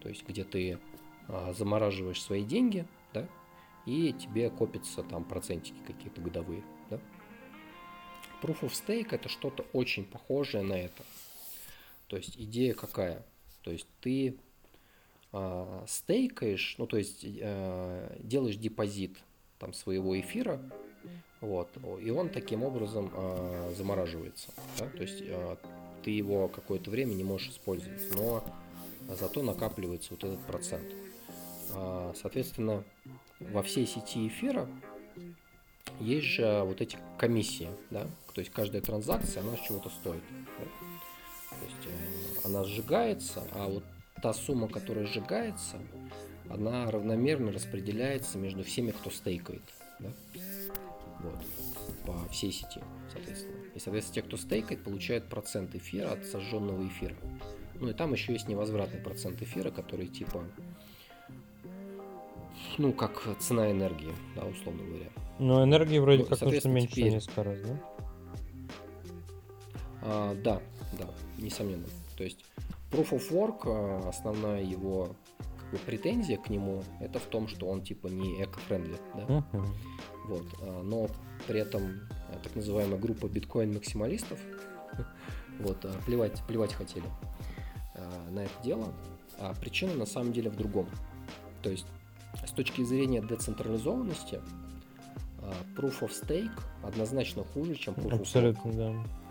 То 0.00 0.08
есть 0.08 0.26
где 0.26 0.44
ты 0.44 0.78
а, 1.28 1.52
замораживаешь 1.52 2.22
свои 2.22 2.44
деньги, 2.44 2.86
да, 3.12 3.28
и 3.86 4.12
тебе 4.12 4.50
копятся 4.50 5.02
там 5.02 5.24
процентики 5.24 5.78
какие-то 5.86 6.20
годовые, 6.20 6.62
да. 6.90 6.98
Proof 8.42 8.60
of 8.62 8.70
Stake 8.70 9.14
это 9.14 9.28
что-то 9.28 9.64
очень 9.72 10.04
похожее 10.04 10.64
на 10.64 10.74
это. 10.74 11.02
То 12.08 12.16
есть 12.16 12.36
идея 12.36 12.74
какая? 12.74 13.24
То 13.62 13.70
есть 13.70 13.86
ты 14.00 14.36
э, 15.32 15.84
стейкаешь, 15.86 16.76
ну 16.78 16.86
то 16.86 16.96
есть 16.96 17.24
э, 17.24 18.16
делаешь 18.20 18.56
депозит 18.56 19.16
там 19.58 19.72
своего 19.72 20.18
эфира, 20.18 20.60
вот, 21.40 21.68
и 22.00 22.10
он 22.10 22.28
таким 22.28 22.62
образом 22.62 23.10
э, 23.12 23.74
замораживается. 23.76 24.52
Да? 24.78 24.88
То 24.88 25.02
есть 25.02 25.22
э, 25.22 25.56
ты 26.04 26.10
его 26.10 26.48
какое-то 26.48 26.90
время 26.90 27.14
не 27.14 27.24
можешь 27.24 27.50
использовать, 27.50 28.02
но 28.14 28.44
зато 29.08 29.42
накапливается 29.42 30.14
вот 30.14 30.24
этот 30.24 30.40
процент. 30.46 30.94
Э, 31.74 32.12
соответственно, 32.20 32.84
во 33.40 33.62
всей 33.62 33.86
сети 33.86 34.28
эфира 34.28 34.68
есть 36.00 36.26
же 36.26 36.62
вот 36.64 36.80
эти 36.80 36.96
комиссии, 37.18 37.68
да, 37.90 38.06
то 38.34 38.40
есть 38.40 38.52
каждая 38.52 38.82
транзакция, 38.82 39.42
она 39.42 39.56
чего-то 39.56 39.90
стоит. 39.90 40.22
Да? 40.58 40.64
То 41.56 41.64
есть 41.64 41.86
э, 41.86 42.46
она 42.46 42.64
сжигается, 42.64 43.42
а 43.52 43.68
вот 43.68 43.84
та 44.22 44.32
сумма, 44.32 44.68
которая 44.68 45.04
сжигается, 45.04 45.78
она 46.48 46.90
равномерно 46.90 47.52
распределяется 47.52 48.38
между 48.38 48.62
всеми, 48.62 48.92
кто 48.92 49.10
стейкает. 49.10 49.62
Да? 49.98 50.10
Вот. 51.20 51.44
По 52.06 52.28
всей 52.30 52.52
сети, 52.52 52.80
соответственно. 53.12 53.56
И, 53.74 53.78
соответственно, 53.78 54.14
те, 54.14 54.22
кто 54.22 54.36
стейкает, 54.36 54.84
получают 54.84 55.28
процент 55.28 55.74
эфира 55.74 56.12
от 56.12 56.24
сожженного 56.24 56.86
эфира. 56.86 57.16
Ну 57.80 57.90
и 57.90 57.92
там 57.92 58.12
еще 58.12 58.32
есть 58.32 58.48
невозвратный 58.48 59.00
процент 59.00 59.42
эфира, 59.42 59.70
который 59.70 60.06
типа 60.06 60.44
ну, 62.78 62.92
как 62.92 63.22
цена 63.38 63.70
энергии, 63.70 64.14
да, 64.36 64.44
условно 64.44 64.84
говоря. 64.84 65.10
Но 65.38 65.64
энергии 65.64 65.98
вроде 65.98 66.22
ну, 66.22 66.28
как 66.28 66.40
нужно 66.42 66.68
меньше 66.68 66.94
теперь... 66.94 67.12
несколько 67.12 67.44
раз, 67.44 67.58
да? 67.60 67.80
А, 70.02 70.34
да, 70.34 70.62
да, 70.98 71.08
несомненно. 71.38 71.86
То 72.16 72.24
есть 72.24 72.44
Proof 72.92 73.10
of 73.12 73.30
Work, 73.30 73.62
а, 73.64 74.08
основная 74.08 74.62
его 74.62 75.16
как 75.58 75.70
бы, 75.70 75.78
претензия 75.78 76.36
к 76.36 76.50
нему, 76.50 76.82
это 77.00 77.18
в 77.18 77.24
том, 77.24 77.48
что 77.48 77.66
он 77.66 77.82
типа 77.82 78.08
не 78.08 78.42
эко-френдли, 78.42 78.98
да? 79.14 79.22
Uh-huh. 79.22 79.66
Вот, 80.26 80.46
а, 80.60 80.82
но 80.82 81.08
при 81.48 81.60
этом 81.60 82.02
а, 82.28 82.38
так 82.42 82.54
называемая 82.54 83.00
группа 83.00 83.26
биткоин-максималистов, 83.26 84.38
вот, 85.58 85.86
плевать, 86.04 86.42
плевать 86.46 86.74
хотели 86.74 87.06
на 88.30 88.40
это 88.40 88.62
дело. 88.62 88.92
А 89.38 89.54
причина 89.54 89.94
на 89.94 90.06
самом 90.06 90.32
деле 90.32 90.50
в 90.50 90.56
другом. 90.56 90.86
То 91.62 91.70
есть 91.70 91.86
с 92.46 92.50
точки 92.50 92.82
зрения 92.82 93.22
децентрализованности, 93.22 94.40
Proof 95.76 96.00
of 96.00 96.10
Stake 96.10 96.50
однозначно 96.82 97.44
хуже, 97.44 97.74
чем 97.74 97.94
Proof 97.94 98.20
Абсолютно, 98.20 98.68
of 98.68 98.74
Work. 98.74 98.76
да. 98.76 99.21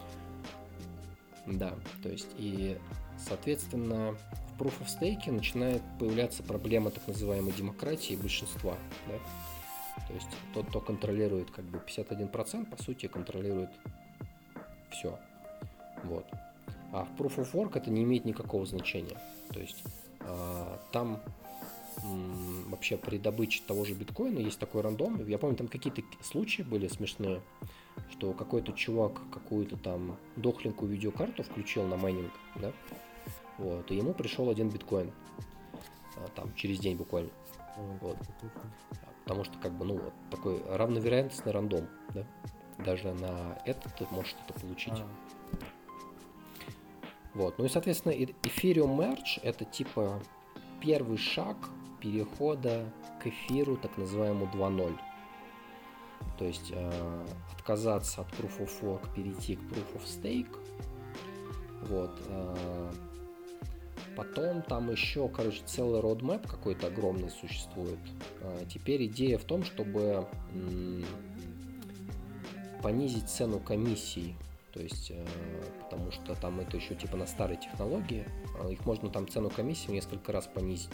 Да, 1.48 1.74
то 2.04 2.10
есть 2.10 2.30
и, 2.38 2.78
соответственно, 3.18 4.14
в 4.14 4.62
Proof 4.62 4.74
of 4.82 4.88
Stake 4.88 5.32
начинает 5.32 5.82
появляться 6.00 6.44
проблема 6.44 6.92
так 6.92 7.08
называемой 7.08 7.52
демократии 7.54 8.16
большинства. 8.16 8.76
Да? 9.08 9.14
То 10.08 10.14
есть 10.14 10.28
тот, 10.54 10.68
кто 10.68 10.80
контролирует 10.80 11.52
как 11.52 11.66
бы 11.66 11.80
51%, 11.80 12.66
по 12.66 12.82
сути, 12.82 13.08
контролирует 13.08 13.70
все. 14.92 15.18
Вот. 16.04 16.26
А 16.92 17.06
в 17.06 17.20
Proof 17.20 17.38
of 17.38 17.52
Work 17.54 17.78
это 17.78 17.90
не 17.90 18.04
имеет 18.04 18.26
никакого 18.26 18.66
значения. 18.66 19.18
То 19.52 19.60
есть 19.60 19.84
э, 20.20 20.78
там 20.92 21.22
вообще 22.04 22.98
при 22.98 23.18
добыче 23.18 23.62
того 23.68 23.86
же 23.86 23.94
биткоина 23.94 24.40
есть 24.40 24.60
такой 24.60 24.82
рандом. 24.82 25.26
Я 25.28 25.38
помню, 25.38 25.56
там 25.56 25.68
какие-то 25.68 26.02
случаи 26.22 26.62
были 26.62 26.88
смешные, 26.88 27.42
что 28.12 28.34
какой-то 28.34 28.72
чувак 28.74 29.22
какую-то 29.32 29.78
там 29.78 30.18
дохленькую 30.36 30.92
видеокарту 30.92 31.44
включил 31.44 31.86
на 31.86 31.98
майнинг, 31.98 32.32
да, 32.56 32.72
вот, 33.58 33.92
и 33.92 33.96
ему 33.96 34.14
пришел 34.14 34.50
один 34.50 34.70
биткоин, 34.70 35.12
а, 36.18 36.28
там, 36.36 36.54
через 36.56 36.80
день 36.80 36.98
буквально. 36.98 37.30
Вот. 38.02 38.18
Потому 39.24 39.44
что, 39.44 39.58
как 39.60 39.72
бы, 39.74 39.86
ну, 39.86 39.98
вот 39.98 40.14
такой 40.30 40.62
равновероятностный 40.68 41.52
рандом, 41.52 41.88
да? 42.14 42.26
Даже 42.84 43.14
на 43.14 43.62
это 43.66 43.90
ты 43.90 44.08
можешь 44.10 44.32
что-то 44.32 44.60
получить. 44.60 44.94
А. 44.94 45.08
Вот. 47.34 47.58
Ну 47.60 47.66
и, 47.66 47.70
соответственно, 47.70 48.14
Ethereum 48.14 48.98
Merge 48.98 49.40
это 49.44 49.64
типа 49.64 50.22
первый 50.82 51.18
шаг 51.18 51.56
перехода 52.02 52.86
к 53.22 53.28
эфиру, 53.28 53.78
так 53.78 53.98
называемому 53.98 54.46
2.0. 54.54 54.98
То 56.38 56.46
есть 56.46 56.72
э, 56.72 57.26
отказаться 57.54 58.22
от 58.22 58.28
Proof 58.32 58.60
of 58.60 58.82
Work, 58.82 59.14
перейти 59.16 59.56
к 59.56 59.60
Proof 59.60 59.96
of 59.96 60.06
Stake. 60.06 60.58
Вот. 61.84 62.12
Э, 62.28 62.92
потом 64.16 64.62
там 64.64 64.92
еще, 64.92 65.30
короче, 65.30 65.62
целый 65.66 66.02
roadmap 66.02 66.48
какой-то 66.48 66.88
огромный 66.88 67.30
существует. 67.30 68.00
Э, 68.42 68.66
теперь 68.68 69.06
идея 69.06 69.38
в 69.38 69.44
том, 69.44 69.64
чтобы 69.64 70.28
м- 70.54 71.06
понизить 72.82 73.30
цену 73.30 73.60
комиссий 73.60 74.36
то 74.74 74.80
есть, 74.80 75.12
э, 75.12 75.26
потому 75.84 76.12
что 76.12 76.34
там 76.36 76.60
это 76.62 76.78
еще 76.78 76.96
типа 76.96 77.18
на 77.18 77.26
старой 77.26 77.58
технологии. 77.58 78.26
А 78.60 78.70
их 78.70 78.86
можно 78.86 79.10
там 79.10 79.28
цену 79.28 79.50
комиссии 79.50 79.92
несколько 79.92 80.32
раз 80.32 80.48
понизить 80.48 80.90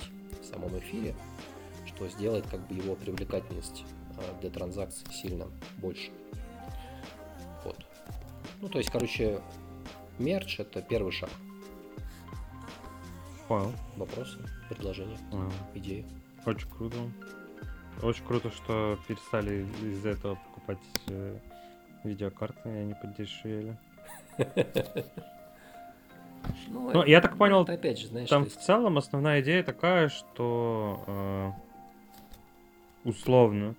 самом 0.47 0.77
эфире, 0.79 1.15
что 1.85 2.07
сделает 2.07 2.47
как 2.47 2.65
бы 2.67 2.75
его 2.75 2.95
привлекательность 2.95 3.85
э, 4.17 4.41
для 4.41 4.49
транзакций 4.49 5.07
сильно 5.11 5.47
больше. 5.77 6.11
Вот. 7.63 7.85
Ну, 8.61 8.69
то 8.69 8.77
есть, 8.77 8.89
короче, 8.89 9.41
мерч 10.19 10.59
это 10.59 10.81
первый 10.81 11.11
шаг. 11.11 11.29
Понял. 13.47 13.71
Вопросы, 13.95 14.39
предложения, 14.67 15.17
а. 15.31 15.49
идеи. 15.75 16.05
Очень 16.45 16.69
круто. 16.69 16.97
Очень 18.01 18.25
круто, 18.25 18.51
что 18.51 18.99
перестали 19.07 19.65
из-за 19.81 20.09
этого 20.09 20.35
покупать 20.35 20.79
э, 21.07 21.39
видеокарты, 22.03 22.69
они 22.69 22.93
подешевели. 22.93 23.77
Ну, 26.67 26.91
ну 26.93 27.05
я 27.05 27.21
так 27.21 27.37
понял, 27.37 27.61
опять 27.61 27.99
же, 27.99 28.07
знаешь, 28.07 28.29
там 28.29 28.45
в 28.45 28.55
целом 28.55 28.97
основная 28.97 29.41
идея 29.41 29.63
такая, 29.63 30.09
что 30.09 31.03
э, 31.07 31.51
условно, 33.03 33.75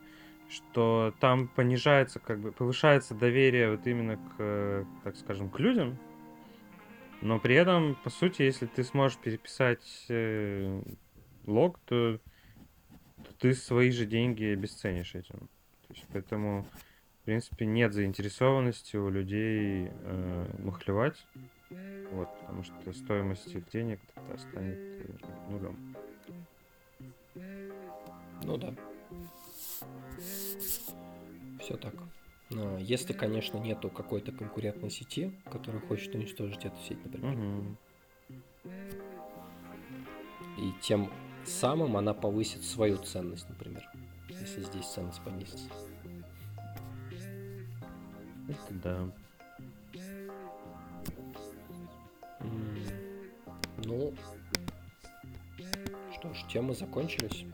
что 0.49 1.15
там 1.21 1.49
понижается, 1.49 2.19
как 2.19 2.41
бы 2.41 2.53
повышается 2.53 3.15
доверие 3.15 3.71
вот 3.71 3.87
именно 3.87 4.17
к, 4.17 4.87
так 5.05 5.17
скажем, 5.17 5.51
к 5.51 5.59
людям, 5.59 5.99
но 7.21 7.39
при 7.39 7.55
этом, 7.55 7.97
по 8.05 8.11
сути, 8.11 8.43
если 8.43 8.67
ты 8.67 8.85
сможешь 8.85 9.19
переписать 9.19 10.07
э, 10.09 10.83
лог, 11.47 11.79
то, 11.87 12.19
то 13.17 13.35
ты 13.39 13.55
свои 13.55 13.91
же 13.91 14.07
деньги 14.07 14.45
обесценишь 14.45 15.15
этим. 15.15 15.49
То 15.87 15.95
есть, 15.95 16.07
поэтому 16.13 16.67
принципе, 17.29 17.67
нет 17.67 17.93
заинтересованности 17.93 18.97
у 18.97 19.11
людей 19.11 19.91
э, 19.91 20.47
махлевать. 20.61 21.27
Вот, 21.71 22.29
потому 22.41 22.63
что 22.63 22.93
стоимость 22.93 23.55
их 23.55 23.69
денег 23.69 24.01
тогда 24.15 24.39
станет 24.39 24.79
э, 24.79 25.07
нулем. 25.51 25.97
Ну 28.43 28.57
да. 28.57 28.75
Все 31.61 31.77
так. 31.77 31.95
Но 32.51 32.79
если, 32.79 33.13
конечно, 33.13 33.59
нету 33.59 33.91
какой-то 33.91 34.33
конкурентной 34.33 34.91
сети, 34.91 35.33
которая 35.51 35.83
хочет 35.83 36.15
уничтожить 36.15 36.65
эту 36.65 36.79
сеть, 36.79 37.05
например. 37.05 37.37
Угу. 37.37 37.77
И 40.59 40.73
тем 40.81 41.13
самым 41.45 41.97
она 41.97 42.15
повысит 42.15 42.65
свою 42.65 42.97
ценность, 42.97 43.49
например, 43.49 43.89
если 44.29 44.63
здесь 44.63 44.87
ценность 44.87 45.23
понизится. 45.23 45.69
Это 48.49 48.75
да. 48.83 49.13
Ну, 53.89 54.13
что 56.13 56.35
ж, 56.35 56.45
темы 56.53 56.75
закончились. 56.75 57.47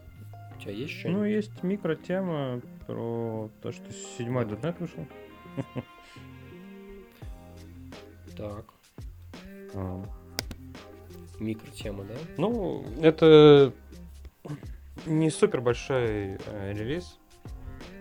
У 0.57 0.61
тебя 0.61 0.73
есть 0.73 0.93
что 0.99 1.09
Ну, 1.09 1.25
есть 1.25 1.63
микротема 1.63 2.61
про 2.87 3.51
то, 3.63 3.71
что 3.73 3.93
седьмой 3.93 4.45
.NET 4.45 4.77
вышел. 4.79 5.07
Так. 8.37 8.65
А. 9.75 10.05
Микротема, 11.39 12.03
да? 12.03 12.15
Ну, 12.37 12.85
это 13.01 13.73
не 15.07 15.31
супер 15.31 15.61
большой 15.61 16.39
э, 16.47 16.73
релиз. 16.73 17.17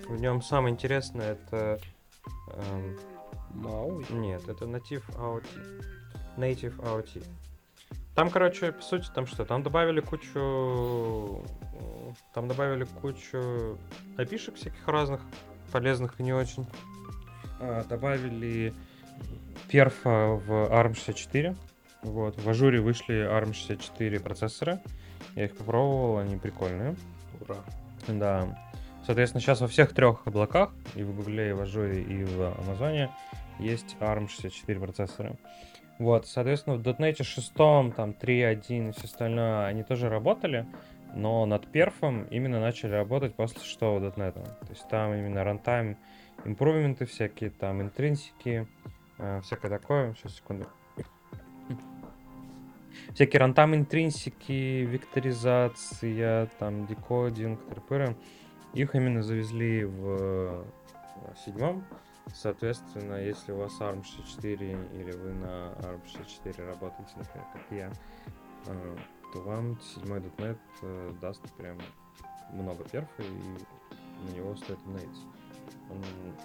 В 0.08 0.20
нем 0.20 0.42
самое 0.42 0.74
интересное 0.74 1.34
это 1.34 1.80
Эм, 2.48 3.00
Maui? 3.54 4.06
Нет, 4.14 4.48
это 4.48 4.66
Native 4.66 5.04
AOT. 5.16 5.46
Native 6.38 6.76
AOT. 6.80 7.24
Там, 8.16 8.30
короче, 8.30 8.72
по 8.72 8.82
сути, 8.82 9.08
там 9.14 9.26
что? 9.26 9.46
Там 9.46 9.64
добавили 9.64 10.00
кучу... 10.00 11.44
Там 12.34 12.48
добавили 12.48 12.84
кучу 12.84 13.78
опишек 14.18 14.56
всяких 14.56 14.88
разных, 14.88 15.22
полезных 15.72 16.20
и 16.20 16.24
не 16.24 16.34
очень. 16.34 16.68
А, 17.60 17.84
добавили 17.86 18.74
перфа 19.68 20.40
в 20.46 20.52
ARM64. 20.72 21.56
Вот, 22.04 22.40
в 22.40 22.50
ажуре 22.50 22.82
вышли 22.82 23.16
ARM64 23.16 24.20
процессоры. 24.20 24.80
Я 25.36 25.46
их 25.46 25.58
попробовал, 25.58 26.20
они 26.20 26.38
прикольные. 26.38 26.96
Ура. 27.42 27.58
Да. 28.08 28.60
Соответственно, 29.06 29.42
сейчас 29.42 29.60
во 29.62 29.68
всех 29.68 29.94
трех 29.94 30.28
облаках, 30.28 30.72
и 30.96 31.04
в 31.04 31.16
Гугле, 31.16 31.50
и 31.50 31.54
в 31.54 31.62
Azure, 31.62 32.02
и 32.02 32.24
в 32.24 32.60
Амазоне, 32.60 33.10
есть 33.60 33.96
ARM64 34.00 34.80
процессоры. 34.80 35.38
Вот, 36.04 36.28
соответственно, 36.28 36.76
в 36.76 36.82
.NET 36.82 37.24
6, 37.24 37.54
там 37.54 37.92
3.1 37.94 38.90
и 38.90 38.92
все 38.92 39.06
остальное, 39.06 39.68
они 39.68 39.84
тоже 39.84 40.10
работали, 40.10 40.68
но 41.16 41.46
над 41.46 41.72
перфом 41.72 42.26
именно 42.26 42.60
начали 42.60 42.92
работать 42.92 43.36
после 43.36 43.62
6 43.62 43.82
.NET. 43.82 44.34
То 44.34 44.70
есть 44.70 44.86
там 44.90 45.14
именно 45.14 45.40
runtime 45.40 45.96
импрувменты 46.44 47.06
всякие, 47.06 47.52
там 47.52 47.82
интринсики, 47.82 48.68
э, 49.18 49.40
всякое 49.44 49.70
такое. 49.70 50.14
Сейчас, 50.16 50.36
секунду. 50.36 50.68
Всякие 53.14 53.40
рантам 53.40 53.74
интринсики, 53.74 54.82
векторизация, 54.84 56.50
там 56.60 56.86
декодинг, 56.86 57.62
ТРПР. 57.70 58.18
Их 58.74 58.94
именно 58.94 59.24
завезли 59.24 59.86
в 59.86 60.04
э, 60.04 60.64
седьмом. 61.46 61.86
Соответственно, 62.34 63.16
если 63.16 63.52
у 63.52 63.58
вас 63.58 63.80
ARM64 63.80 65.00
или 65.00 65.12
вы 65.12 65.34
на 65.34 65.74
ARM64 65.82 66.66
работаете, 66.66 67.12
например, 67.16 67.48
как 67.54 67.62
я, 67.72 67.92
э, 68.68 68.98
то 69.34 69.42
вам 69.42 69.80
седьмой 69.82 70.20
.NET 70.20 70.58
э, 70.82 71.14
даст 71.22 71.42
прям 71.58 71.78
много 72.52 72.84
перфа, 72.86 73.24
и 73.24 74.26
на 74.26 74.36
него 74.36 74.56
стоит 74.56 74.80
обновиться. 74.80 75.22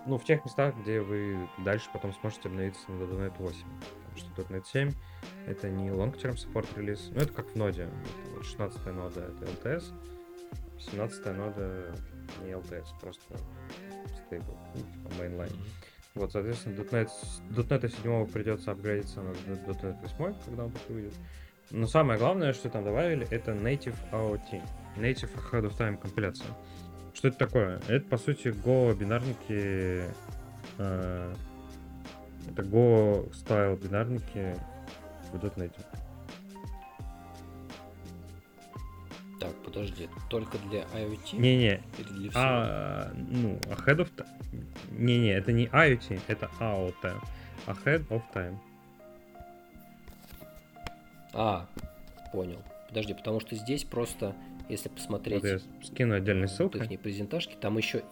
ну, 0.06 0.18
в 0.18 0.24
тех 0.24 0.44
местах, 0.44 0.74
где 0.82 1.00
вы 1.00 1.48
дальше 1.58 1.88
потом 1.92 2.12
сможете 2.14 2.48
обновиться 2.48 2.90
на 2.90 3.02
.NET 3.04 3.34
8. 3.38 3.66
Потому 4.14 4.16
что 4.16 4.54
.NET 4.54 4.66
7 4.66 4.92
это 5.46 5.70
не 5.70 5.88
long-term 5.90 6.34
support 6.34 6.66
релиз, 6.76 7.08
ну, 7.12 7.20
это 7.20 7.32
как 7.32 7.46
в 7.46 7.56
ноде. 7.56 7.88
16 8.42 8.86
нода 8.86 9.20
это 9.20 9.44
LTS, 9.44 9.92
17 10.78 11.36
нода 11.36 11.94
не 12.42 12.50
LTS, 12.50 12.86
просто 13.00 13.36
стейбл, 14.28 14.56
ну, 14.74 14.80
типа 14.80 15.22
mainline. 15.22 15.48
Mm-hmm. 15.48 15.88
Вот, 16.14 16.32
соответственно, 16.32 16.74
.NET, 16.74 17.08
.NET 17.50 18.02
7 18.02 18.26
придется 18.26 18.72
апгрейдиться 18.72 19.22
на 19.22 19.30
.NET 19.30 20.08
8, 20.18 20.34
когда 20.44 20.64
он 20.64 20.70
только 20.72 20.92
выйдет. 20.92 21.14
Но 21.70 21.86
самое 21.86 22.18
главное, 22.18 22.52
что 22.52 22.70
там 22.70 22.84
добавили, 22.84 23.26
это 23.30 23.52
Native 23.52 23.96
AOT. 24.12 24.62
Native 24.96 25.30
Ahead 25.34 25.68
of 25.68 25.76
Time 25.76 25.98
компиляция. 25.98 26.48
Что 27.14 27.28
это 27.28 27.38
такое? 27.38 27.80
Это, 27.88 28.06
по 28.08 28.16
сути, 28.16 28.48
Go 28.48 28.94
бинарники... 28.96 30.04
Э, 30.78 31.34
это 32.50 32.62
Go 32.62 33.32
стайл 33.34 33.76
бинарники 33.76 34.56
в 35.32 35.36
.NET. 35.36 35.72
Так, 39.40 39.54
подожди, 39.64 40.08
только 40.28 40.58
для 40.58 40.82
IoT? 40.94 41.36
Не-не. 41.36 41.80
Или 41.98 42.08
для 42.08 42.30
всего? 42.30 42.42
А, 42.44 43.12
ну, 43.14 43.56
ahead 43.66 43.98
of 43.98 44.10
time. 44.16 44.64
Не-не, 44.90 45.30
это 45.30 45.52
не 45.52 45.66
IoT, 45.66 46.20
это 46.26 46.50
AOT. 46.58 47.14
Ahead 47.66 48.08
of 48.08 48.22
time. 48.34 48.56
А, 51.32 51.66
понял. 52.32 52.62
Подожди, 52.88 53.14
потому 53.14 53.38
что 53.40 53.54
здесь 53.54 53.84
просто, 53.84 54.34
если 54.68 54.88
посмотреть... 54.88 55.42
Вот 55.42 55.48
я 55.48 55.58
скину 55.84 56.14
отдельной 56.14 56.48
ссылкой. 56.48 56.86
Их 56.86 57.00
презентажки, 57.00 57.54
там 57.60 57.76
еще 57.76 58.02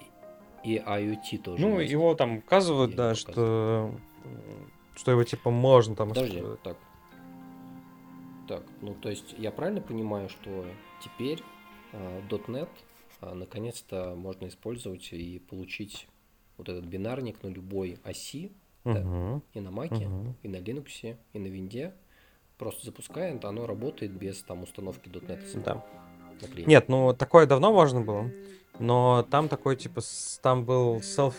и 0.62 0.76
IoT 0.76 1.38
тоже 1.42 1.60
Ну, 1.62 1.80
есть. 1.80 1.90
его 1.90 2.14
там 2.14 2.38
указывают, 2.38 2.92
я 2.92 2.96
да, 2.96 3.14
что... 3.14 3.94
Что 4.94 5.10
его 5.10 5.24
типа 5.24 5.50
можно 5.50 5.96
там... 5.96 6.10
Подожди, 6.10 6.42
так. 6.62 6.76
Так, 8.48 8.62
ну 8.80 8.94
то 8.94 9.10
есть 9.10 9.34
я 9.38 9.50
правильно 9.50 9.80
понимаю, 9.80 10.28
что 10.28 10.64
теперь 11.00 11.42
э, 11.92 12.20
.NET 12.28 12.68
а, 13.20 13.34
наконец-то 13.34 14.14
можно 14.16 14.46
использовать 14.48 15.12
и 15.12 15.38
получить 15.38 16.06
вот 16.58 16.68
этот 16.68 16.84
бинарник 16.84 17.42
на 17.42 17.48
любой 17.48 17.98
оси, 18.04 18.52
да, 18.84 19.00
Мгм. 19.00 19.42
и 19.54 19.60
на 19.60 19.70
Маке, 19.70 20.06
Мгм. 20.06 20.34
и 20.42 20.48
на 20.48 20.56
Linux, 20.56 21.16
и 21.32 21.38
на 21.38 21.46
Винде. 21.46 21.92
Просто 22.58 22.86
запускает, 22.86 23.44
оно 23.44 23.66
работает 23.66 24.12
без 24.12 24.42
там 24.42 24.62
установки 24.62 25.08
.NET 25.08 25.62
Да. 25.62 25.84
Нет, 26.66 26.88
ну 26.88 27.14
такое 27.14 27.46
давно 27.46 27.72
можно 27.72 28.00
было. 28.02 28.30
Но 28.78 29.26
там 29.30 29.48
такой, 29.48 29.74
типа, 29.76 30.02
там 30.42 30.64
был 30.66 30.98
self 30.98 31.34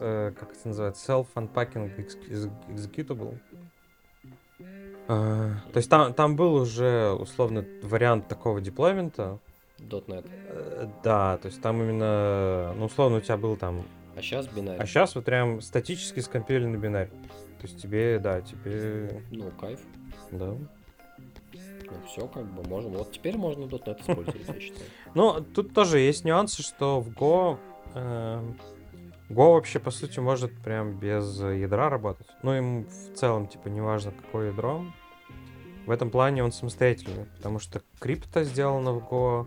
э, 0.00 0.32
как 0.38 0.52
это 0.52 0.68
называется, 0.68 1.12
self-unpacking 1.12 1.96
ex- 1.96 2.18
ex- 2.28 2.50
executable. 2.68 3.38
Э, 5.08 5.54
то 5.72 5.76
есть 5.76 5.90
там, 5.90 6.14
там 6.14 6.36
был 6.36 6.54
уже, 6.54 7.12
условно, 7.12 7.64
вариант 7.82 8.28
такого 8.28 8.60
деплоймента. 8.60 9.38
.NET. 9.78 10.26
Э, 10.48 10.88
да, 11.02 11.38
то 11.38 11.46
есть 11.46 11.60
там 11.60 11.82
именно, 11.82 12.72
ну, 12.76 12.86
условно, 12.86 13.18
у 13.18 13.20
тебя 13.20 13.36
был 13.36 13.56
там... 13.56 13.84
А 14.16 14.22
сейчас 14.22 14.46
бинарик. 14.46 14.80
А 14.80 14.86
сейчас 14.86 15.14
вот 15.14 15.24
прям 15.24 15.60
статически 15.60 16.20
скомпиленный 16.20 16.78
бинарь. 16.78 17.08
То 17.60 17.66
есть 17.66 17.80
тебе, 17.80 18.18
да, 18.18 18.40
тебе... 18.40 19.22
Ну, 19.30 19.50
кайф. 19.60 19.80
Да. 20.30 20.46
Ну, 20.46 22.06
все, 22.08 22.26
как 22.26 22.44
бы 22.44 22.66
можем. 22.68 22.92
Вот 22.92 23.12
теперь 23.12 23.36
можно 23.36 23.64
.NET 23.64 24.00
использовать, 24.00 24.48
я 24.48 24.54
считаю. 24.60 24.86
Ну, 25.14 25.40
тут 25.54 25.74
тоже 25.74 25.98
есть 25.98 26.24
нюансы, 26.24 26.62
что 26.62 27.00
в 27.00 27.10
Go... 27.10 27.58
Go 29.34 29.54
вообще, 29.54 29.78
по 29.80 29.90
сути, 29.90 30.20
может 30.20 30.52
прям 30.62 30.98
без 30.98 31.40
ядра 31.40 31.90
работать. 31.90 32.26
Ну, 32.42 32.54
им 32.54 32.84
в 32.84 33.14
целом, 33.14 33.48
типа, 33.48 33.68
неважно, 33.68 34.12
какое 34.12 34.52
ядро. 34.52 34.84
В 35.86 35.90
этом 35.90 36.10
плане 36.10 36.42
он 36.42 36.52
самостоятельный, 36.52 37.26
потому 37.36 37.58
что 37.58 37.82
крипто 37.98 38.44
сделано 38.44 38.92
в 38.92 38.98
Go, 38.98 39.46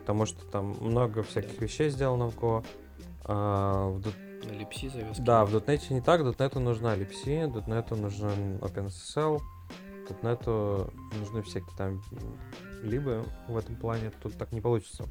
потому 0.00 0.26
что 0.26 0.44
там 0.46 0.76
много 0.80 1.22
всяких 1.22 1.60
вещей 1.60 1.90
сделано 1.90 2.30
в 2.30 2.36
Go. 2.36 2.64
А, 3.24 3.88
в 3.88 4.02
липси 4.50 4.88
завязки. 4.88 5.20
Да, 5.20 5.44
в 5.44 5.54
.NET 5.54 5.92
не 5.92 6.00
так. 6.00 6.22
.NET 6.22 6.58
нужна 6.58 6.96
libc, 6.96 7.24
.NET 7.66 7.94
нужен 7.94 8.56
OpenSSL, 8.58 9.40
.NET 10.22 10.92
нужны 11.18 11.42
всякие 11.42 11.76
там 11.76 12.02
либо 12.82 13.24
в 13.46 13.56
этом 13.56 13.76
плане. 13.76 14.10
Тут 14.22 14.36
так 14.36 14.52
не 14.52 14.60
получится. 14.60 15.04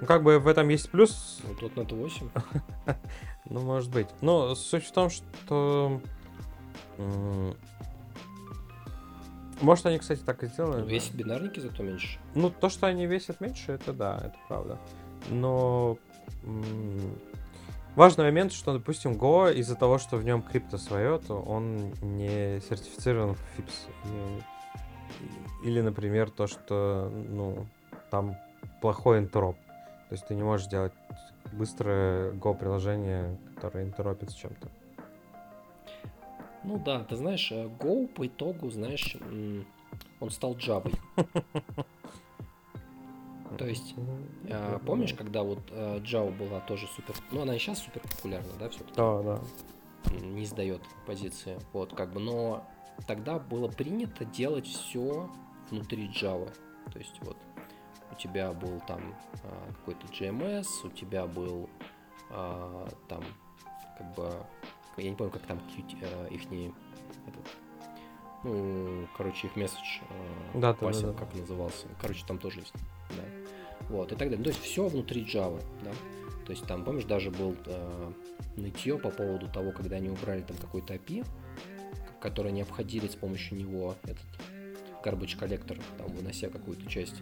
Ну, 0.00 0.06
как 0.06 0.22
бы 0.22 0.38
в 0.38 0.48
этом 0.48 0.68
есть 0.68 0.90
плюс, 0.90 1.40
Ну, 1.44 1.68
.NET 1.68 1.94
8. 1.94 2.28
ну, 3.50 3.60
может 3.60 3.90
быть. 3.90 4.08
Но 4.20 4.54
суть 4.54 4.84
в 4.84 4.92
том, 4.92 5.10
что... 5.10 6.00
Может, 9.60 9.86
они, 9.86 9.98
кстати, 9.98 10.20
так 10.20 10.42
и 10.42 10.48
сделали. 10.48 10.82
Да. 10.82 10.88
Весит 10.88 11.14
бинарники 11.14 11.60
зато 11.60 11.82
меньше. 11.84 12.18
Ну, 12.34 12.50
то, 12.50 12.68
что 12.68 12.88
они 12.88 13.06
весят 13.06 13.40
меньше, 13.40 13.72
это 13.72 13.92
да, 13.92 14.16
это 14.16 14.34
правда. 14.48 14.78
Но 15.28 15.98
важный 17.94 18.24
момент, 18.24 18.52
что, 18.52 18.72
допустим, 18.72 19.12
Go 19.12 19.54
из-за 19.54 19.76
того, 19.76 19.98
что 19.98 20.16
в 20.16 20.24
нем 20.24 20.42
крипто 20.42 20.78
свое, 20.78 21.18
то 21.18 21.40
он 21.40 21.92
не 22.00 22.60
сертифицирован 22.60 23.36
в 23.36 23.38
FIPS. 23.56 24.42
Или, 25.64 25.80
например, 25.80 26.30
то, 26.30 26.46
что, 26.46 27.10
ну, 27.10 27.66
там 28.10 28.36
плохой 28.80 29.18
интероп. 29.18 29.56
То 30.08 30.14
есть 30.14 30.26
ты 30.26 30.34
не 30.34 30.42
можешь 30.42 30.66
сделать 30.66 30.92
быстрое 31.52 32.32
Go-приложение, 32.32 33.38
которое 33.54 33.84
интеропит 33.84 34.30
с 34.30 34.34
чем-то. 34.34 34.68
Ну 36.64 36.78
да, 36.78 37.04
ты 37.04 37.16
знаешь, 37.16 37.50
э, 37.50 37.66
Go 37.80 38.06
по 38.06 38.26
итогу, 38.26 38.70
знаешь, 38.70 39.16
он 40.20 40.30
стал 40.30 40.54
Java. 40.54 40.96
То 43.58 43.66
есть, 43.66 43.94
А, 44.50 44.78
помнишь, 44.78 45.14
когда 45.14 45.42
вот 45.42 45.60
э, 45.70 45.98
Java 45.98 46.30
была 46.36 46.60
тоже 46.60 46.86
супер... 46.86 47.14
Ну, 47.32 47.42
она 47.42 47.54
и 47.56 47.58
сейчас 47.58 47.80
супер 47.80 48.00
популярна, 48.00 48.48
да, 48.58 48.68
все-таки? 48.68 48.94
Да, 48.96 49.22
да. 49.22 49.40
Не 50.20 50.46
сдает 50.46 50.82
позиции. 51.06 51.58
Вот, 51.72 51.94
как 51.94 52.12
бы, 52.12 52.20
но 52.20 52.64
тогда 53.06 53.38
было 53.38 53.68
принято 53.68 54.24
делать 54.24 54.66
все 54.66 55.30
внутри 55.70 56.08
Java. 56.08 56.52
То 56.92 56.98
есть, 56.98 57.18
вот, 57.22 57.36
у 58.10 58.14
тебя 58.14 58.52
был 58.52 58.80
там 58.86 59.14
а, 59.44 59.72
какой-то 59.72 60.06
GMS, 60.08 60.66
у 60.84 60.90
тебя 60.90 61.26
был 61.26 61.68
а, 62.30 62.88
там, 63.08 63.22
как 63.98 64.14
бы, 64.14 64.30
я 64.96 65.10
не 65.10 65.16
помню, 65.16 65.32
как 65.32 65.42
там 65.42 65.58
их 65.58 66.42
этот, 67.26 67.46
ну, 68.44 69.06
короче, 69.16 69.46
их 69.46 69.56
месседж 69.56 70.00
Да, 70.54 70.74
да, 70.74 70.90
да, 70.90 71.00
да. 71.00 71.12
как 71.12 71.34
назывался. 71.34 71.86
Короче, 72.00 72.24
там 72.26 72.38
тоже 72.38 72.60
есть, 72.60 72.74
да. 73.10 73.22
Вот, 73.88 74.12
и 74.12 74.16
так 74.16 74.28
далее. 74.28 74.38
Ну, 74.38 74.44
То 74.44 74.50
есть 74.50 74.62
все 74.62 74.86
внутри 74.86 75.24
Java, 75.24 75.62
да. 75.84 75.92
То 76.44 76.50
есть 76.52 76.66
там, 76.66 76.84
помнишь, 76.84 77.04
даже 77.04 77.30
был 77.30 77.56
э, 77.66 78.12
нытье 78.56 78.98
по 78.98 79.10
поводу 79.10 79.48
того, 79.48 79.70
когда 79.70 79.96
они 79.96 80.10
убрали 80.10 80.42
там 80.42 80.56
какой-то 80.56 80.94
API, 80.94 81.24
который 82.22 82.52
не 82.52 82.62
обходили 82.62 83.08
с 83.08 83.16
помощью 83.16 83.58
него 83.58 83.96
этот 84.04 84.26
garbage 85.04 85.36
коллектор, 85.36 85.76
там, 85.98 86.06
вынося 86.12 86.48
какую-то 86.48 86.88
часть 86.88 87.20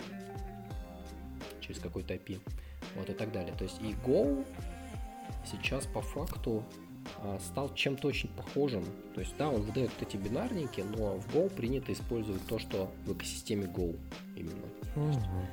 через 1.60 1.80
какой-то 1.80 2.14
API. 2.14 2.40
Вот 2.96 3.08
и 3.08 3.14
так 3.14 3.32
далее. 3.32 3.54
То 3.56 3.64
есть 3.64 3.80
и 3.80 3.94
Go 4.06 4.44
сейчас 5.50 5.86
по 5.86 6.02
факту 6.02 6.62
а, 7.18 7.38
стал 7.40 7.74
чем-то 7.74 8.08
очень 8.08 8.28
похожим. 8.28 8.84
То 9.14 9.20
есть, 9.20 9.34
да, 9.38 9.48
он 9.48 9.62
выдает 9.62 9.90
вот 9.98 10.06
эти 10.06 10.16
бинарники, 10.16 10.82
но 10.82 11.16
в 11.16 11.34
Go 11.34 11.48
принято 11.48 11.92
использовать 11.92 12.46
то, 12.46 12.58
что 12.58 12.92
в 13.06 13.12
экосистеме 13.12 13.64
Go 13.64 13.98
именно. 14.36 14.66
Мгм. 14.96 15.46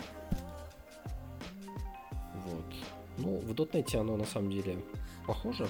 Вот. 2.45 2.73
Ну, 3.17 3.37
в 3.39 3.51
.NET 3.53 3.95
оно 3.97 4.17
на 4.17 4.25
самом 4.25 4.51
деле 4.51 4.77
похоже. 5.25 5.67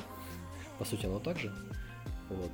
По 0.80 0.86
сути, 0.86 1.05
оно 1.05 1.19
так 1.19 1.38
же. 1.38 1.53
Вот. 2.30 2.51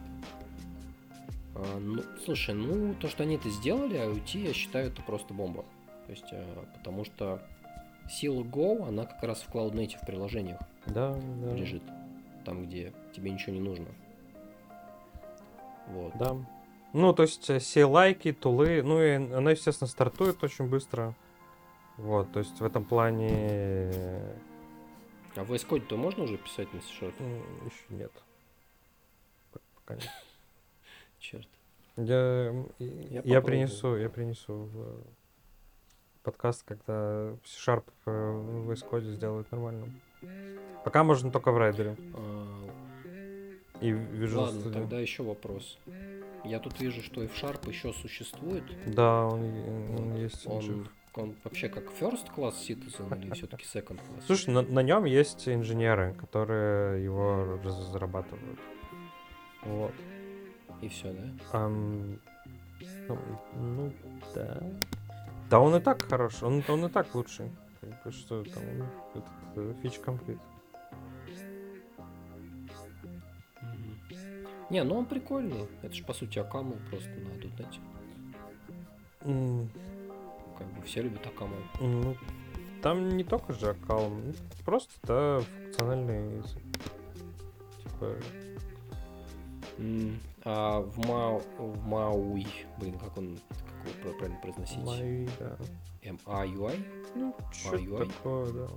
А, 1.56 1.80
ну, 1.80 2.04
слушай, 2.26 2.56
ну, 2.56 2.93
то, 2.95 3.08
что 3.08 3.24
они 3.24 3.36
это 3.36 3.49
сделали, 3.49 3.97
IoT, 3.99 4.47
я 4.47 4.54
считаю, 4.54 4.88
это 4.88 5.01
просто 5.01 5.34
бомба. 5.34 5.64
То 6.06 6.12
есть, 6.12 6.26
а, 6.32 6.66
потому 6.78 7.06
что 7.06 7.41
сила 8.10 8.43
Go, 8.43 8.88
она 8.88 9.06
как 9.06 9.24
раз 9.24 9.41
в 9.41 9.54
Cloud 9.54 9.74
Native 9.74 10.06
приложениях 10.06 10.60
Да, 10.86 11.14
да. 11.14 11.54
лежит. 11.54 11.84
Там, 12.45 12.66
где 12.66 12.91
тебе 13.16 13.32
ничего 13.32 13.54
не 13.54 13.62
нужно. 13.62 13.88
Вот. 15.88 16.14
Да. 16.18 16.36
Ну, 16.93 17.14
то 17.14 17.24
есть 17.24 17.49
CLI, 17.49 18.34
тулы, 18.34 18.82
ну 18.84 19.01
и 19.01 19.12
она, 19.34 19.51
естественно, 19.51 19.88
стартует 19.88 20.43
очень 20.43 20.68
быстро. 20.68 21.16
Вот, 21.97 22.32
то 22.32 22.39
есть 22.39 22.60
в 22.60 22.66
этом 22.66 22.86
плане 22.86 24.20
А 25.36 25.43
в 25.43 25.51
VS 25.51 25.68
Code 25.68 25.82
то 25.82 25.95
можно 25.95 26.24
уже 26.24 26.38
писать 26.38 26.74
на 26.74 26.82
C-Sharp? 26.82 27.14
еще 27.66 27.95
нет. 27.95 28.12
Пока 29.76 29.95
нет. 29.95 30.10
Черт. 31.24 31.47
Я, 31.95 32.53
Я 32.80 33.21
я, 33.24 33.41
принесу, 33.41 33.95
я 33.95 34.09
принесу 34.09 34.53
в 34.74 35.03
подкаст, 36.21 36.63
когда 36.63 37.34
C-Sharp 37.45 37.86
э, 38.05 38.11
в 38.11 38.69
VS 38.69 38.89
Code 38.89 39.13
сделают 39.13 39.49
нормально. 39.51 39.88
Пока 40.84 41.05
можно 41.05 41.32
только 41.32 41.51
в 41.53 41.57
райдере. 41.57 41.95
А, 42.13 42.67
И 43.80 43.91
Visual 43.91 44.36
ладно, 44.36 44.59
Studio. 44.59 44.74
тогда 44.74 44.99
еще 44.99 45.24
вопрос. 45.24 45.80
Я 46.43 46.59
тут 46.59 46.82
вижу, 46.82 47.01
что 47.01 47.24
F-Sharp 47.24 47.69
еще 47.69 47.93
существует. 47.93 48.65
Да, 48.86 49.26
он, 49.26 49.43
он 49.97 50.15
есть. 50.15 50.45
он 50.45 50.61
жив. 50.61 50.91
Он, 51.15 51.24
он 51.24 51.36
вообще 51.45 51.69
как 51.69 51.86
first 51.86 52.36
class 52.36 52.55
citizen 52.67 53.17
или 53.17 53.32
все-таки 53.34 53.63
second 53.63 54.01
class? 54.01 54.24
Слушай, 54.26 54.49
на, 54.49 54.61
на 54.61 54.84
нем 54.84 55.05
есть 55.05 55.47
инженеры, 55.47 56.15
которые 56.15 57.01
его 57.01 57.59
разрабатывают. 57.63 58.59
Вот. 59.63 59.93
И 60.84 60.89
все, 60.89 61.13
да? 61.13 61.23
Ам, 61.53 62.19
ну, 63.07 63.17
ну, 63.55 63.93
да. 64.36 64.61
Да 65.49 65.59
он 65.61 65.73
и 65.77 65.79
так 65.79 66.01
хорош, 66.01 66.43
он, 66.43 66.61
он 66.67 66.86
и 66.86 66.89
так 66.89 67.15
лучший. 67.15 67.49
Как 67.79 68.03
бы, 68.03 68.11
что 68.11 68.43
там, 68.43 68.63
этот, 69.13 69.29
э, 69.55 69.73
фич 69.81 69.99
комплит. 69.99 70.39
Не, 74.69 74.84
ну 74.84 74.97
он 74.97 75.05
прикольный. 75.05 75.69
Это 75.84 75.93
же 75.93 76.03
по 76.03 76.13
сути 76.13 76.39
Акамл 76.39 76.75
просто 76.89 77.09
на 77.11 77.29
.NET. 77.29 77.79
М, 79.21 79.69
Как 80.57 80.67
бы 80.67 80.81
все 80.81 81.01
любят 81.01 81.25
Акамл. 81.25 81.55
Ну, 81.79 82.17
там 82.81 83.15
не 83.15 83.23
только 83.23 83.53
же 83.53 83.73
ну, 83.88 84.34
просто, 84.65 84.91
да, 85.03 85.39
функциональный. 85.39 86.43
Типа, 87.84 88.17
М, 89.77 90.19
А 90.46 90.82
в 90.82 91.08
Мау, 91.08 91.41
в 91.58 91.86
Мауи, 91.88 92.46
блин, 92.80 93.00
как 93.00 93.18
он, 93.18 93.38
как 93.50 93.60
его 93.96 94.02
пра- 94.04 94.18
правильно 94.18 94.39
произносить? 94.41 94.84
мои, 94.84 95.28
да. 95.39 95.58
M-A-U-I? 96.04 96.86
Ну, 97.16 97.36
что 97.54 98.06
такое, 98.06 98.52
да. 98.52 98.68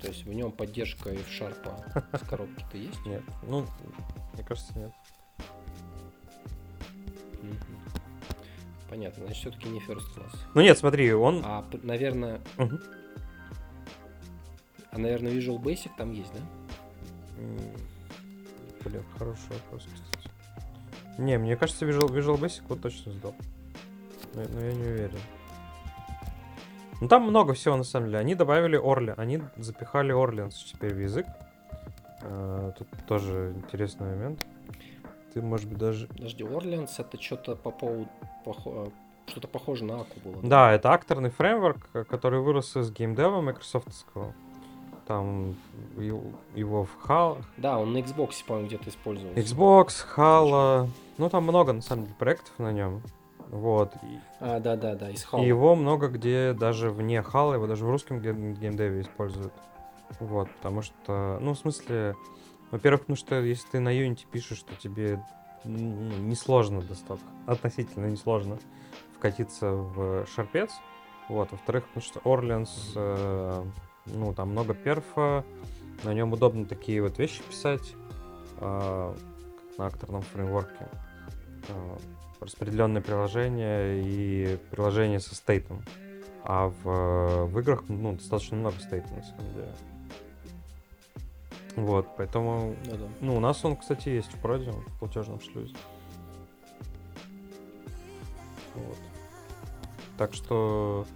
То 0.00 0.08
есть 0.08 0.24
в 0.24 0.32
нем 0.32 0.52
поддержка 0.52 1.10
F-Sharp 1.10 2.16
с 2.16 2.28
коробки-то 2.28 2.76
есть? 2.78 3.04
Нет, 3.06 3.22
ну, 3.42 3.66
мне 4.34 4.44
кажется, 4.44 4.78
нет. 4.78 4.92
Понятно, 8.88 9.24
значит, 9.24 9.40
все-таки 9.40 9.68
не 9.68 9.80
first 9.80 10.06
class. 10.16 10.36
Ну 10.54 10.60
нет, 10.60 10.78
смотри, 10.78 11.12
он... 11.12 11.42
А, 11.44 11.64
наверное, 11.82 12.40
Мгм. 12.56 12.80
А, 14.92 14.98
наверное, 14.98 15.32
Visual 15.32 15.58
Basic 15.58 15.90
там 15.98 16.12
есть, 16.12 16.32
да? 16.32 16.40
Блин, 18.86 19.02
хороший 19.18 19.48
вопрос, 19.50 19.86
кстати. 19.92 20.30
Не, 21.18 21.38
мне 21.38 21.56
кажется, 21.56 21.84
Visual, 21.84 22.08
Visual 22.08 22.38
Basic 22.38 22.62
вот 22.68 22.80
точно 22.82 23.12
сдал. 23.12 23.34
Но, 24.34 24.42
но 24.52 24.60
я 24.60 24.72
не 24.72 24.82
уверен. 24.82 25.18
Ну 27.00 27.08
там 27.08 27.22
много 27.24 27.52
всего 27.54 27.76
на 27.76 27.84
самом 27.84 28.06
деле. 28.06 28.18
Они 28.20 28.34
добавили 28.34 28.76
Орли, 28.76 29.14
они 29.16 29.42
запихали 29.56 30.12
Орлианс 30.12 30.62
теперь 30.72 30.94
в 30.94 31.00
язык. 31.00 31.26
А, 32.22 32.72
тут 32.72 32.88
тоже 33.06 33.54
интересный 33.56 34.06
момент. 34.06 34.46
Ты, 35.34 35.42
может 35.42 35.68
быть, 35.68 35.78
даже... 35.78 36.06
Подожди, 36.06 36.44
Орлеанс 36.44 36.98
это 36.98 37.20
что-то 37.20 37.56
по 37.56 37.70
поводу... 37.70 38.08
Похо... 38.44 38.90
Что-то 39.26 39.48
похоже 39.48 39.84
на 39.84 40.02
Аку 40.02 40.20
было. 40.24 40.40
Да, 40.42 40.72
это 40.72 40.92
акторный 40.92 41.30
фреймворк, 41.30 42.06
который 42.08 42.40
вырос 42.40 42.76
из 42.76 42.92
геймдева 42.92 43.40
майкрософтского. 43.40 44.34
Там 45.06 45.54
его, 45.96 46.84
в 46.84 47.08
HAL... 47.08 47.42
Да, 47.56 47.78
он 47.78 47.92
на 47.92 47.98
Xbox, 47.98 48.44
по-моему, 48.44 48.66
где-то 48.68 48.90
использовался. 48.90 49.40
Xbox, 49.40 49.88
Halo... 50.16 50.88
Ну, 51.18 51.30
там 51.30 51.44
много, 51.44 51.72
на 51.72 51.80
самом 51.82 52.04
деле, 52.04 52.16
проектов 52.18 52.52
на 52.58 52.72
нем. 52.72 53.02
Вот. 53.50 53.94
И, 54.02 54.18
А, 54.40 54.58
да-да-да, 54.58 55.10
из 55.10 55.22
и 55.22 55.26
Halo. 55.26 55.46
его 55.46 55.76
много 55.76 56.08
где 56.08 56.52
даже 56.52 56.90
вне 56.90 57.18
Halo, 57.18 57.54
его 57.54 57.68
даже 57.68 57.84
в 57.86 57.90
русском 57.90 58.18
гейм- 58.18 58.54
геймдеве 58.54 59.02
используют. 59.02 59.52
Вот, 60.18 60.50
потому 60.56 60.82
что... 60.82 61.38
Ну, 61.40 61.54
в 61.54 61.58
смысле... 61.58 62.16
Во-первых, 62.72 63.02
потому 63.02 63.16
что 63.16 63.40
если 63.40 63.68
ты 63.68 63.80
на 63.80 63.96
Unity 63.96 64.26
пишешь, 64.30 64.62
то 64.62 64.74
тебе 64.74 65.22
ну, 65.62 65.78
несложно 66.18 66.82
достаточно, 66.82 67.28
относительно 67.46 68.06
несложно 68.06 68.58
вкатиться 69.16 69.70
в 69.70 70.26
шарпец. 70.26 70.72
Вот, 71.28 71.50
во-вторых, 71.52 71.86
потому 71.86 72.02
что 72.04 72.20
Orleans, 72.20 72.70
э, 72.94 73.64
ну, 74.06 74.34
там 74.34 74.50
много 74.50 74.74
перфа, 74.74 75.44
на 76.04 76.14
нем 76.14 76.32
удобно 76.32 76.66
такие 76.66 77.02
вот 77.02 77.18
вещи 77.18 77.42
писать, 77.42 77.94
э, 78.60 79.14
как 79.68 79.78
на 79.78 79.86
акторном 79.86 80.22
фреймворке. 80.22 80.88
Э, 81.68 81.96
распределенные 82.40 83.02
приложения 83.02 84.00
и 84.02 84.58
приложения 84.70 85.20
со 85.20 85.34
стейтом. 85.34 85.82
А 86.44 86.68
в, 86.68 87.46
в 87.46 87.58
играх, 87.58 87.84
ну, 87.88 88.12
достаточно 88.12 88.56
много 88.56 88.78
стейта, 88.78 89.12
на 89.14 89.22
самом 89.22 89.52
деле. 89.54 89.72
Вот, 91.74 92.08
поэтому 92.16 92.74
Ну 92.86 92.96
да. 92.96 93.08
ну, 93.20 93.36
у 93.36 93.40
нас 93.40 93.64
он, 93.64 93.76
кстати, 93.76 94.08
есть 94.08 94.32
в 94.32 94.40
проде, 94.40 94.70
в 94.70 94.98
платежном 94.98 95.40
шлюзе. 95.40 95.74
Вот. 98.74 98.98
Так 100.16 100.34
что... 100.34 101.06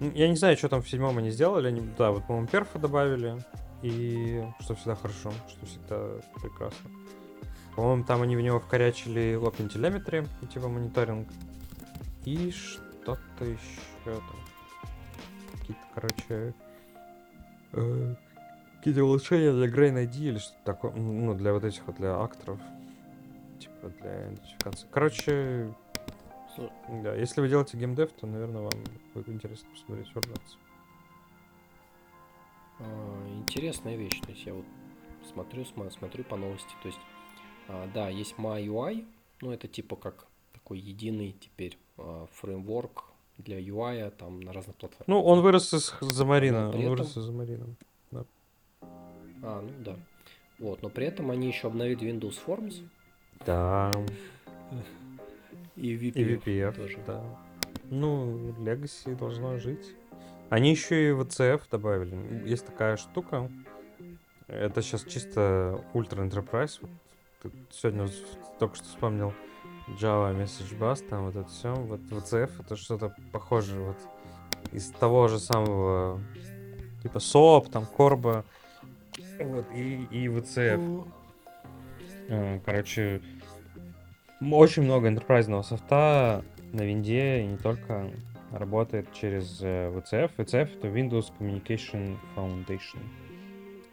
ну, 0.00 0.10
Я 0.14 0.28
не 0.28 0.36
знаю, 0.36 0.56
что 0.56 0.68
там 0.68 0.82
в 0.82 0.88
седьмом 0.88 1.18
они 1.18 1.30
сделали. 1.30 1.68
Они, 1.68 1.82
да, 1.98 2.10
вот, 2.10 2.26
по-моему, 2.26 2.48
перфа 2.48 2.78
добавили. 2.78 3.36
И 3.82 4.42
что 4.60 4.74
всегда 4.74 4.94
хорошо, 4.94 5.32
что 5.48 5.66
всегда 5.66 6.08
прекрасно. 6.40 6.90
По-моему, 7.74 8.04
там 8.04 8.22
они 8.22 8.36
в 8.36 8.40
него 8.40 8.60
вкорячили 8.60 9.38
Open 9.40 9.68
Telemetry, 9.68 10.28
типа 10.52 10.68
мониторинг. 10.68 11.28
И 12.24 12.50
что-то 12.50 13.44
еще 13.44 13.58
там. 14.04 14.22
Какие-то, 15.52 15.82
короче... 15.94 16.54
э, 17.72 18.14
какие-то 18.78 19.04
улучшения 19.04 19.52
для 19.52 19.68
Grain 19.68 20.04
ID 20.04 20.16
или 20.16 20.38
что-то 20.38 20.64
такое. 20.64 20.92
Ну, 20.92 21.34
для 21.34 21.52
вот 21.52 21.64
этих 21.64 21.86
вот, 21.86 21.96
для 21.96 22.20
акторов. 22.20 22.60
Типа 23.58 23.88
для 24.00 24.28
идентификации. 24.28 24.86
Короче, 24.90 25.74
да, 27.02 27.14
если 27.14 27.40
вы 27.40 27.48
делаете 27.48 27.76
геймдев, 27.76 28.12
то, 28.12 28.26
наверное, 28.26 28.62
вам 28.62 28.72
будет 29.14 29.28
интересно 29.28 29.68
посмотреть 29.70 30.08
Orleans. 30.14 30.56
А, 32.78 33.28
Интересная 33.38 33.96
вещь. 33.96 34.20
То 34.20 34.30
есть 34.30 34.44
я 34.46 34.54
вот 34.54 34.64
смотрю, 35.32 35.64
смотрю 35.64 36.24
по 36.24 36.36
новости. 36.36 36.72
То 36.82 36.88
есть, 36.88 37.00
а, 37.68 37.88
да, 37.94 38.08
есть 38.08 38.34
MyUI. 38.38 39.06
Ну, 39.40 39.50
это 39.50 39.68
типа 39.68 39.96
как 39.96 40.26
такой 40.52 40.78
единый 40.78 41.34
теперь 41.40 41.78
а, 41.98 42.26
фреймворк 42.32 43.04
для 43.38 43.60
UI 43.60 44.10
там 44.10 44.40
на 44.40 44.52
разных 44.52 44.76
платформах. 44.76 45.08
Ну, 45.08 45.22
он 45.22 45.40
вырос 45.40 45.72
из 45.74 45.94
Замарина. 46.00 46.68
Он 46.70 46.88
вырос 46.88 47.10
этом- 47.10 47.22
из 47.22 47.26
Замарина. 47.26 47.66
А, 49.44 49.60
ну 49.60 49.70
да. 49.80 49.96
Вот, 50.60 50.82
но 50.82 50.88
при 50.88 51.06
этом 51.06 51.32
они 51.32 51.48
еще 51.48 51.66
обновили 51.66 52.08
Windows 52.12 52.38
Forms 52.46 52.86
Да. 53.44 53.90
И 55.76 55.94
VPF, 55.96 56.12
И 56.14 56.36
VPF, 56.36 56.76
тоже. 56.76 56.98
да. 57.06 57.22
Ну, 57.90 58.54
Legacy 58.58 59.16
должна 59.16 59.56
жить. 59.58 59.94
Они 60.50 60.70
еще 60.70 61.08
и 61.08 61.12
VCF 61.12 61.62
добавили. 61.70 62.46
Есть 62.48 62.66
такая 62.66 62.96
штука. 62.96 63.50
Это 64.48 64.82
сейчас 64.82 65.04
чисто 65.04 65.82
Ultra 65.94 66.28
Enterprise. 66.28 66.78
Вот 67.42 67.52
сегодня 67.70 68.06
с- 68.06 68.22
только 68.58 68.76
что 68.76 68.84
вспомнил 68.84 69.32
Java 70.00 70.34
Message 70.36 70.78
Bus, 70.78 71.06
там 71.08 71.24
вот 71.26 71.36
это 71.36 71.48
все. 71.48 71.74
Вот 71.74 72.00
VCF 72.00 72.50
это 72.60 72.76
что-то 72.76 73.14
похожее 73.32 73.80
вот 73.80 73.96
из 74.72 74.90
того 74.90 75.28
же 75.28 75.38
самого 75.38 76.20
типа 77.02 77.18
SOAP, 77.18 77.70
там 77.70 77.84
Corba. 77.96 78.44
Вот, 79.40 79.66
и, 79.74 80.06
и 80.10 80.26
VCF. 80.28 81.04
Короче, 82.64 83.20
очень 84.50 84.82
много 84.82 85.08
enterprise 85.08 85.62
софта 85.62 86.44
на 86.72 86.82
винде 86.82 87.42
и 87.42 87.46
не 87.46 87.56
только 87.56 88.10
работает 88.50 89.12
через 89.12 89.60
э, 89.62 89.88
VCF. 89.90 90.30
VCF 90.36 90.78
это 90.78 90.88
Windows 90.88 91.32
Communication 91.38 92.16
Foundation. 92.36 93.00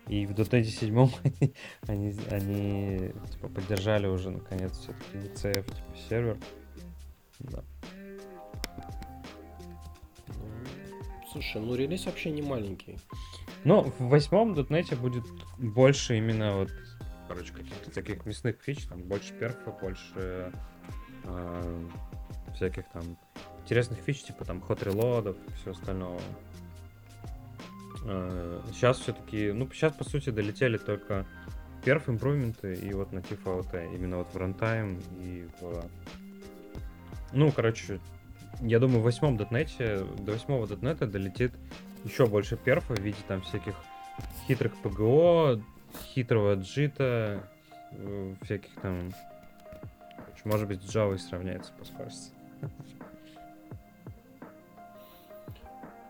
И 0.07 0.25
в 0.25 0.31
.NET 0.31 0.63
7 0.63 1.09
они, 1.87 2.15
они 2.31 3.11
типа, 3.31 3.47
поддержали 3.47 4.07
уже 4.07 4.31
наконец 4.31 4.77
все-таки 4.79 5.17
VCF 5.17 5.63
типа 5.63 5.97
сервер. 6.09 6.37
Да. 7.39 7.63
Ну, 10.27 10.35
слушай, 11.31 11.61
ну 11.61 11.75
релиз 11.75 12.05
вообще 12.05 12.31
не 12.31 12.41
маленький. 12.41 12.97
Но 13.63 13.83
в 13.83 14.09
восьмом 14.09 14.53
.NET 14.53 14.95
будет 14.95 15.25
больше 15.57 16.17
именно 16.17 16.57
вот, 16.57 16.71
короче, 17.30 17.53
каких-то 17.53 17.91
таких 17.91 18.25
мясных 18.25 18.57
фич, 18.61 18.86
там 18.88 19.03
больше 19.03 19.34
перфа, 19.34 19.71
больше 19.71 20.51
э, 21.23 21.88
всяких 22.55 22.89
там 22.89 23.17
интересных 23.63 23.99
фич, 23.99 24.23
типа 24.23 24.43
там 24.43 24.61
ход 24.61 24.84
релодов 24.84 25.38
и 25.47 25.51
все 25.61 25.71
остального. 25.71 26.19
сейчас 28.73 28.99
все-таки, 28.99 29.51
ну, 29.51 29.69
сейчас, 29.71 29.93
по 29.93 30.03
сути, 30.03 30.32
долетели 30.32 30.77
только 30.77 31.27
перф 31.84 32.09
импрувменты 32.09 32.73
и 32.73 32.93
вот 32.93 33.11
натив 33.11 33.45
AOT, 33.45 33.95
именно 33.95 34.17
вот 34.17 34.34
в 34.34 34.38
рантайм 34.38 34.99
и 35.21 35.47
в... 35.61 35.86
Ну, 37.32 37.51
короче, 37.51 37.99
я 38.61 38.80
думаю, 38.80 39.01
в 39.01 39.03
восьмом 39.03 39.38
дотнете, 39.38 40.03
до 40.17 40.34
восьмого 40.34 40.67
дотнета 40.67 41.07
долетит 41.07 41.53
еще 42.03 42.25
больше 42.25 42.57
перфа 42.57 42.95
в 42.95 42.99
виде 42.99 43.17
там 43.27 43.41
всяких 43.41 43.75
хитрых 44.47 44.75
ПГО, 44.77 45.61
хитрого 45.97 46.55
джита, 46.55 47.47
э, 47.91 48.35
всяких 48.41 48.73
там... 48.81 49.11
Может 50.45 50.67
быть, 50.67 50.81
с 50.81 50.95
Java 50.95 51.17
сравняется 51.17 51.73
по 51.73 51.85
скорости. 51.85 52.31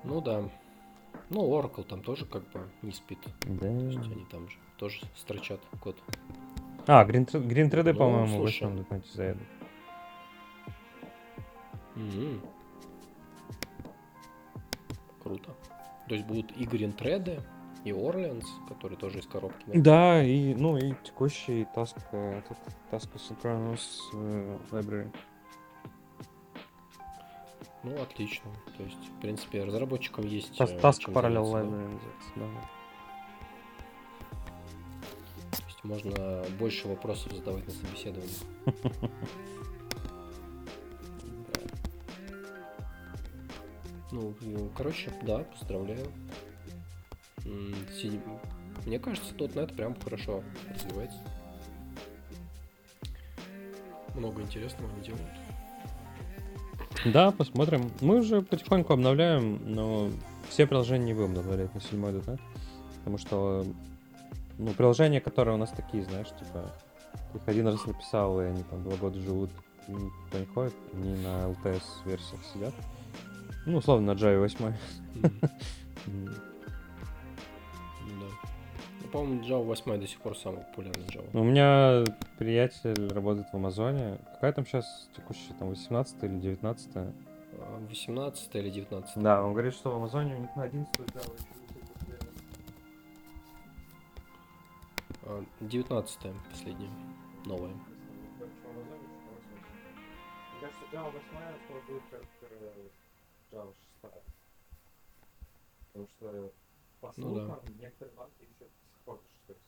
Ну 0.04 0.22
да. 0.22 0.44
Ну, 1.30 1.42
Oracle 1.50 1.84
там 1.84 2.02
тоже 2.02 2.26
как 2.26 2.44
бы 2.52 2.62
не 2.82 2.92
спит. 2.92 3.20
Да. 3.46 3.60
То 3.60 3.68
есть 3.68 3.98
они 3.98 4.26
там 4.32 4.48
же 4.50 4.58
тоже 4.78 5.02
строчат 5.16 5.60
код. 5.82 5.98
А, 6.88 7.06
Green, 7.06 7.26
Green 7.26 7.70
3D, 7.70 7.94
ну, 7.94 8.00
по-моему, 8.00 8.38
слушай. 8.38 8.68
в 8.68 8.74
этом 8.74 8.78
документе 8.78 9.38
Круто. 15.22 15.56
То 16.08 16.16
есть 16.16 16.26
будут 16.26 16.52
и 16.58 16.66
Green 16.66 16.96
3D, 16.98 17.42
и 17.90 17.92
Orleans, 17.92 18.46
который 18.68 18.96
тоже 18.98 19.18
из 19.18 19.26
коробки. 19.26 19.64
Наверное. 19.66 19.84
Да, 19.84 20.24
и, 20.24 20.54
ну, 20.54 20.78
и 20.78 20.94
текущий 21.04 21.66
таск, 21.74 21.98
э, 22.12 22.38
этот, 22.38 22.58
таск 22.92 23.10
Synchronous 23.16 23.82
э, 24.14 24.60
Library. 24.70 25.12
Ну, 27.82 28.00
отлично. 28.00 28.52
То 28.78 28.84
есть, 28.84 29.10
в 29.10 29.22
принципе, 29.22 29.64
разработчикам 29.64 30.28
есть... 30.28 30.56
Тас, 30.56 30.70
э, 30.70 30.78
таск 30.78 31.10
Parallel 31.10 31.46
Library 31.46 31.90
называется, 31.90 32.32
да. 32.36 32.46
То 35.58 35.64
есть, 35.66 35.84
можно 35.84 36.46
больше 36.60 36.88
вопросов 36.88 37.34
задавать 37.34 37.66
на 37.66 37.74
собеседовании. 37.74 38.30
Ну, 44.12 44.34
короче, 44.76 45.12
да, 45.22 45.44
поздравляю. 45.44 46.08
Мне 48.86 49.00
кажется, 49.00 49.34
.NET 49.36 49.76
прям 49.76 49.96
хорошо 50.02 50.44
развивается. 50.74 51.20
Много 54.16 54.42
интересного 54.42 54.92
они 54.92 55.04
делают. 55.04 55.28
Да, 57.06 57.32
посмотрим. 57.32 57.92
Мы 58.02 58.20
уже 58.20 58.42
потихоньку 58.42 58.94
обновляем, 58.94 59.60
но 59.66 60.10
все 60.50 60.66
приложения 60.68 61.06
не 61.06 61.14
будем 61.14 61.34
добавлять 61.34 61.74
на 61.74 61.82
седьмой 61.82 62.12
.NET. 62.14 62.40
Потому 63.00 63.18
что, 63.18 63.66
ну, 64.58 64.72
приложения, 64.72 65.22
которые 65.22 65.56
у 65.56 65.58
нас 65.58 65.70
такие, 65.70 66.04
знаешь, 66.04 66.28
типа, 66.28 66.74
их 67.34 67.42
один 67.48 67.68
раз 67.68 67.86
написал, 67.86 68.42
и 68.42 68.46
они 68.46 68.64
там 68.64 68.84
два 68.84 68.98
года 68.98 69.20
живут, 69.20 69.52
и 69.88 69.92
никто 69.92 70.40
не 70.40 70.46
ходит, 70.46 70.74
они 70.94 71.14
на 71.22 71.50
LTS 71.50 71.84
версиях 72.06 72.42
сидят. 72.54 72.74
Ну, 73.66 73.78
условно, 73.78 74.14
на 74.14 74.18
Java 74.18 74.40
8. 74.40 74.74
Мгм. 76.08 76.34
По-моему, 79.12 79.42
Java 79.44 79.64
8 79.64 80.00
до 80.00 80.08
сих 80.08 80.20
пор 80.22 80.38
самый 80.38 80.64
популярный 80.66 81.06
Java. 81.08 81.30
У 81.34 81.44
меня 81.44 82.04
приятель 82.38 83.08
работает 83.12 83.48
в 83.52 83.56
Амазоне. 83.56 84.20
Какая 84.34 84.54
там 84.54 84.66
сейчас 84.66 85.10
текущая, 85.16 85.54
там 85.54 85.70
18 85.70 86.24
или 86.24 86.40
19 86.40 86.90
А, 86.96 87.80
18 87.90 88.56
или 88.56 88.70
19 88.70 89.24
Да, 89.24 89.44
он 89.44 89.54
говорит, 89.54 89.74
что 89.74 89.92
в 89.92 89.96
Амазоне 89.96 90.36
у 90.36 90.40
них 90.40 90.56
на 90.56 90.64
11 90.64 90.94
Java 90.96 91.34
еще 91.34 91.46
А, 95.24 95.44
19 95.62 96.20
последняя, 96.50 96.90
новая. 97.46 97.72
Мне 97.72 97.80
кажется, 100.62 100.84
Java 100.92 101.12
8 101.12 101.24
скоро 101.66 101.82
будет 101.88 102.04
как 102.12 102.22
Java 103.52 103.74
6. 104.02 104.14
Потому 105.92 106.08
что, 106.08 106.54
по 107.02 107.14
Ну 107.18 107.36
да. 107.36 107.46
слухам, 107.46 107.60
некоторые 107.80 108.16
банки 108.16 108.42
еще 108.42 108.54
до 108.60 108.66
сих 108.66 109.00
пор 109.06 109.16
на 109.16 109.54
6 109.54 109.60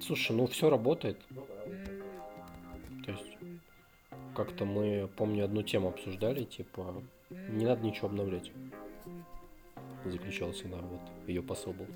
Слушай, 0.00 0.36
ну 0.36 0.46
все 0.46 0.70
работает. 0.70 1.18
То 3.04 3.12
есть, 3.12 3.38
как-то 4.34 4.64
мы, 4.64 5.08
помню, 5.16 5.44
одну 5.44 5.62
тему 5.62 5.88
обсуждали, 5.88 6.44
типа, 6.44 7.02
не 7.30 7.64
надо 7.64 7.82
ничего 7.84 8.08
обновлять. 8.08 8.50
Заключался, 10.04 10.68
да, 10.68 10.78
вот, 10.78 11.00
ее 11.26 11.42
посыл 11.42 11.74
был. 11.74 11.86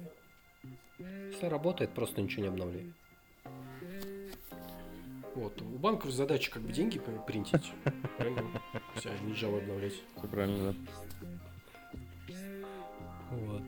Если 0.98 1.46
работает, 1.46 1.94
просто 1.94 2.20
ничего 2.20 2.42
не 2.42 2.48
обновляй. 2.48 2.92
Вот, 5.34 5.61
у 5.62 5.78
банков 5.78 6.11
задача 6.12 6.50
как 6.52 6.62
бы 6.62 6.72
деньги 6.72 7.00
принтить, 7.26 7.72
правильно? 8.18 8.61
Все, 8.94 9.11
не 9.22 9.32
Java 9.32 9.59
обновлять. 9.59 9.94
Все 10.16 10.28
правильно, 10.28 10.72
да. 10.72 12.34
Вот. 13.30 13.62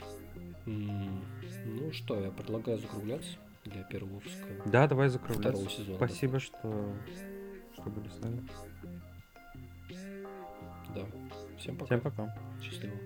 Ну 0.67 1.93
что, 1.93 2.21
я 2.21 2.31
предлагаю 2.31 2.79
закругляться 2.79 3.39
для 3.71 3.83
первого 3.85 4.15
выпуска. 4.15 4.47
Да, 4.67 4.87
давай 4.87 5.09
закругляться. 5.09 5.69
Сезона. 5.69 5.97
Спасибо, 5.97 6.39
что, 6.41 6.95
что 7.75 7.91
были 7.91 8.09
с 8.09 8.19
нами. 8.21 8.47
Да. 10.95 11.07
Всем 11.59 11.77
пока. 11.77 11.87
Всем 11.87 12.01
пока. 12.01 12.37
Счастливо. 12.63 12.97